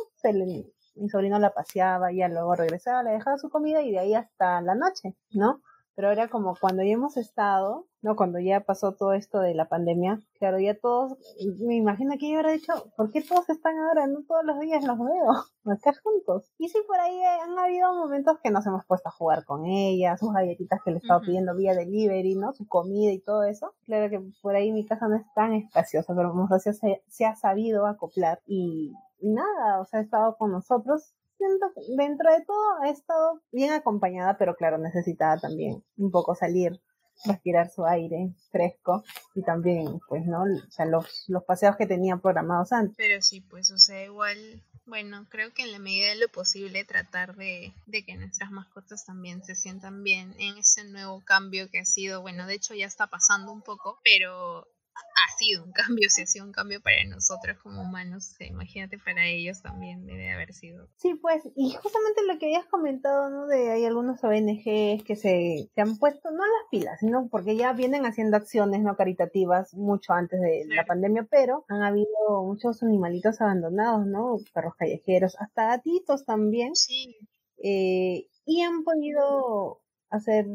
mi 0.95 1.09
sobrino 1.09 1.39
la 1.39 1.53
paseaba, 1.53 2.11
ya 2.11 2.27
luego 2.27 2.55
regresaba, 2.55 3.01
le 3.03 3.11
dejaba 3.11 3.37
su 3.37 3.49
comida 3.49 3.81
y 3.81 3.91
de 3.91 3.99
ahí 3.99 4.13
hasta 4.13 4.59
la 4.59 4.75
noche, 4.75 5.15
¿no? 5.31 5.61
Pero 5.95 6.11
era 6.11 6.27
como 6.27 6.55
cuando 6.59 6.83
ya 6.83 6.93
hemos 6.93 7.15
estado, 7.15 7.87
¿no? 8.01 8.15
Cuando 8.15 8.39
ya 8.39 8.59
pasó 8.59 8.93
todo 8.93 9.13
esto 9.13 9.39
de 9.39 9.55
la 9.55 9.69
pandemia, 9.69 10.19
claro, 10.37 10.59
ya 10.59 10.77
todos, 10.77 11.17
me 11.59 11.75
imagino 11.75 12.15
que 12.19 12.27
yo 12.27 12.33
hubiera 12.33 12.51
dicho, 12.51 12.73
¿por 12.97 13.11
qué 13.11 13.21
todos 13.21 13.49
están 13.49 13.77
ahora? 13.79 14.05
No 14.05 14.23
todos 14.27 14.43
los 14.43 14.59
días 14.59 14.83
los 14.83 14.99
veo, 14.99 15.31
acá 15.73 15.93
juntos. 16.03 16.51
Y 16.57 16.67
sí, 16.67 16.79
por 16.85 16.99
ahí 16.99 17.17
han 17.23 17.57
habido 17.57 17.93
momentos 17.93 18.37
que 18.43 18.51
nos 18.51 18.65
hemos 18.67 18.85
puesto 18.85 19.07
a 19.07 19.13
jugar 19.13 19.45
con 19.45 19.65
ella, 19.65 20.17
sus 20.17 20.33
galletitas 20.33 20.81
que 20.83 20.91
le 20.91 20.97
estaba 20.97 21.21
pidiendo 21.21 21.55
vía 21.55 21.73
delivery, 21.73 22.35
¿no? 22.35 22.51
Su 22.53 22.67
comida 22.67 23.11
y 23.11 23.19
todo 23.19 23.43
eso. 23.43 23.73
Claro 23.85 24.09
que 24.09 24.21
por 24.41 24.55
ahí 24.55 24.73
mi 24.73 24.85
casa 24.85 25.07
no 25.07 25.15
es 25.15 25.25
tan 25.33 25.53
espaciosa, 25.53 26.13
pero 26.13 26.33
se, 26.59 27.03
se 27.07 27.25
ha 27.25 27.35
sabido 27.35 27.85
acoplar 27.87 28.41
y, 28.45 28.93
y 29.19 29.31
nada, 29.31 29.79
o 29.79 29.85
sea, 29.85 30.01
ha 30.01 30.03
estado 30.03 30.35
con 30.35 30.51
nosotros 30.51 31.15
siento 31.37 31.71
dentro 31.97 32.31
de 32.31 32.43
todo 32.45 32.81
ha 32.81 32.89
estado 32.89 33.41
bien 33.51 33.73
acompañada, 33.73 34.37
pero 34.37 34.55
claro, 34.55 34.77
necesitaba 34.77 35.37
también 35.39 35.83
un 35.97 36.11
poco 36.11 36.35
salir, 36.35 36.81
respirar 37.25 37.69
su 37.69 37.85
aire 37.85 38.33
fresco 38.51 39.03
y 39.33 39.43
también, 39.43 39.99
pues, 40.07 40.25
¿no? 40.25 40.43
O 40.43 40.71
sea, 40.71 40.85
los, 40.85 41.25
los 41.27 41.43
paseos 41.43 41.75
que 41.77 41.87
tenía 41.87 42.17
programados 42.17 42.71
antes. 42.71 42.95
Pero 42.97 43.21
sí, 43.21 43.41
pues, 43.41 43.71
o 43.71 43.77
sea, 43.77 44.03
igual, 44.03 44.37
bueno, 44.85 45.25
creo 45.29 45.53
que 45.53 45.63
en 45.63 45.71
la 45.71 45.79
medida 45.79 46.09
de 46.09 46.15
lo 46.15 46.27
posible 46.27 46.83
tratar 46.83 47.35
de, 47.35 47.73
de 47.85 48.03
que 48.03 48.15
nuestras 48.17 48.51
mascotas 48.51 49.05
también 49.05 49.43
se 49.43 49.55
sientan 49.55 50.03
bien 50.03 50.33
en 50.39 50.57
ese 50.57 50.83
nuevo 50.85 51.21
cambio 51.23 51.69
que 51.69 51.79
ha 51.79 51.85
sido, 51.85 52.21
bueno, 52.21 52.47
de 52.47 52.55
hecho 52.55 52.73
ya 52.73 52.85
está 52.85 53.07
pasando 53.07 53.51
un 53.51 53.61
poco, 53.61 53.99
pero 54.03 54.67
ha 54.95 55.37
sido 55.37 55.63
un 55.63 55.71
cambio, 55.71 56.09
si 56.09 56.21
ha 56.21 56.25
sido 56.25 56.45
un 56.45 56.51
cambio 56.51 56.81
para 56.81 57.03
nosotros 57.05 57.57
como 57.61 57.81
humanos, 57.81 58.35
imagínate 58.39 58.97
para 58.97 59.25
ellos 59.25 59.61
también 59.61 60.05
debe 60.05 60.31
haber 60.31 60.53
sido. 60.53 60.87
Sí, 60.97 61.15
pues, 61.15 61.43
y 61.55 61.71
justamente 61.73 62.23
lo 62.25 62.37
que 62.39 62.45
habías 62.47 62.65
comentado, 62.65 63.29
¿no? 63.29 63.47
De 63.47 63.71
hay 63.71 63.85
algunos 63.85 64.23
ONGs 64.23 65.03
que 65.03 65.15
se, 65.15 65.69
se 65.73 65.81
han 65.81 65.97
puesto, 65.97 66.31
no 66.31 66.43
las 66.45 66.69
pilas, 66.69 66.99
sino 66.99 67.27
porque 67.29 67.55
ya 67.55 67.73
vienen 67.73 68.05
haciendo 68.05 68.37
acciones 68.37 68.81
no 68.81 68.95
caritativas 68.95 69.73
mucho 69.73 70.13
antes 70.13 70.39
de 70.39 70.65
la 70.67 70.85
pandemia, 70.85 71.27
pero 71.29 71.65
han 71.67 71.81
habido 71.83 72.43
muchos 72.43 72.83
animalitos 72.83 73.41
abandonados, 73.41 74.05
¿no? 74.05 74.37
Perros 74.53 74.75
callejeros, 74.75 75.35
hasta 75.39 75.67
gatitos 75.67 76.25
también. 76.25 76.75
Sí. 76.75 77.15
Eh, 77.57 78.27
y 78.45 78.61
han 78.61 78.83
podido 78.83 79.81
hacer 80.09 80.45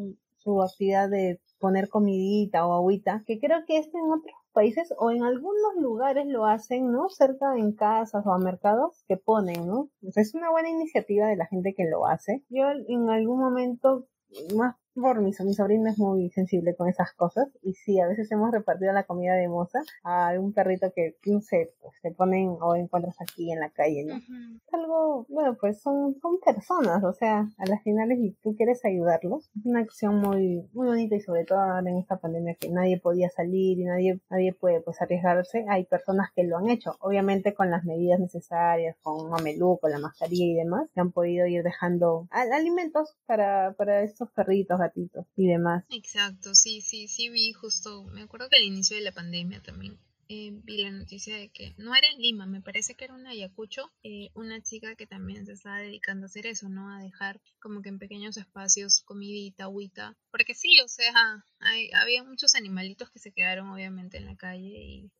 su 0.43 0.62
actividad 0.62 1.09
de 1.09 1.41
poner 1.59 1.88
comidita 1.88 2.66
o 2.66 2.74
agüita, 2.74 3.22
que 3.26 3.38
creo 3.38 3.64
que 3.66 3.78
esto 3.78 3.99
en 3.99 4.11
otros 4.11 4.34
países 4.53 4.93
o 4.99 5.11
en 5.11 5.22
algunos 5.22 5.76
lugares 5.78 6.26
lo 6.26 6.47
hacen, 6.47 6.91
¿no? 6.91 7.09
Cerca 7.09 7.57
en 7.57 7.72
casas 7.72 8.26
o 8.26 8.32
a 8.32 8.38
mercados 8.38 9.05
que 9.07 9.16
ponen, 9.16 9.66
¿no? 9.66 9.91
es 10.03 10.34
una 10.34 10.51
buena 10.51 10.70
iniciativa 10.70 11.26
de 11.26 11.36
la 11.36 11.47
gente 11.47 11.74
que 11.74 11.84
lo 11.84 12.07
hace. 12.07 12.43
Yo 12.49 12.64
en 12.70 13.11
algún 13.11 13.38
momento, 13.38 14.07
más 14.57 14.76
por 14.95 15.20
mi, 15.20 15.32
sobrino 15.32 15.91
es 15.91 15.99
muy 15.99 16.30
sensible 16.30 16.74
con 16.74 16.88
esas 16.88 17.12
cosas 17.12 17.49
y 17.62 17.74
sí, 17.74 18.01
a 18.01 18.07
veces 18.07 18.30
hemos 18.32 18.51
repartido 18.51 18.93
la 18.93 19.05
comida 19.05 19.34
de 19.34 19.49
moza 19.49 19.80
a 20.03 20.32
un 20.38 20.53
perrito 20.53 20.93
que, 20.95 21.16
no 21.26 21.41
sé, 21.41 21.72
pues, 21.80 21.95
se 22.03 22.11
ponen 22.11 22.57
o 22.61 22.74
encuentras 22.74 23.16
aquí 23.20 23.53
en 23.53 23.61
la 23.61 23.70
calle, 23.70 24.05
¿no? 24.05 24.16
Es 24.16 24.74
algo, 24.74 25.26
bueno, 25.28 25.57
pues 25.61 25.80
son, 25.80 26.16
son 26.20 26.38
personas, 26.41 27.03
o 27.05 27.12
sea, 27.12 27.49
a 27.59 27.66
las 27.66 27.82
finales 27.82 28.18
y 28.20 28.32
tú 28.43 28.55
quieres 28.57 28.84
ayudarlos, 28.84 29.51
es 29.57 29.66
una 29.66 29.80
acción 29.80 30.20
muy, 30.20 30.68
muy 30.72 30.88
bonita 30.88 31.16
y 31.16 31.20
sobre 31.20 31.45
todo 31.45 31.59
ahora 31.59 31.91
en 31.91 31.99
esta 31.99 32.18
pandemia 32.18 32.55
que 32.55 32.70
nadie 32.70 32.99
podía 32.99 33.28
salir 33.30 33.78
y 33.78 33.84
nadie, 33.84 34.20
nadie 34.30 34.53
puede 34.53 34.80
pues 34.80 35.01
arriesgarse, 35.01 35.64
hay 35.68 35.84
personas 35.84 36.30
que 36.34 36.45
lo 36.45 36.59
han 36.59 36.68
hecho, 36.68 36.97
obviamente 37.01 37.55
con 37.55 37.70
las 37.70 37.84
medidas 37.84 38.20
necesarias, 38.20 38.97
con 39.03 39.30
mameluco, 39.30 39.88
la 39.88 39.99
mascarilla 39.99 40.45
y 40.45 40.55
demás, 40.55 40.88
que 40.95 41.01
han 41.01 41.12
podido 41.12 41.47
ir 41.47 41.62
dejando 41.62 42.28
alimentos 42.30 43.16
para, 43.26 43.74
para 43.76 44.03
estos 44.03 44.30
perritos, 44.30 44.80
gatitos 44.81 45.26
y 45.37 45.47
demás. 45.47 45.85
Exacto, 45.91 46.55
sí, 46.55 46.81
sí, 46.81 47.07
sí 47.07 47.28
vi 47.28 47.53
justo, 47.53 48.05
me 48.05 48.22
acuerdo 48.22 48.49
que 48.49 48.57
al 48.57 48.64
inicio 48.64 48.97
de 48.97 49.03
la 49.03 49.12
pandemia 49.12 49.62
también 49.62 49.99
eh, 50.33 50.53
vi 50.62 50.81
la 50.81 50.93
noticia 50.93 51.37
de 51.37 51.49
que 51.49 51.74
no 51.76 51.93
era 51.93 52.07
en 52.07 52.22
Lima, 52.22 52.47
me 52.47 52.61
parece 52.61 52.95
que 52.95 53.05
era 53.05 53.16
en 53.16 53.26
Ayacucho, 53.26 53.91
eh, 54.05 54.31
una 54.35 54.62
chica 54.62 54.95
que 54.95 55.09
también 55.09 55.45
se 55.45 55.55
estaba 55.55 55.78
dedicando 55.78 56.24
a 56.24 56.28
hacer 56.28 56.47
eso, 56.47 56.68
¿no? 56.68 56.89
A 56.95 57.03
dejar 57.03 57.41
como 57.59 57.83
que 57.83 57.89
en 57.89 57.99
pequeños 57.99 58.37
espacios 58.37 59.01
comidita, 59.01 59.64
agüita, 59.64 60.16
porque 60.31 60.55
sí, 60.55 60.78
o 60.85 60.87
sea, 60.87 61.45
hay, 61.59 61.91
había 61.95 62.22
muchos 62.22 62.55
animalitos 62.55 63.11
que 63.11 63.18
se 63.18 63.33
quedaron 63.33 63.70
obviamente 63.70 64.18
en 64.18 64.26
la 64.26 64.37
calle 64.37 64.78
y, 64.78 65.11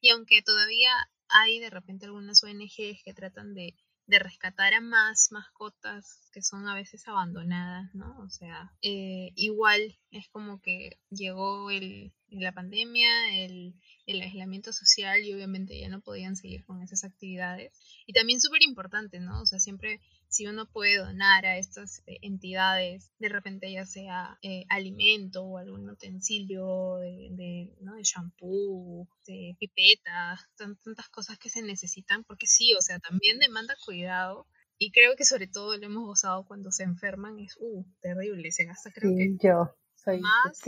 y 0.00 0.10
aunque 0.10 0.40
todavía 0.40 0.92
hay 1.28 1.58
de 1.58 1.70
repente 1.70 2.06
algunas 2.06 2.44
ONGs 2.44 3.02
que 3.04 3.12
tratan 3.12 3.54
de 3.54 3.74
de 4.10 4.18
rescatar 4.18 4.74
a 4.74 4.80
más 4.80 5.28
mascotas 5.30 6.28
que 6.32 6.42
son 6.42 6.66
a 6.68 6.74
veces 6.74 7.06
abandonadas, 7.06 7.94
¿no? 7.94 8.18
O 8.18 8.28
sea, 8.28 8.72
eh, 8.82 9.30
igual 9.36 9.98
es 10.10 10.28
como 10.30 10.60
que 10.60 10.98
llegó 11.10 11.70
el, 11.70 12.12
la 12.28 12.52
pandemia, 12.52 13.08
el, 13.44 13.76
el 14.06 14.20
aislamiento 14.20 14.72
social 14.72 15.24
y 15.24 15.32
obviamente 15.32 15.78
ya 15.78 15.88
no 15.88 16.00
podían 16.00 16.34
seguir 16.34 16.64
con 16.64 16.82
esas 16.82 17.04
actividades. 17.04 17.72
Y 18.04 18.12
también 18.12 18.40
súper 18.40 18.62
importante, 18.64 19.20
¿no? 19.20 19.40
O 19.42 19.46
sea, 19.46 19.60
siempre 19.60 20.00
si 20.30 20.46
uno 20.46 20.64
puede 20.64 20.98
donar 20.98 21.44
a 21.44 21.58
estas 21.58 22.02
eh, 22.06 22.18
entidades, 22.22 23.10
de 23.18 23.28
repente 23.28 23.70
ya 23.70 23.84
sea 23.84 24.38
eh, 24.42 24.64
alimento 24.68 25.42
o 25.42 25.58
algún 25.58 25.90
utensilio 25.90 26.96
de, 26.98 27.28
de, 27.32 27.74
¿no? 27.80 27.96
de 27.96 28.04
shampoo, 28.04 29.08
de 29.26 29.56
pipetas, 29.58 30.40
tantas 30.56 31.08
cosas 31.08 31.36
que 31.36 31.50
se 31.50 31.62
necesitan, 31.62 32.22
porque 32.22 32.46
sí, 32.46 32.74
o 32.78 32.80
sea, 32.80 33.00
también 33.00 33.38
demanda 33.40 33.74
cuidado. 33.84 34.46
Y 34.78 34.92
creo 34.92 35.14
que 35.16 35.24
sobre 35.24 35.48
todo 35.48 35.76
lo 35.76 35.84
hemos 35.84 36.06
gozado 36.06 36.46
cuando 36.46 36.70
se 36.70 36.84
enferman, 36.84 37.40
es 37.40 37.56
uh, 37.60 37.84
terrible, 38.00 38.50
se 38.52 38.64
gasta 38.64 38.90
creo 38.92 39.14
que 39.14 39.36
yo 39.42 39.74
soy 39.96 40.20
más 40.20 40.58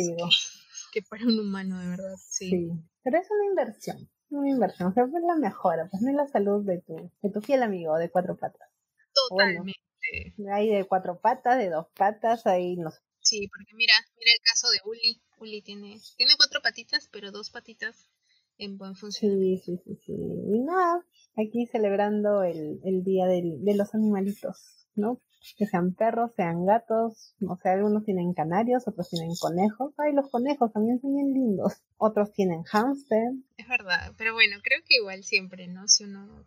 que, 0.93 1.03
para 1.03 1.25
un 1.25 1.39
humano, 1.39 1.81
de 1.81 1.89
verdad. 1.89 2.17
Sí. 2.19 2.51
sí. 2.51 2.71
pero 3.03 3.19
es 3.19 3.29
una 3.31 3.47
inversión, 3.47 4.11
una 4.29 4.51
inversión, 4.51 4.89
o 4.89 4.93
sea, 4.93 5.05
es 5.05 5.11
la 5.13 5.37
mejora, 5.37 5.89
pues 5.89 6.03
no 6.03 6.11
es 6.11 6.17
la 6.17 6.27
salud 6.27 6.67
de 6.67 6.83
tu, 6.83 7.11
de 7.23 7.31
tu 7.31 7.41
fiel 7.41 7.63
amigo 7.63 7.97
de 7.97 8.11
cuatro 8.11 8.37
patas. 8.37 8.72
Totalmente. 9.15 9.81
hay 10.51 10.71
de 10.71 10.85
cuatro 10.85 11.21
patas, 11.21 11.59
de 11.59 11.71
dos 11.71 11.87
patas, 11.97 12.47
ahí 12.47 12.77
no 12.77 12.91
sé. 12.91 13.01
Sí, 13.21 13.49
porque 13.49 13.75
mira, 13.75 13.95
mira 14.19 14.33
el 14.33 14.41
caso 14.45 14.69
de 14.71 14.79
Uli. 14.85 15.23
Uli 15.39 15.63
tiene, 15.63 16.01
tiene 16.17 16.33
cuatro 16.37 16.61
patitas, 16.61 17.09
pero 17.13 17.31
dos 17.31 17.51
patitas 17.51 18.09
en 18.59 18.79
buen 18.79 18.95
funcionamiento. 18.95 19.65
Sí, 19.65 19.77
sí, 19.77 19.83
sí, 19.85 20.01
sí. 20.05 20.13
Y 20.13 20.61
nada, 20.61 21.05
aquí 21.37 21.67
celebrando 21.67 22.43
el, 22.43 22.81
el 22.85 23.05
día 23.05 23.27
del, 23.27 23.65
de 23.65 23.77
los 23.77 23.95
animalitos, 23.95 24.87
¿no? 24.95 25.21
Que 25.57 25.67
sean 25.67 25.95
perros, 25.95 26.33
sean 26.37 26.65
gatos, 26.67 27.35
no 27.41 27.57
sé, 27.57 27.71
algunos 27.71 28.05
tienen 28.05 28.33
canarios, 28.33 28.87
otros 28.87 29.09
tienen 29.09 29.35
conejos. 29.41 29.93
Ay, 29.99 30.13
los 30.13 30.31
conejos 30.31 30.73
también 30.73 31.01
son 31.01 31.15
bien 31.15 31.33
lindos. 31.33 31.75
Otros 31.97 32.33
tienen 32.33 32.63
hámster. 32.63 33.33
Es 33.57 33.69
verdad, 33.69 34.13
pero 34.17 34.35
bueno, 34.35 34.57
creo 34.63 34.81
que 34.85 34.97
igual 34.97 35.25
siempre, 35.25 35.67
¿no? 35.67 35.89
Si 35.89 36.05
uno 36.05 36.45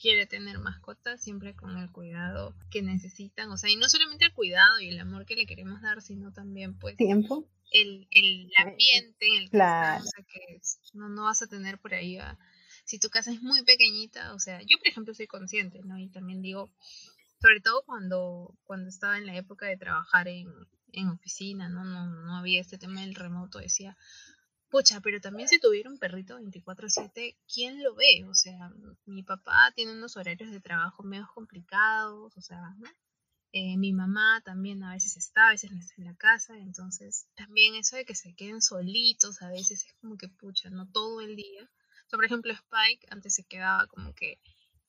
quiere 0.00 0.26
tener 0.26 0.58
mascotas 0.58 1.20
siempre 1.20 1.54
con 1.54 1.76
el 1.76 1.90
cuidado 1.90 2.54
que 2.70 2.82
necesitan, 2.82 3.50
o 3.50 3.56
sea, 3.56 3.70
y 3.70 3.76
no 3.76 3.88
solamente 3.88 4.26
el 4.26 4.32
cuidado 4.32 4.80
y 4.80 4.88
el 4.88 5.00
amor 5.00 5.26
que 5.26 5.36
le 5.36 5.46
queremos 5.46 5.82
dar, 5.82 6.00
sino 6.00 6.32
también 6.32 6.78
pues 6.78 6.96
tiempo. 6.96 7.46
El, 7.70 8.08
el 8.10 8.50
ambiente 8.56 9.26
en 9.26 9.34
el 9.34 9.44
que 9.44 9.50
claro. 9.50 10.02
o 10.02 10.06
sea, 10.06 10.24
que 10.24 10.60
no, 10.94 11.08
no 11.10 11.24
vas 11.24 11.42
a 11.42 11.48
tener 11.48 11.78
por 11.78 11.92
ahí 11.92 12.16
a, 12.16 12.38
si 12.84 12.98
tu 12.98 13.10
casa 13.10 13.30
es 13.30 13.42
muy 13.42 13.62
pequeñita, 13.64 14.32
o 14.34 14.38
sea, 14.38 14.60
yo 14.62 14.78
por 14.78 14.88
ejemplo 14.88 15.12
soy 15.12 15.26
consciente, 15.26 15.80
¿no? 15.84 15.98
Y 15.98 16.08
también 16.08 16.40
digo, 16.40 16.70
sobre 17.42 17.60
todo 17.60 17.82
cuando, 17.84 18.56
cuando 18.64 18.88
estaba 18.88 19.18
en 19.18 19.26
la 19.26 19.36
época 19.36 19.66
de 19.66 19.76
trabajar 19.76 20.28
en, 20.28 20.48
en 20.92 21.08
oficina, 21.08 21.68
¿no? 21.68 21.84
¿no? 21.84 22.06
No 22.06 22.36
había 22.36 22.60
este 22.60 22.78
tema 22.78 23.02
del 23.02 23.14
remoto, 23.14 23.58
decía, 23.58 23.96
Pucha, 24.70 25.00
pero 25.00 25.20
también 25.20 25.48
si 25.48 25.58
tuviera 25.58 25.90
un 25.90 25.98
perrito 25.98 26.36
24/7, 26.36 27.36
¿quién 27.52 27.82
lo 27.82 27.94
ve? 27.94 28.24
O 28.28 28.34
sea, 28.34 28.70
mi 29.06 29.22
papá 29.22 29.72
tiene 29.74 29.92
unos 29.92 30.16
horarios 30.16 30.50
de 30.50 30.60
trabajo 30.60 31.02
medio 31.02 31.28
complicados, 31.34 32.36
o 32.36 32.40
sea. 32.40 32.76
Eh, 33.52 33.78
mi 33.78 33.94
mamá 33.94 34.42
también 34.44 34.82
a 34.84 34.92
veces 34.92 35.16
está, 35.16 35.48
a 35.48 35.52
veces 35.52 35.70
no 35.72 35.78
está 35.78 35.94
en 35.96 36.04
la 36.04 36.14
casa, 36.14 36.58
entonces 36.58 37.28
también 37.34 37.74
eso 37.76 37.96
de 37.96 38.04
que 38.04 38.14
se 38.14 38.34
queden 38.34 38.60
solitos 38.60 39.40
a 39.40 39.48
veces 39.48 39.86
es 39.86 39.94
como 40.02 40.18
que 40.18 40.28
pucha, 40.28 40.68
no 40.68 40.86
todo 40.90 41.22
el 41.22 41.34
día. 41.34 41.62
O 41.62 42.08
sea, 42.10 42.18
por 42.18 42.26
ejemplo, 42.26 42.52
Spike 42.52 43.06
antes 43.10 43.34
se 43.34 43.44
quedaba 43.44 43.86
como 43.86 44.12
que 44.14 44.38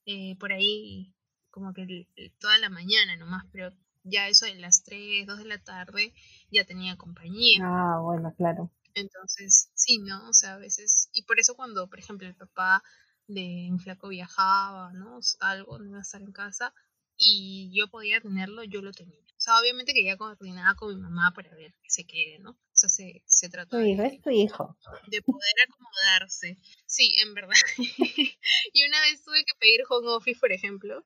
eh, 0.06 0.36
por 0.40 0.52
ahí, 0.52 1.14
como 1.52 1.74
que 1.74 2.08
toda 2.40 2.58
la 2.58 2.70
mañana 2.70 3.16
nomás, 3.16 3.46
pero 3.52 3.72
ya 4.04 4.28
eso 4.28 4.46
de 4.46 4.56
las 4.56 4.84
3, 4.84 5.26
2 5.26 5.38
de 5.38 5.46
la 5.46 5.60
tarde 5.60 6.14
ya 6.52 6.66
tenía 6.66 6.98
compañía. 6.98 7.60
Ah, 7.64 8.00
bueno, 8.02 8.34
claro. 8.36 8.70
Entonces, 9.00 9.72
sí, 9.74 10.00
¿no? 10.00 10.30
O 10.30 10.34
sea, 10.34 10.56
a 10.56 10.58
veces, 10.58 11.10
y 11.14 11.24
por 11.24 11.40
eso 11.40 11.56
cuando, 11.56 11.88
por 11.90 12.00
ejemplo, 12.00 12.28
el 12.28 12.36
papá 12.36 12.84
de 13.28 13.70
un 13.72 13.80
flaco 13.80 14.10
viajaba, 14.10 14.92
¿no? 14.94 15.20
Algo, 15.40 15.80
no 15.80 15.90
iba 15.90 16.00
a 16.00 16.02
estar 16.02 16.22
en 16.22 16.32
casa 16.32 16.74
y 17.18 17.72
yo 17.74 17.90
podía 17.90 18.22
tenerlo, 18.22 18.64
yo 18.64 18.82
lo 18.82 18.92
tenía. 18.92 19.20
O 19.22 19.42
sea, 19.42 19.60
obviamente 19.60 19.94
que 19.94 20.04
ya 20.04 20.18
coordinaba 20.18 20.76
con 20.76 20.94
mi 20.94 21.02
mamá 21.02 21.32
para 21.34 21.54
ver 21.56 21.74
que 21.82 21.90
se 21.90 22.06
quede, 22.06 22.40
¿no? 22.40 22.52
O 22.52 22.58
sea, 22.74 22.90
se, 22.90 23.24
se 23.26 23.50
trató 23.50 23.78
tu 23.78 23.84
hijo, 23.84 24.04
es 24.04 24.22
tu 24.22 24.30
hijo. 24.30 24.78
de 25.08 25.22
poder 25.22 25.54
acomodarse. 25.68 26.58
Sí, 26.86 27.16
en 27.20 27.34
verdad. 27.34 27.56
y 28.74 28.86
una 28.86 29.00
vez 29.02 29.24
tuve 29.24 29.44
que 29.46 29.54
pedir 29.60 29.82
home 29.90 30.10
office, 30.10 30.40
por 30.40 30.52
ejemplo, 30.52 31.06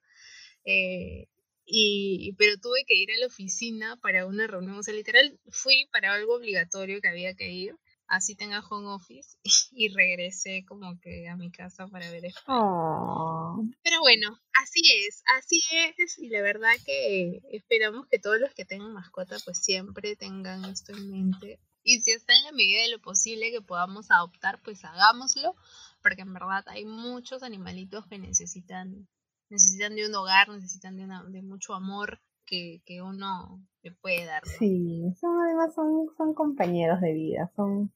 eh, 0.65 1.27
y, 1.65 2.33
pero 2.37 2.57
tuve 2.57 2.83
que 2.85 2.95
ir 2.95 3.11
a 3.11 3.17
la 3.17 3.27
oficina 3.27 3.97
para 4.01 4.25
una 4.25 4.47
reunión, 4.47 4.77
o 4.77 4.83
sea, 4.83 4.93
literal 4.93 5.39
fui 5.49 5.87
para 5.91 6.13
algo 6.13 6.35
obligatorio 6.35 7.01
que 7.01 7.07
había 7.07 7.35
que 7.35 7.51
ir, 7.51 7.75
así 8.14 8.36
tenga 8.36 8.59
home 8.59 8.88
office, 8.89 9.38
y 9.72 9.89
regresé 9.89 10.66
como 10.68 10.99
que 10.99 11.28
a 11.28 11.36
mi 11.36 11.51
casa 11.51 11.88
para 11.88 12.09
ver 12.11 12.26
esto. 12.26 12.41
Oh. 12.47 13.64
Pero 13.84 13.99
bueno, 14.01 14.39
así 14.61 14.82
es, 15.07 15.24
así 15.38 15.61
es, 15.97 16.20
y 16.20 16.30
la 16.30 16.41
verdad 16.41 16.72
que 16.86 17.41
esperamos 17.51 18.07
que 18.07 18.20
todos 18.20 18.39
los 18.39 18.53
que 18.53 18.66
tengan 18.66 18.93
mascota 18.93 19.38
pues 19.43 19.57
siempre 19.64 20.16
tengan 20.16 20.66
esto 20.66 20.93
en 20.93 21.09
mente. 21.09 21.59
Y 21.86 22.01
si 22.01 22.11
está 22.11 22.34
en 22.34 22.43
la 22.45 22.51
medida 22.53 22.82
de 22.84 22.91
lo 22.91 23.01
posible 23.01 23.51
que 23.51 23.61
podamos 23.61 24.09
adoptar, 24.09 24.61
pues 24.64 24.86
hagámoslo, 24.86 25.55
porque 26.01 26.22
en 26.22 26.34
verdad 26.34 26.64
hay 26.68 26.86
muchos 26.86 27.43
animalitos 27.43 28.05
que 28.07 28.20
necesitan 28.20 29.07
necesitan 29.49 29.95
de 29.95 30.07
un 30.07 30.16
hogar, 30.16 30.49
necesitan 30.49 30.97
de, 30.97 31.03
una, 31.03 31.24
de 31.26 31.41
mucho 31.41 31.74
amor 31.74 32.20
que, 32.45 32.82
que 32.86 33.01
uno 33.01 33.61
le 33.82 33.91
puede 33.91 34.26
dar. 34.26 34.45
Sí, 34.45 35.14
son, 35.20 35.41
además 35.41 35.76
son, 35.76 36.07
son 36.18 36.34
compañeros 36.34 37.01
de 37.01 37.14
vida, 37.14 37.51
son 37.55 37.91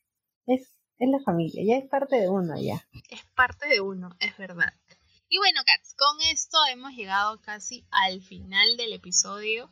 es, 0.47 0.79
es 0.97 1.09
la 1.09 1.19
familia, 1.19 1.63
ya 1.65 1.77
es 1.77 1.89
parte 1.89 2.15
de 2.15 2.29
uno 2.29 2.55
ya. 2.59 2.87
Es 3.09 3.23
parte 3.35 3.67
de 3.67 3.81
uno, 3.81 4.15
es 4.19 4.35
verdad. 4.37 4.73
Y 5.29 5.37
bueno, 5.39 5.59
Cats, 5.65 5.93
con 5.95 6.21
esto 6.31 6.57
hemos 6.71 6.93
llegado 6.93 7.41
casi 7.41 7.85
al 7.91 8.21
final 8.21 8.77
del 8.77 8.93
episodio. 8.93 9.69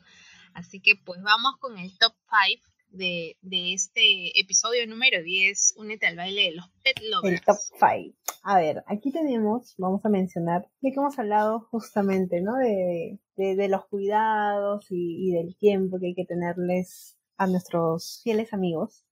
Así 0.54 0.82
que 0.82 0.96
pues 0.96 1.22
vamos 1.22 1.58
con 1.60 1.78
el 1.78 1.98
top 1.98 2.14
5 2.30 2.62
de, 2.90 3.38
de, 3.42 3.74
este 3.74 4.40
episodio 4.40 4.88
número 4.88 5.22
10, 5.22 5.76
Únete 5.78 6.08
al 6.08 6.16
baile 6.16 6.44
de 6.44 6.56
los 6.56 6.70
pet 6.84 7.00
lovers. 7.10 7.34
El 7.34 7.42
top 7.42 7.58
5. 7.80 8.18
A 8.44 8.58
ver, 8.58 8.84
aquí 8.88 9.12
tenemos, 9.12 9.76
vamos 9.78 10.06
a 10.06 10.10
mencionar, 10.10 10.70
de 10.82 10.92
que 10.92 11.00
hemos 11.00 11.18
hablado 11.20 11.68
justamente, 11.72 12.42
¿no? 12.42 12.56
De, 12.56 13.20
de, 13.36 13.56
de 13.56 13.68
los 13.68 13.86
cuidados 13.88 14.86
y, 14.90 15.30
y, 15.30 15.34
del 15.34 15.58
tiempo 15.58 16.00
que 16.00 16.08
hay 16.08 16.16
que 16.16 16.26
tenerles 16.26 17.18
a 17.38 17.48
nuestros 17.48 18.22
fieles 18.24 18.54
amigos. 18.54 19.06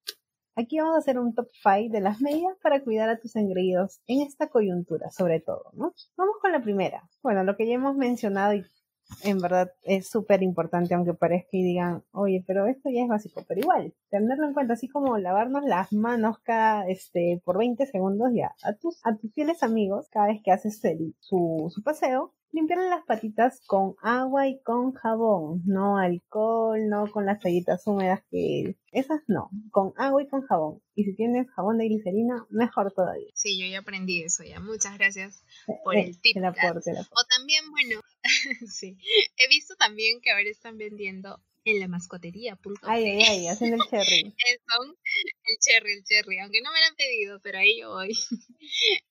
Aquí 0.55 0.79
vamos 0.79 0.95
a 0.95 0.99
hacer 0.99 1.17
un 1.17 1.33
top 1.33 1.47
5 1.63 1.91
de 1.91 2.01
las 2.01 2.21
medidas 2.21 2.55
para 2.61 2.83
cuidar 2.83 3.09
a 3.09 3.19
tus 3.19 3.35
engreídos 3.35 4.01
en 4.07 4.21
esta 4.21 4.47
coyuntura, 4.47 5.09
sobre 5.09 5.39
todo, 5.39 5.71
¿no? 5.73 5.93
Vamos 6.15 6.35
con 6.41 6.51
la 6.51 6.61
primera. 6.61 7.09
Bueno, 7.23 7.43
lo 7.43 7.57
que 7.57 7.67
ya 7.67 7.73
hemos 7.73 7.95
mencionado 7.95 8.53
y 8.53 8.63
en 9.23 9.39
verdad 9.39 9.71
es 9.83 10.09
súper 10.09 10.43
importante, 10.43 10.93
aunque 10.93 11.13
parezca 11.13 11.49
y 11.53 11.63
digan, 11.63 12.03
oye, 12.11 12.43
pero 12.45 12.67
esto 12.67 12.89
ya 12.89 13.01
es 13.03 13.07
básico, 13.07 13.43
pero 13.47 13.61
igual, 13.61 13.93
tenerlo 14.09 14.45
en 14.45 14.53
cuenta, 14.53 14.73
así 14.73 14.87
como 14.87 15.17
lavarnos 15.17 15.63
las 15.65 15.91
manos 15.91 16.37
cada, 16.39 16.87
este, 16.87 17.41
por 17.43 17.57
20 17.57 17.85
segundos 17.87 18.29
ya, 18.33 18.53
a 18.63 18.73
tus, 18.73 18.99
a 19.05 19.15
tus 19.15 19.33
fieles 19.33 19.63
amigos, 19.63 20.07
cada 20.09 20.27
vez 20.27 20.41
que 20.43 20.51
haces 20.51 20.81
su, 21.19 21.71
su 21.73 21.83
paseo, 21.83 22.33
limpiarle 22.53 22.87
las 22.87 23.03
patitas 23.05 23.61
con 23.65 23.95
agua 24.01 24.47
y 24.47 24.61
con 24.61 24.93
jabón, 24.93 25.63
no 25.65 25.97
alcohol, 25.97 26.87
no 26.87 27.11
con 27.11 27.25
las 27.25 27.39
toallitas 27.39 27.85
húmedas 27.87 28.21
que 28.29 28.77
esas 28.91 29.21
no, 29.27 29.49
con 29.71 29.93
agua 29.97 30.21
y 30.21 30.27
con 30.27 30.43
jabón. 30.43 30.81
Y 30.95 31.03
si 31.03 31.15
tienes 31.15 31.49
jabón 31.51 31.79
de 31.79 31.85
glicerina, 31.85 32.45
mejor 32.51 32.93
todavía. 32.93 33.27
Sí, 33.33 33.59
yo 33.59 33.65
ya 33.65 33.79
aprendí 33.79 34.23
eso 34.23 34.43
ya. 34.43 34.59
Muchas 34.59 34.97
gracias 34.97 35.43
por 35.83 35.97
el 35.97 36.19
tip. 36.21 36.37
El 36.37 36.45
aporte, 36.45 36.91
el 36.91 36.97
aporte. 36.97 37.11
O 37.11 37.23
también, 37.37 37.63
bueno, 37.71 38.01
sí, 38.71 38.97
he 39.37 39.47
visto 39.49 39.75
también 39.75 40.21
que 40.21 40.31
ahora 40.31 40.49
están 40.49 40.77
vendiendo 40.77 41.41
en 41.65 41.79
la 41.79 41.87
mascotería. 41.87 42.57
Ay, 42.83 43.03
ay, 43.05 43.23
ay, 43.23 43.47
hacen 43.47 43.73
el 43.73 43.79
cherry. 43.89 44.35
el 45.45 45.57
cherry, 45.59 45.93
el 45.93 46.03
cherry, 46.03 46.39
aunque 46.39 46.61
no 46.61 46.71
me 46.71 46.79
lo 46.79 46.85
han 46.85 46.95
pedido, 46.95 47.39
pero 47.41 47.59
ahí 47.59 47.79
yo 47.79 47.89
voy. 47.89 48.09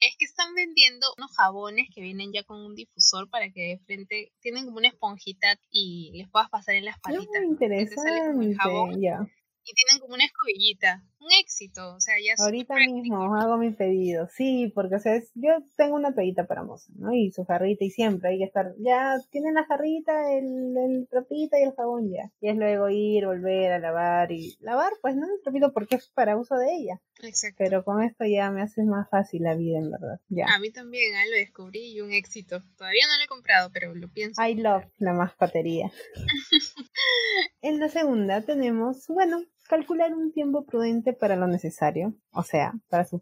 es 0.00 0.16
que 0.18 0.24
están 0.24 0.54
vendiendo 0.54 1.06
unos 1.16 1.30
jabones 1.36 1.88
que 1.94 2.00
vienen 2.00 2.32
ya 2.32 2.42
con 2.44 2.60
un 2.60 2.74
difusor 2.74 3.28
para 3.30 3.50
que 3.50 3.60
de 3.60 3.78
frente 3.86 4.32
tienen 4.40 4.66
como 4.66 4.78
una 4.78 4.88
esponjita 4.88 5.58
y 5.70 6.12
les 6.14 6.28
puedas 6.30 6.50
pasar 6.50 6.74
en 6.74 6.84
las 6.84 6.98
palitas. 7.00 7.28
Muy 7.42 7.52
interesante. 7.52 8.56
jabón, 8.58 8.92
Y 8.94 9.74
tienen 9.74 10.00
como 10.00 10.14
una 10.14 10.24
escobillita. 10.24 11.02
Un 11.22 11.32
éxito. 11.40 11.94
O 11.94 12.00
sea, 12.00 12.14
ya 12.22 12.34
Ahorita 12.42 12.74
mismo 12.74 13.34
hago 13.36 13.56
mi 13.56 13.70
pedido, 13.70 14.28
sí, 14.28 14.72
porque 14.74 14.96
o 14.96 15.00
sea, 15.00 15.20
yo 15.34 15.52
tengo 15.76 15.96
una 15.96 16.14
toallita 16.14 16.46
para 16.46 16.64
moza, 16.64 16.92
¿no? 16.96 17.12
Y 17.12 17.30
su 17.30 17.44
jarrita 17.44 17.84
y 17.84 17.90
siempre 17.90 18.30
hay 18.30 18.38
que 18.38 18.44
estar, 18.44 18.74
ya 18.78 19.16
tienen 19.30 19.54
la 19.54 19.64
jarrita, 19.64 20.32
el, 20.32 20.76
el 20.76 21.08
trapito 21.08 21.56
y 21.56 21.62
el 21.62 21.74
jabón 21.74 22.10
ya. 22.10 22.30
Y 22.40 22.48
es 22.48 22.56
luego 22.56 22.88
ir, 22.88 23.26
volver 23.26 23.72
a 23.72 23.78
lavar 23.78 24.32
y 24.32 24.56
lavar, 24.60 24.92
pues 25.00 25.16
no 25.16 25.26
el 25.26 25.42
trapito 25.42 25.72
porque 25.72 25.96
es 25.96 26.08
para 26.08 26.36
uso 26.36 26.56
de 26.56 26.74
ella. 26.74 27.00
Exacto. 27.22 27.56
Pero 27.58 27.84
con 27.84 28.02
esto 28.02 28.24
ya 28.24 28.50
me 28.50 28.62
hace 28.62 28.82
más 28.84 29.08
fácil 29.08 29.42
la 29.42 29.54
vida, 29.54 29.78
en 29.78 29.90
verdad. 29.90 30.20
Ya. 30.28 30.46
A 30.46 30.58
mí 30.58 30.70
también, 30.70 31.14
ah, 31.14 31.26
lo 31.26 31.36
descubrí 31.36 31.92
y 31.92 32.00
un 32.00 32.12
éxito. 32.12 32.62
Todavía 32.76 33.06
no 33.06 33.16
lo 33.16 33.24
he 33.24 33.28
comprado, 33.28 33.70
pero 33.72 33.94
lo 33.94 34.08
pienso. 34.08 34.42
I 34.42 34.54
love 34.54 34.84
la 34.98 35.12
mascotería. 35.12 35.90
en 37.62 37.78
la 37.78 37.88
segunda 37.88 38.42
tenemos, 38.42 39.06
bueno, 39.08 39.44
calcular 39.68 40.14
un 40.14 40.32
tiempo 40.32 40.64
prudente 40.64 41.12
para 41.12 41.36
lo 41.36 41.46
necesario, 41.46 42.14
o 42.32 42.42
sea, 42.42 42.74
para 42.88 43.04
sus 43.04 43.20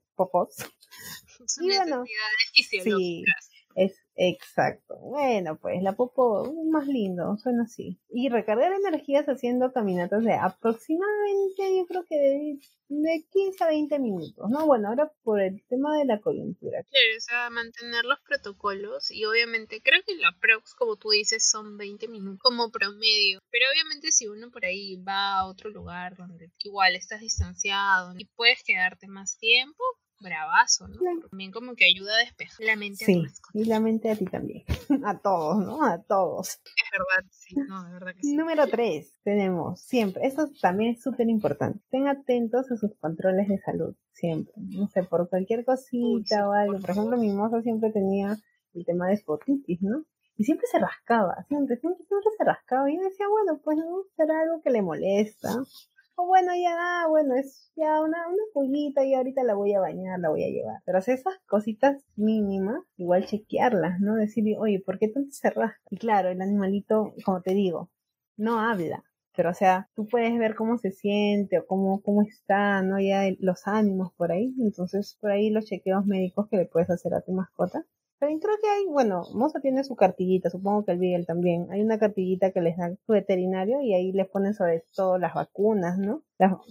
necesidades 1.60 2.06
fisiológicas. 2.52 3.44
Sí, 3.44 3.60
es 3.74 4.00
exacto. 4.20 4.96
Bueno, 4.98 5.58
pues 5.58 5.82
la 5.82 5.92
popo 5.92 6.52
más 6.70 6.86
lindo, 6.86 7.38
suena 7.38 7.62
así. 7.64 7.98
Y 8.10 8.28
recargar 8.28 8.72
energías 8.72 9.26
haciendo 9.26 9.72
caminatas 9.72 10.22
de 10.22 10.34
aproximadamente, 10.34 11.76
yo 11.78 11.86
creo 11.86 12.04
que 12.06 12.16
de, 12.16 12.58
de 12.88 13.24
15 13.32 13.64
a 13.64 13.68
20 13.68 13.98
minutos, 13.98 14.50
¿no? 14.50 14.66
Bueno, 14.66 14.88
ahora 14.88 15.10
por 15.22 15.40
el 15.40 15.64
tema 15.68 15.96
de 15.96 16.04
la 16.04 16.20
coyuntura. 16.20 16.82
Claro, 16.82 17.16
o 17.16 17.20
sea, 17.20 17.50
mantener 17.50 18.04
los 18.04 18.20
protocolos 18.20 19.10
y 19.10 19.24
obviamente 19.24 19.80
creo 19.82 20.02
que 20.06 20.14
la 20.16 20.36
prox, 20.38 20.74
como 20.74 20.96
tú 20.96 21.10
dices, 21.10 21.48
son 21.48 21.78
20 21.78 22.06
minutos 22.08 22.40
como 22.42 22.70
promedio. 22.70 23.40
Pero 23.50 23.66
obviamente 23.72 24.12
si 24.12 24.28
uno 24.28 24.50
por 24.50 24.66
ahí 24.66 24.96
va 24.96 25.38
a 25.38 25.46
otro 25.46 25.70
lugar 25.70 26.16
donde 26.18 26.50
igual 26.58 26.94
estás 26.94 27.20
distanciado 27.20 28.12
y 28.18 28.26
puedes 28.26 28.62
quedarte 28.64 29.08
más 29.08 29.38
tiempo, 29.38 29.82
bravazo, 30.20 30.88
¿no? 30.88 30.98
También 31.28 31.50
como 31.50 31.74
que 31.74 31.84
ayuda 31.84 32.14
a 32.14 32.18
despejar 32.18 32.66
la 32.66 32.76
mente 32.76 33.04
sí, 33.04 33.24
y 33.54 33.64
la 33.64 33.80
mente 33.80 34.10
a 34.10 34.16
ti 34.16 34.24
también. 34.26 34.64
a 35.04 35.18
todos, 35.18 35.64
¿no? 35.64 35.82
A 35.84 36.02
todos. 36.02 36.48
Es 36.48 36.90
verdad, 36.92 37.30
sí, 37.30 37.54
no, 37.56 37.84
de 37.84 37.92
verdad 37.92 38.14
que 38.14 38.22
sí. 38.22 38.36
Número 38.36 38.66
tres, 38.68 39.14
tenemos 39.24 39.80
siempre, 39.80 40.26
esto 40.26 40.48
también 40.60 40.94
es 40.94 41.02
súper 41.02 41.28
importante, 41.28 41.78
estén 41.78 42.08
atentos 42.08 42.70
a 42.70 42.76
sus 42.76 42.94
controles 42.98 43.48
de 43.48 43.58
salud, 43.58 43.94
siempre. 44.12 44.52
No 44.56 44.88
sé, 44.88 45.02
por 45.02 45.28
cualquier 45.28 45.64
cosita 45.64 46.48
o 46.48 46.52
algo. 46.52 46.78
Por 46.78 46.90
ejemplo, 46.90 47.16
mi 47.16 47.32
moza 47.32 47.62
siempre 47.62 47.90
tenía 47.90 48.36
el 48.74 48.84
tema 48.84 49.08
de 49.08 49.14
espotitis, 49.14 49.82
¿no? 49.82 50.04
Y 50.36 50.44
siempre 50.44 50.66
se 50.70 50.78
rascaba, 50.78 51.44
siempre, 51.48 51.76
siempre, 51.76 52.04
siempre 52.06 52.30
se 52.38 52.44
rascaba. 52.44 52.90
Y 52.90 52.96
yo 52.96 53.02
decía, 53.02 53.26
bueno, 53.28 53.60
pues 53.62 53.76
no, 53.76 54.04
será 54.16 54.40
algo 54.40 54.62
que 54.62 54.70
le 54.70 54.80
molesta 54.80 55.50
bueno, 56.26 56.52
ya, 56.54 56.76
ah, 56.78 57.06
bueno, 57.08 57.34
es 57.34 57.70
ya 57.76 58.00
una, 58.00 58.28
una 58.28 58.42
pollita 58.52 59.04
y 59.04 59.14
ahorita 59.14 59.42
la 59.44 59.54
voy 59.54 59.74
a 59.74 59.80
bañar, 59.80 60.18
la 60.20 60.30
voy 60.30 60.44
a 60.44 60.48
llevar. 60.48 60.80
Pero 60.84 60.98
esas 60.98 61.22
cositas 61.46 62.02
mínimas, 62.16 62.80
igual 62.96 63.26
chequearlas, 63.26 64.00
¿no? 64.00 64.16
Decir, 64.16 64.56
oye, 64.58 64.80
¿por 64.80 64.98
qué 64.98 65.08
tanto 65.08 65.30
se 65.32 65.50
rasca? 65.50 65.80
Y 65.90 65.98
claro, 65.98 66.30
el 66.30 66.40
animalito, 66.42 67.14
como 67.24 67.42
te 67.42 67.54
digo, 67.54 67.90
no 68.36 68.60
habla. 68.60 69.04
Pero, 69.36 69.50
o 69.50 69.54
sea, 69.54 69.88
tú 69.94 70.06
puedes 70.08 70.36
ver 70.38 70.54
cómo 70.54 70.76
se 70.78 70.90
siente 70.90 71.58
o 71.58 71.66
cómo, 71.66 72.02
cómo 72.02 72.22
está, 72.22 72.82
¿no? 72.82 73.00
Ya 73.00 73.22
los 73.38 73.66
ánimos 73.66 74.12
por 74.14 74.32
ahí. 74.32 74.54
Entonces, 74.60 75.16
por 75.20 75.30
ahí 75.30 75.50
los 75.50 75.66
chequeos 75.66 76.06
médicos 76.06 76.48
que 76.50 76.56
le 76.56 76.66
puedes 76.66 76.90
hacer 76.90 77.14
a 77.14 77.22
tu 77.22 77.32
mascota 77.32 77.84
pero 78.20 78.38
creo 78.38 78.58
que 78.60 78.68
hay, 78.68 78.84
bueno, 78.84 79.22
Moza 79.32 79.60
tiene 79.60 79.82
su 79.82 79.96
cartillita, 79.96 80.50
supongo 80.50 80.84
que 80.84 80.92
el 80.92 80.98
Beagle 80.98 81.24
también. 81.24 81.68
Hay 81.72 81.80
una 81.80 81.98
cartillita 81.98 82.52
que 82.52 82.60
les 82.60 82.76
da 82.76 82.94
su 83.06 83.12
veterinario 83.12 83.80
y 83.80 83.94
ahí 83.94 84.12
les 84.12 84.28
ponen 84.28 84.52
sobre 84.52 84.84
todo 84.94 85.16
las 85.16 85.32
vacunas, 85.32 85.96
¿no? 85.98 86.22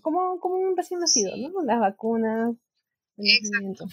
como, 0.04 0.40
como 0.40 0.56
un 0.56 0.78
recién 0.78 1.00
nacido, 1.00 1.36
¿no? 1.38 1.64
Las 1.64 1.80
vacunas. 1.80 2.56
Exacto. 3.18 3.86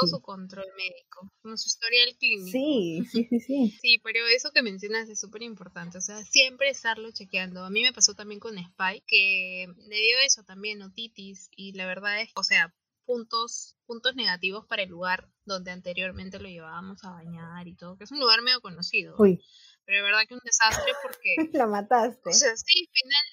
Todo 0.00 0.08
su 0.08 0.20
control 0.22 0.66
médico, 0.76 1.30
como 1.40 1.56
su 1.56 1.68
historial 1.68 2.16
clínico. 2.18 2.50
Sí, 2.50 3.04
sí, 3.10 3.26
sí, 3.30 3.38
sí. 3.38 3.70
sí, 3.80 4.00
pero 4.02 4.18
eso 4.26 4.50
que 4.52 4.62
mencionas 4.62 5.08
es 5.08 5.20
súper 5.20 5.42
importante, 5.42 5.98
o 5.98 6.00
sea, 6.00 6.20
siempre 6.24 6.68
estarlo 6.68 7.12
chequeando. 7.12 7.64
A 7.64 7.70
mí 7.70 7.82
me 7.82 7.92
pasó 7.92 8.14
también 8.14 8.40
con 8.40 8.58
Spy, 8.58 9.04
que 9.06 9.66
le 9.88 9.96
dio 9.96 10.18
eso 10.26 10.42
también, 10.42 10.82
otitis, 10.82 11.48
y 11.54 11.74
la 11.74 11.86
verdad 11.86 12.20
es, 12.20 12.30
o 12.34 12.42
sea, 12.42 12.74
puntos, 13.04 13.76
puntos 13.86 14.14
negativos 14.14 14.66
para 14.66 14.82
el 14.82 14.90
lugar 14.90 15.28
donde 15.44 15.70
anteriormente 15.70 16.38
lo 16.38 16.48
llevábamos 16.48 17.04
a 17.04 17.10
bañar 17.10 17.68
y 17.68 17.74
todo, 17.74 17.96
que 17.96 18.04
es 18.04 18.12
un 18.12 18.20
lugar 18.20 18.42
medio 18.42 18.60
conocido. 18.60 19.14
Uy. 19.18 19.42
Pero 19.84 19.98
de 19.98 20.02
verdad 20.02 20.22
que 20.26 20.34
un 20.34 20.40
desastre 20.44 20.92
porque... 21.02 21.36
lo 21.58 21.68
mataste. 21.68 22.30
O 22.30 22.32
sea, 22.32 22.56
sí, 22.56 22.88
final... 22.92 23.24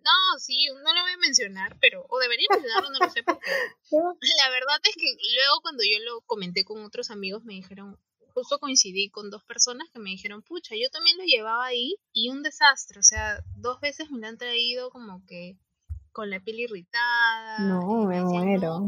No, 0.00 0.38
sí, 0.38 0.68
no 0.84 0.94
lo 0.94 1.02
voy 1.02 1.12
a 1.12 1.18
mencionar, 1.18 1.78
pero... 1.80 2.04
O 2.08 2.18
debería 2.18 2.46
mencionarlo, 2.50 2.90
no 2.90 2.98
lo 2.98 3.10
sé 3.10 3.22
porque... 3.22 3.50
La 3.90 4.50
verdad 4.50 4.80
es 4.82 4.94
que 4.96 5.16
luego 5.34 5.60
cuando 5.62 5.82
yo 5.82 5.98
lo 6.04 6.20
comenté 6.22 6.64
con 6.64 6.84
otros 6.84 7.10
amigos 7.10 7.44
me 7.44 7.54
dijeron... 7.54 7.98
Justo 8.34 8.60
coincidí 8.60 9.10
con 9.10 9.30
dos 9.30 9.42
personas 9.44 9.88
que 9.92 9.98
me 9.98 10.10
dijeron, 10.10 10.42
pucha, 10.42 10.76
yo 10.76 10.88
también 10.90 11.16
lo 11.16 11.24
llevaba 11.24 11.66
ahí 11.66 11.96
y 12.12 12.28
un 12.28 12.44
desastre. 12.44 13.00
O 13.00 13.02
sea, 13.02 13.42
dos 13.56 13.80
veces 13.80 14.10
me 14.12 14.20
lo 14.20 14.28
han 14.28 14.38
traído 14.38 14.90
como 14.90 15.26
que 15.26 15.58
con 16.12 16.30
la 16.30 16.40
piel 16.40 16.60
irritada. 16.60 17.58
No, 17.60 18.04
me 18.04 18.22
muero. 18.22 18.86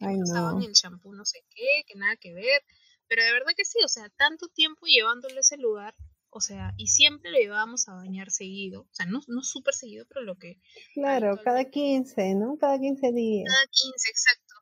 Ay, 0.00 0.20
usaban 0.22 0.62
el 0.62 0.72
champú 0.72 1.12
no 1.14 1.24
sé 1.24 1.44
qué, 1.54 1.84
que 1.86 1.98
nada 1.98 2.16
que 2.16 2.32
ver. 2.34 2.62
Pero 3.06 3.24
de 3.24 3.32
verdad 3.32 3.52
que 3.56 3.64
sí, 3.64 3.78
o 3.84 3.88
sea, 3.88 4.08
tanto 4.10 4.48
tiempo 4.48 4.86
llevándolo 4.86 5.36
a 5.36 5.40
ese 5.40 5.56
lugar, 5.56 5.94
o 6.30 6.40
sea, 6.40 6.72
y 6.76 6.86
siempre 6.86 7.32
lo 7.32 7.38
llevábamos 7.38 7.88
a 7.88 7.94
bañar 7.94 8.30
seguido, 8.30 8.82
o 8.82 8.94
sea, 8.94 9.06
no, 9.06 9.20
no 9.26 9.42
súper 9.42 9.74
seguido, 9.74 10.06
pero 10.08 10.22
lo 10.22 10.36
que... 10.36 10.60
Claro, 10.94 11.36
cada 11.42 11.64
15, 11.64 12.36
¿no? 12.36 12.56
Cada 12.56 12.78
15 12.78 13.12
días. 13.12 13.52
Cada 13.52 13.66
15, 13.66 14.10
exacto. 14.10 14.54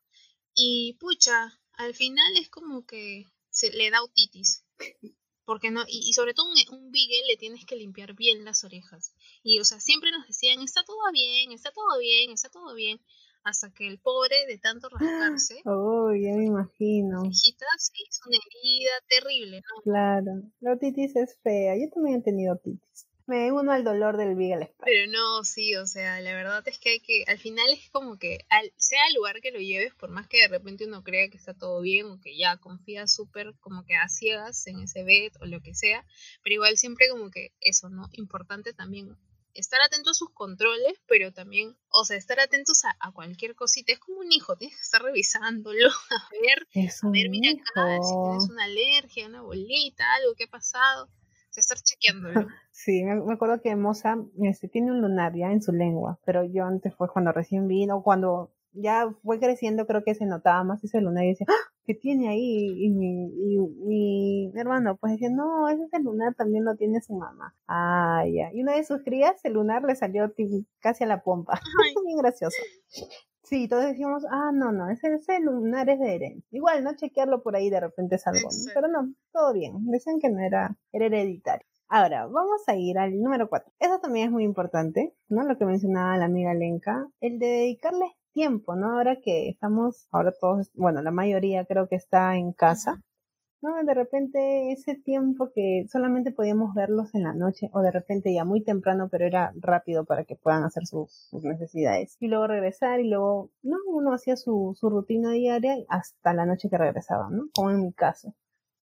Y 0.54 0.96
pucha, 0.98 1.60
al 1.74 1.94
final 1.94 2.36
es 2.38 2.48
como 2.48 2.86
que 2.86 3.24
se 3.50 3.70
le 3.70 3.90
da 3.90 4.02
otitis. 4.02 4.64
Porque 5.48 5.70
no, 5.70 5.82
y, 5.88 6.12
sobre 6.12 6.34
todo 6.34 6.46
un, 6.46 6.78
un 6.78 6.92
beagle 6.92 7.22
le 7.26 7.38
tienes 7.38 7.64
que 7.64 7.74
limpiar 7.74 8.12
bien 8.14 8.44
las 8.44 8.64
orejas. 8.64 9.14
Y 9.42 9.58
o 9.60 9.64
sea, 9.64 9.80
siempre 9.80 10.10
nos 10.10 10.26
decían, 10.26 10.60
está 10.60 10.84
todo 10.84 11.10
bien, 11.10 11.52
está 11.52 11.70
todo 11.72 11.98
bien, 11.98 12.32
está 12.32 12.50
todo 12.50 12.74
bien 12.74 13.00
hasta 13.44 13.72
que 13.72 13.88
el 13.88 13.98
pobre 13.98 14.36
de 14.46 14.58
tanto 14.58 14.90
rascarse, 15.00 15.62
oh, 15.64 16.12
ya 16.12 16.36
me 16.36 16.44
imagino. 16.44 17.22
se 17.32 17.48
hizo 17.48 18.28
una 18.28 18.36
herida 18.36 18.90
terrible, 19.08 19.62
¿no? 19.62 19.82
Claro, 19.84 20.42
la 20.60 20.72
otitis 20.74 21.16
es 21.16 21.38
fea, 21.42 21.78
yo 21.78 21.88
también 21.94 22.20
he 22.20 22.22
tenido 22.22 22.52
otitis. 22.52 23.07
Me 23.28 23.52
uno 23.52 23.72
al 23.72 23.84
dolor 23.84 24.16
del 24.16 24.34
Beagle 24.34 24.74
Pero 24.82 25.12
no, 25.12 25.44
sí, 25.44 25.76
o 25.76 25.86
sea, 25.86 26.18
la 26.22 26.32
verdad 26.32 26.66
es 26.66 26.78
que 26.78 26.88
hay 26.88 27.00
que, 27.00 27.24
al 27.26 27.38
final 27.38 27.66
es 27.70 27.90
como 27.90 28.18
que, 28.18 28.46
al, 28.48 28.72
sea 28.78 29.06
el 29.06 29.16
lugar 29.16 29.42
que 29.42 29.50
lo 29.50 29.58
lleves, 29.58 29.94
por 29.94 30.08
más 30.08 30.26
que 30.28 30.38
de 30.38 30.48
repente 30.48 30.86
uno 30.86 31.04
crea 31.04 31.28
que 31.28 31.36
está 31.36 31.52
todo 31.52 31.82
bien 31.82 32.06
o 32.06 32.18
que 32.22 32.38
ya 32.38 32.56
confía 32.56 33.06
súper 33.06 33.52
como 33.60 33.84
que 33.84 33.96
a 33.96 34.08
ciegas 34.08 34.66
en 34.66 34.80
ese 34.80 35.04
bed 35.04 35.32
o 35.42 35.44
lo 35.44 35.60
que 35.60 35.74
sea, 35.74 36.06
pero 36.42 36.54
igual 36.54 36.78
siempre 36.78 37.10
como 37.10 37.30
que 37.30 37.52
eso, 37.60 37.90
¿no? 37.90 38.08
Importante 38.12 38.72
también 38.72 39.14
estar 39.52 39.80
atento 39.82 40.10
a 40.10 40.14
sus 40.14 40.30
controles, 40.30 40.98
pero 41.06 41.30
también, 41.30 41.76
o 41.90 42.06
sea, 42.06 42.16
estar 42.16 42.40
atentos 42.40 42.82
a, 42.84 43.12
cualquier 43.12 43.54
cosita. 43.54 43.92
Es 43.92 43.98
como 43.98 44.20
un 44.20 44.32
hijo, 44.32 44.56
tienes 44.56 44.74
que 44.78 44.82
estar 44.82 45.02
revisándolo, 45.02 45.90
a 46.10 46.28
ver, 46.40 46.66
a 47.02 47.10
ver, 47.10 47.28
mira 47.28 47.50
acá, 47.52 47.98
si 48.02 48.14
tienes 48.24 48.48
una 48.48 48.64
alergia, 48.64 49.26
una 49.26 49.42
bolita, 49.42 50.14
algo 50.14 50.34
que 50.34 50.44
ha 50.44 50.50
pasado. 50.50 51.10
Estar 51.58 51.78
chequeándolo. 51.78 52.34
Sí, 52.70 53.02
me, 53.02 53.32
acuerdo 53.32 53.60
que 53.60 53.74
Moza 53.74 54.18
este, 54.40 54.68
tiene 54.68 54.92
un 54.92 55.00
lunar 55.00 55.34
ya 55.34 55.50
en 55.50 55.60
su 55.60 55.72
lengua, 55.72 56.20
pero 56.24 56.44
yo 56.44 56.64
antes 56.64 56.94
fue 56.94 57.08
cuando 57.08 57.32
recién 57.32 57.66
vino, 57.66 58.04
cuando 58.04 58.52
ya 58.72 59.12
fue 59.24 59.40
creciendo, 59.40 59.86
creo 59.86 60.04
que 60.04 60.14
se 60.14 60.26
notaba 60.26 60.62
más 60.62 60.84
ese 60.84 61.00
lunar 61.00 61.24
y 61.24 61.30
decía, 61.30 61.46
¡Ah! 61.50 61.72
¿qué 61.84 61.94
tiene 61.94 62.28
ahí? 62.28 62.84
Y 62.84 62.90
mi, 62.90 63.32
y, 63.34 63.58
mi 63.58 64.52
hermano 64.54 64.96
pues 64.96 65.14
decía, 65.14 65.30
no, 65.30 65.68
ese 65.68 65.98
lunar 66.00 66.34
también 66.34 66.64
lo 66.64 66.76
tiene 66.76 67.00
su 67.00 67.14
mamá. 67.14 67.54
Ah, 67.66 68.24
ya. 68.26 68.52
Y 68.52 68.62
una 68.62 68.76
de 68.76 68.84
sus 68.84 69.02
crías, 69.02 69.44
el 69.44 69.54
lunar 69.54 69.82
le 69.82 69.96
salió 69.96 70.32
casi 70.80 71.04
a 71.04 71.06
la 71.06 71.22
pompa. 71.22 71.60
Bien 72.06 72.18
gracioso. 72.18 72.56
Sí, 73.48 73.66
todos 73.66 73.84
decíamos, 73.84 74.24
ah, 74.30 74.50
no, 74.52 74.72
no, 74.72 74.90
ese, 74.90 75.14
ese 75.14 75.40
lunar 75.40 75.88
es 75.88 75.98
de 75.98 76.14
Eren. 76.14 76.44
Igual, 76.50 76.84
¿no? 76.84 76.94
Chequearlo 76.94 77.42
por 77.42 77.56
ahí 77.56 77.70
de 77.70 77.80
repente 77.80 78.16
es 78.16 78.26
algo, 78.26 78.40
¿no? 78.42 78.72
Pero 78.74 78.88
no, 78.88 79.14
todo 79.32 79.54
bien. 79.54 79.86
Decían 79.86 80.18
que 80.20 80.28
no 80.28 80.40
era, 80.40 80.76
era 80.92 81.06
hereditario. 81.06 81.66
Ahora, 81.88 82.26
vamos 82.26 82.60
a 82.66 82.76
ir 82.76 82.98
al 82.98 83.18
número 83.18 83.48
4. 83.48 83.72
Eso 83.78 84.00
también 84.00 84.26
es 84.26 84.32
muy 84.32 84.44
importante, 84.44 85.14
¿no? 85.30 85.44
Lo 85.44 85.56
que 85.56 85.64
mencionaba 85.64 86.18
la 86.18 86.26
amiga 86.26 86.52
Lenka, 86.52 87.08
el 87.20 87.38
de 87.38 87.46
dedicarle 87.46 88.18
tiempo, 88.34 88.76
¿no? 88.76 88.98
Ahora 88.98 89.16
que 89.22 89.48
estamos, 89.48 90.06
ahora 90.12 90.34
todos, 90.38 90.70
bueno, 90.74 91.00
la 91.00 91.10
mayoría 91.10 91.64
creo 91.64 91.88
que 91.88 91.96
está 91.96 92.36
en 92.36 92.52
casa, 92.52 93.02
¿no? 93.60 93.82
De 93.84 93.94
repente 93.94 94.72
ese 94.72 94.94
tiempo 94.94 95.50
que 95.54 95.86
solamente 95.90 96.32
podíamos 96.32 96.74
verlos 96.74 97.14
en 97.14 97.24
la 97.24 97.32
noche 97.32 97.70
o 97.72 97.80
de 97.80 97.90
repente 97.90 98.32
ya 98.32 98.44
muy 98.44 98.62
temprano, 98.62 99.08
pero 99.10 99.26
era 99.26 99.52
rápido 99.56 100.04
para 100.04 100.24
que 100.24 100.36
puedan 100.36 100.64
hacer 100.64 100.86
sus, 100.86 101.28
necesidades. 101.42 102.16
Y 102.20 102.28
luego 102.28 102.46
regresar 102.46 103.00
y 103.00 103.08
luego, 103.08 103.50
¿no? 103.62 103.76
Uno 103.88 104.12
hacía 104.12 104.36
su, 104.36 104.76
su 104.78 104.90
rutina 104.90 105.32
diaria 105.32 105.76
hasta 105.88 106.34
la 106.34 106.46
noche 106.46 106.68
que 106.68 106.78
regresaban, 106.78 107.36
¿no? 107.36 107.44
Como 107.54 107.70
en 107.70 107.82
mi 107.82 107.92
caso. 107.92 108.34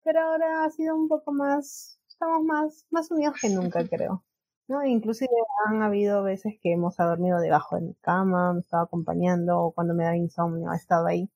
Pero 0.03 0.21
ahora 0.21 0.65
ha 0.65 0.71
sido 0.71 0.95
un 0.97 1.09
poco 1.09 1.33
más, 1.33 1.99
estamos 2.09 2.45
más, 2.45 2.87
más 2.91 3.11
unidos 3.11 3.37
que 3.41 3.49
nunca, 3.49 3.87
creo. 3.89 4.23
No, 4.67 4.85
inclusive 4.85 5.31
han 5.67 5.83
habido 5.83 6.23
veces 6.23 6.55
que 6.63 6.73
hemos 6.73 6.97
dormido 6.97 7.39
debajo 7.39 7.77
de 7.77 7.83
mi 7.83 7.95
cama, 7.97 8.55
me 8.55 8.61
estaba 8.61 8.85
acompañando, 8.85 9.61
o 9.61 9.73
cuando 9.73 9.95
me 9.95 10.05
da 10.05 10.17
insomnio 10.17 10.71
ha 10.71 10.77
estado 10.77 11.07
ahí. 11.07 11.31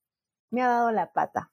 Me 0.50 0.62
ha 0.62 0.68
dado 0.68 0.90
la 0.92 1.12
pata. 1.12 1.50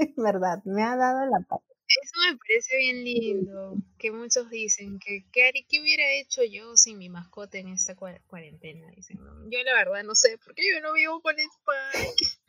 Es 0.00 0.14
verdad, 0.16 0.62
me 0.64 0.82
ha 0.82 0.96
dado 0.96 1.26
la 1.26 1.40
pata. 1.40 1.64
Eso 1.88 2.12
me 2.28 2.36
parece 2.36 2.76
bien 2.78 3.04
lindo, 3.04 3.76
que 3.96 4.10
muchos 4.10 4.50
dicen 4.50 4.98
que 4.98 5.24
¿qué, 5.30 5.52
qué 5.68 5.80
hubiera 5.80 6.02
hecho 6.14 6.42
yo 6.42 6.76
sin 6.76 6.98
mi 6.98 7.08
mascota 7.08 7.58
en 7.58 7.68
esta 7.68 7.94
cuarentena? 7.94 8.90
Dicen, 8.96 9.18
yo 9.48 9.62
la 9.64 9.74
verdad 9.74 10.02
no 10.02 10.16
sé, 10.16 10.36
porque 10.44 10.62
yo 10.74 10.80
no 10.80 10.92
vivo 10.94 11.20
con 11.22 11.36
Spike. 11.38 12.40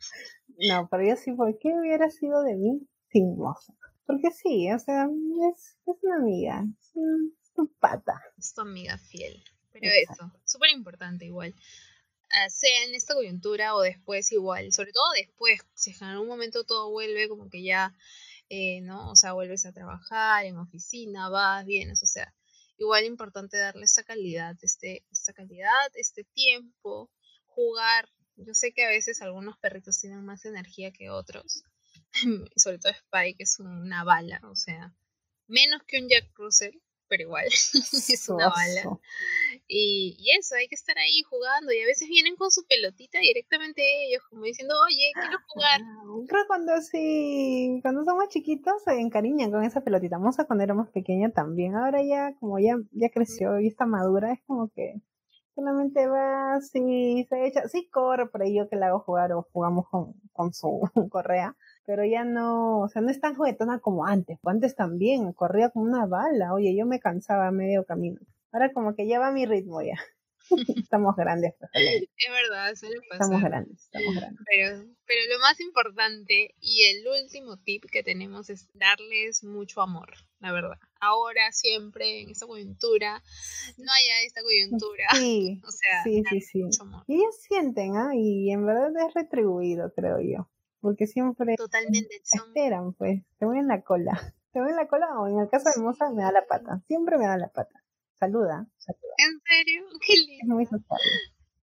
No, 0.68 0.88
pero 0.90 1.04
yo 1.04 1.14
sí, 1.14 1.32
¿por 1.32 1.56
qué 1.58 1.72
hubiera 1.72 2.10
sido 2.10 2.42
de 2.42 2.56
mí 2.56 2.80
sin 3.12 3.36
moza? 3.36 3.72
Porque 4.06 4.32
sí, 4.32 4.72
o 4.72 4.78
sea, 4.78 5.08
es, 5.52 5.76
es 5.86 5.96
una 6.02 6.16
amiga, 6.16 6.64
es, 6.80 7.52
tu 7.54 7.72
pata. 7.78 8.20
Es 8.36 8.54
tu 8.54 8.62
amiga 8.62 8.98
fiel. 8.98 9.44
Pero 9.72 9.86
eso, 9.86 10.32
súper 10.44 10.70
importante 10.70 11.26
igual. 11.26 11.54
Ah, 12.30 12.50
sea 12.50 12.84
en 12.84 12.94
esta 12.94 13.14
coyuntura 13.14 13.74
o 13.74 13.80
después 13.80 14.30
igual, 14.32 14.72
sobre 14.72 14.92
todo 14.92 15.10
después, 15.16 15.60
si 15.74 15.92
en 15.92 16.04
algún 16.04 16.28
momento 16.28 16.64
todo 16.64 16.90
vuelve 16.90 17.28
como 17.28 17.48
que 17.48 17.62
ya 17.62 17.94
eh, 18.50 18.80
¿no? 18.80 19.10
O 19.10 19.16
sea, 19.16 19.34
vuelves 19.34 19.66
a 19.66 19.72
trabajar 19.72 20.46
en 20.46 20.56
oficina, 20.56 21.28
vas, 21.28 21.66
vienes, 21.66 22.02
o 22.02 22.06
sea, 22.06 22.34
igual 22.78 23.04
importante 23.04 23.58
darle 23.58 23.84
esa 23.84 24.04
calidad, 24.04 24.56
este, 24.62 25.04
esta 25.10 25.34
calidad, 25.34 25.90
este 25.94 26.24
tiempo, 26.24 27.10
jugar. 27.46 28.08
Yo 28.36 28.54
sé 28.54 28.72
que 28.72 28.84
a 28.84 28.88
veces 28.88 29.20
algunos 29.20 29.58
perritos 29.58 30.00
tienen 30.00 30.24
más 30.24 30.44
energía 30.46 30.92
que 30.92 31.10
otros, 31.10 31.64
sobre 32.56 32.78
todo 32.78 32.92
Spike 32.92 33.42
es 33.42 33.58
una 33.58 34.04
bala, 34.04 34.40
o 34.44 34.56
sea, 34.56 34.94
menos 35.46 35.82
que 35.86 36.00
un 36.00 36.08
Jack 36.08 36.30
Russell, 36.34 36.76
pero 37.08 37.22
igual 37.22 37.46
es 37.48 38.28
una 38.28 38.48
bala. 38.48 38.98
Y, 39.66 40.16
eso, 40.38 40.54
hay 40.54 40.68
que 40.68 40.74
estar 40.74 40.96
ahí 40.98 41.22
jugando 41.28 41.72
y 41.72 41.80
a 41.80 41.86
veces 41.86 42.08
vienen 42.08 42.36
con 42.36 42.50
su 42.50 42.66
pelotita 42.66 43.18
directamente 43.18 43.82
ellos, 44.06 44.22
como 44.30 44.44
diciendo, 44.44 44.74
oye, 44.84 45.10
quiero 45.14 45.38
jugar. 45.48 45.80
Creo 46.28 46.46
cuando 46.46 46.80
sí, 46.80 47.78
cuando 47.82 48.04
somos 48.04 48.28
chiquitos 48.28 48.82
se 48.84 49.00
encariñan 49.00 49.50
con 49.50 49.64
esa 49.64 49.82
pelotita. 49.82 50.18
Moza 50.18 50.46
cuando 50.46 50.64
éramos 50.64 50.88
pequeña 50.90 51.30
también. 51.30 51.74
Ahora 51.74 52.02
ya, 52.02 52.34
como 52.38 52.58
ya, 52.58 52.76
ya 52.92 53.10
creció 53.10 53.58
y 53.60 53.68
está 53.68 53.86
madura, 53.86 54.32
es 54.32 54.40
como 54.46 54.70
que 54.70 55.00
solamente 55.54 56.06
va 56.06 56.54
así, 56.54 57.26
se 57.28 57.46
echa, 57.46 57.66
sí 57.68 57.88
corre 57.90 58.28
por 58.28 58.42
ahí 58.42 58.56
yo 58.56 58.68
que 58.68 58.76
la 58.76 58.88
hago 58.88 59.00
jugar 59.00 59.32
o 59.32 59.48
jugamos 59.52 59.88
con, 59.88 60.14
con 60.32 60.52
su 60.52 60.80
correa 61.10 61.56
pero 61.88 62.04
ya 62.04 62.22
no, 62.22 62.80
o 62.80 62.88
sea, 62.90 63.00
no 63.00 63.10
es 63.10 63.18
tan 63.18 63.34
juguetona 63.34 63.80
como 63.80 64.04
antes, 64.04 64.38
pues 64.42 64.54
antes 64.54 64.76
también, 64.76 65.32
corría 65.32 65.70
como 65.70 65.86
una 65.86 66.04
bala, 66.04 66.52
oye, 66.52 66.76
yo 66.76 66.84
me 66.84 67.00
cansaba 67.00 67.48
a 67.48 67.50
medio 67.50 67.86
camino. 67.86 68.20
Ahora 68.52 68.74
como 68.74 68.94
que 68.94 69.08
ya 69.08 69.18
va 69.18 69.30
mi 69.30 69.46
ritmo 69.46 69.80
ya. 69.80 69.98
estamos 70.84 71.16
grandes. 71.16 71.54
Pues, 71.58 71.70
es 71.72 72.30
verdad. 72.30 72.72
Estamos 72.72 73.42
grandes, 73.42 73.84
estamos 73.84 74.14
grandes. 74.16 74.44
Pero, 74.44 74.84
pero 75.06 75.20
lo 75.32 75.38
más 75.40 75.58
importante 75.60 76.54
y 76.60 76.84
el 76.90 77.06
último 77.22 77.56
tip 77.56 77.84
que 77.90 78.02
tenemos 78.02 78.50
es 78.50 78.68
darles 78.74 79.42
mucho 79.42 79.80
amor, 79.80 80.10
la 80.40 80.52
verdad. 80.52 80.78
Ahora, 81.00 81.52
siempre, 81.52 82.20
en 82.20 82.28
esta 82.28 82.46
coyuntura, 82.46 83.22
no 83.78 83.90
haya 83.90 84.26
esta 84.26 84.42
coyuntura. 84.42 85.06
Sí, 85.14 85.62
o 85.66 85.70
sea, 85.70 86.02
sí, 86.04 86.22
sí, 86.28 86.40
sí. 86.42 86.64
Mucho 86.64 86.82
amor. 86.82 87.04
Y 87.06 87.14
ellos 87.14 87.36
sienten, 87.40 87.96
¿ah? 87.96 88.10
Y 88.14 88.50
en 88.50 88.66
verdad 88.66 88.90
es 89.08 89.14
retribuido, 89.14 89.90
creo 89.94 90.20
yo. 90.20 90.50
Porque 90.80 91.06
siempre 91.06 91.56
Totalmente 91.56 92.20
esperan, 92.32 92.92
pues. 92.94 93.22
Te 93.38 93.46
voy 93.46 93.58
en 93.58 93.68
la 93.68 93.82
cola. 93.82 94.12
Te 94.52 94.60
voy 94.60 94.70
en 94.70 94.76
la 94.76 94.88
cola 94.88 95.06
o 95.20 95.26
en 95.28 95.38
el 95.40 95.48
caso 95.48 95.70
de 95.74 95.82
Moza 95.82 96.10
me 96.10 96.22
da 96.22 96.32
la 96.32 96.46
pata. 96.46 96.82
Siempre 96.86 97.18
me 97.18 97.26
da 97.26 97.36
la 97.36 97.48
pata. 97.48 97.82
Saluda, 98.18 98.66
saluda. 98.78 99.14
¿En 99.18 99.40
serio? 99.40 99.84
Qué 100.06 100.16
lindo. 100.16 100.60
Es 100.60 100.72
muy. 100.72 100.82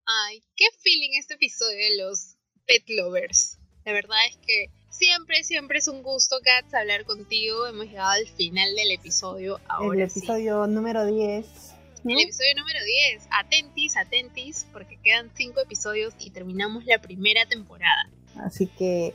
Ay, 0.08 0.44
qué 0.56 0.66
feeling 0.84 1.18
este 1.18 1.34
episodio 1.34 1.78
de 1.78 1.98
los 1.98 2.38
pet 2.68 2.84
lovers. 2.90 3.58
La 3.86 3.92
verdad 3.92 4.18
es 4.30 4.38
que 4.38 4.70
siempre, 4.90 5.44
siempre 5.44 5.80
es 5.80 5.88
un 5.88 6.04
gusto, 6.04 6.38
Katz, 6.44 6.74
hablar 6.76 7.06
contigo. 7.06 7.66
Hemos 7.66 7.88
llegado 7.88 8.12
al 8.12 8.28
final 8.28 8.76
del 8.76 8.92
episodio. 8.92 9.60
Ahora 9.68 9.96
el 9.96 10.10
episodio 10.10 10.68
número 10.68 11.06
10. 11.06 11.46
El 12.06 12.20
episodio 12.20 12.56
número 12.56 12.80
10. 12.84 13.28
Atentis, 13.32 13.98
atentis, 13.98 14.68
porque 14.72 15.00
quedan 15.02 15.32
5 15.36 15.60
episodios 15.62 16.14
y 16.20 16.30
terminamos 16.30 16.86
la 16.86 17.02
primera 17.02 17.48
temporada. 17.48 18.10
Así 18.44 18.68
que 18.68 19.14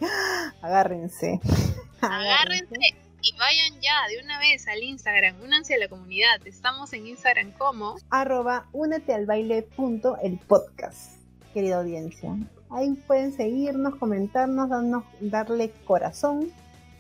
agárrense. 0.63 1.41
Agárrense 2.01 2.77
y 3.23 3.37
vayan 3.37 3.81
ya 3.83 4.09
de 4.09 4.23
una 4.25 4.39
vez 4.39 4.67
al 4.67 4.83
Instagram, 4.83 5.37
únanse 5.43 5.75
a 5.75 5.79
la 5.79 5.89
comunidad. 5.89 6.47
Estamos 6.47 6.93
en 6.93 7.07
Instagram 7.07 7.53
como 7.53 7.97
arroba 8.09 8.67
únete 8.73 9.13
al 9.13 9.27
baile 9.27 9.63
punto 9.63 10.17
el 10.23 10.39
podcast, 10.39 11.17
querida 11.53 11.79
audiencia. 11.79 12.35
Ahí 12.71 12.95
pueden 13.07 13.33
seguirnos, 13.33 13.97
comentarnos, 13.97 14.71
darnos, 14.71 15.05
darle 15.21 15.71
corazón 15.85 16.51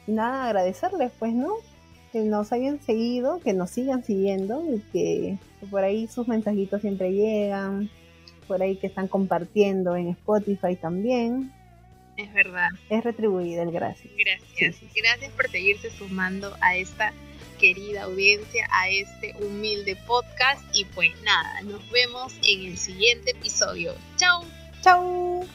y 0.06 0.12
nada, 0.12 0.46
agradecerles 0.46 1.12
pues, 1.18 1.32
¿no? 1.32 1.54
Que 2.12 2.20
nos 2.20 2.52
hayan 2.52 2.82
seguido, 2.82 3.40
que 3.40 3.54
nos 3.54 3.70
sigan 3.70 4.04
siguiendo 4.04 4.62
y 4.74 4.80
que, 4.92 5.38
que 5.60 5.66
por 5.66 5.84
ahí 5.84 6.08
sus 6.08 6.28
mensajitos 6.28 6.82
siempre 6.82 7.12
llegan, 7.12 7.88
por 8.48 8.60
ahí 8.60 8.76
que 8.76 8.88
están 8.88 9.08
compartiendo 9.08 9.96
en 9.96 10.08
Spotify 10.08 10.76
también 10.76 11.52
es 12.20 12.32
verdad. 12.32 12.68
Es 12.88 13.04
retribuido 13.04 13.62
el 13.62 13.70
gracias. 13.70 14.12
Gracias. 14.16 14.76
Gracias 14.94 15.32
por 15.32 15.48
seguirse 15.50 15.90
sumando 15.90 16.56
a 16.60 16.76
esta 16.76 17.12
querida 17.58 18.04
audiencia, 18.04 18.66
a 18.70 18.88
este 18.88 19.34
humilde 19.40 19.96
podcast. 20.06 20.62
Y 20.72 20.84
pues 20.86 21.12
nada, 21.22 21.62
nos 21.62 21.88
vemos 21.90 22.32
en 22.46 22.66
el 22.66 22.78
siguiente 22.78 23.32
episodio. 23.32 23.94
Chau. 24.16 24.44
Chau. 24.82 25.46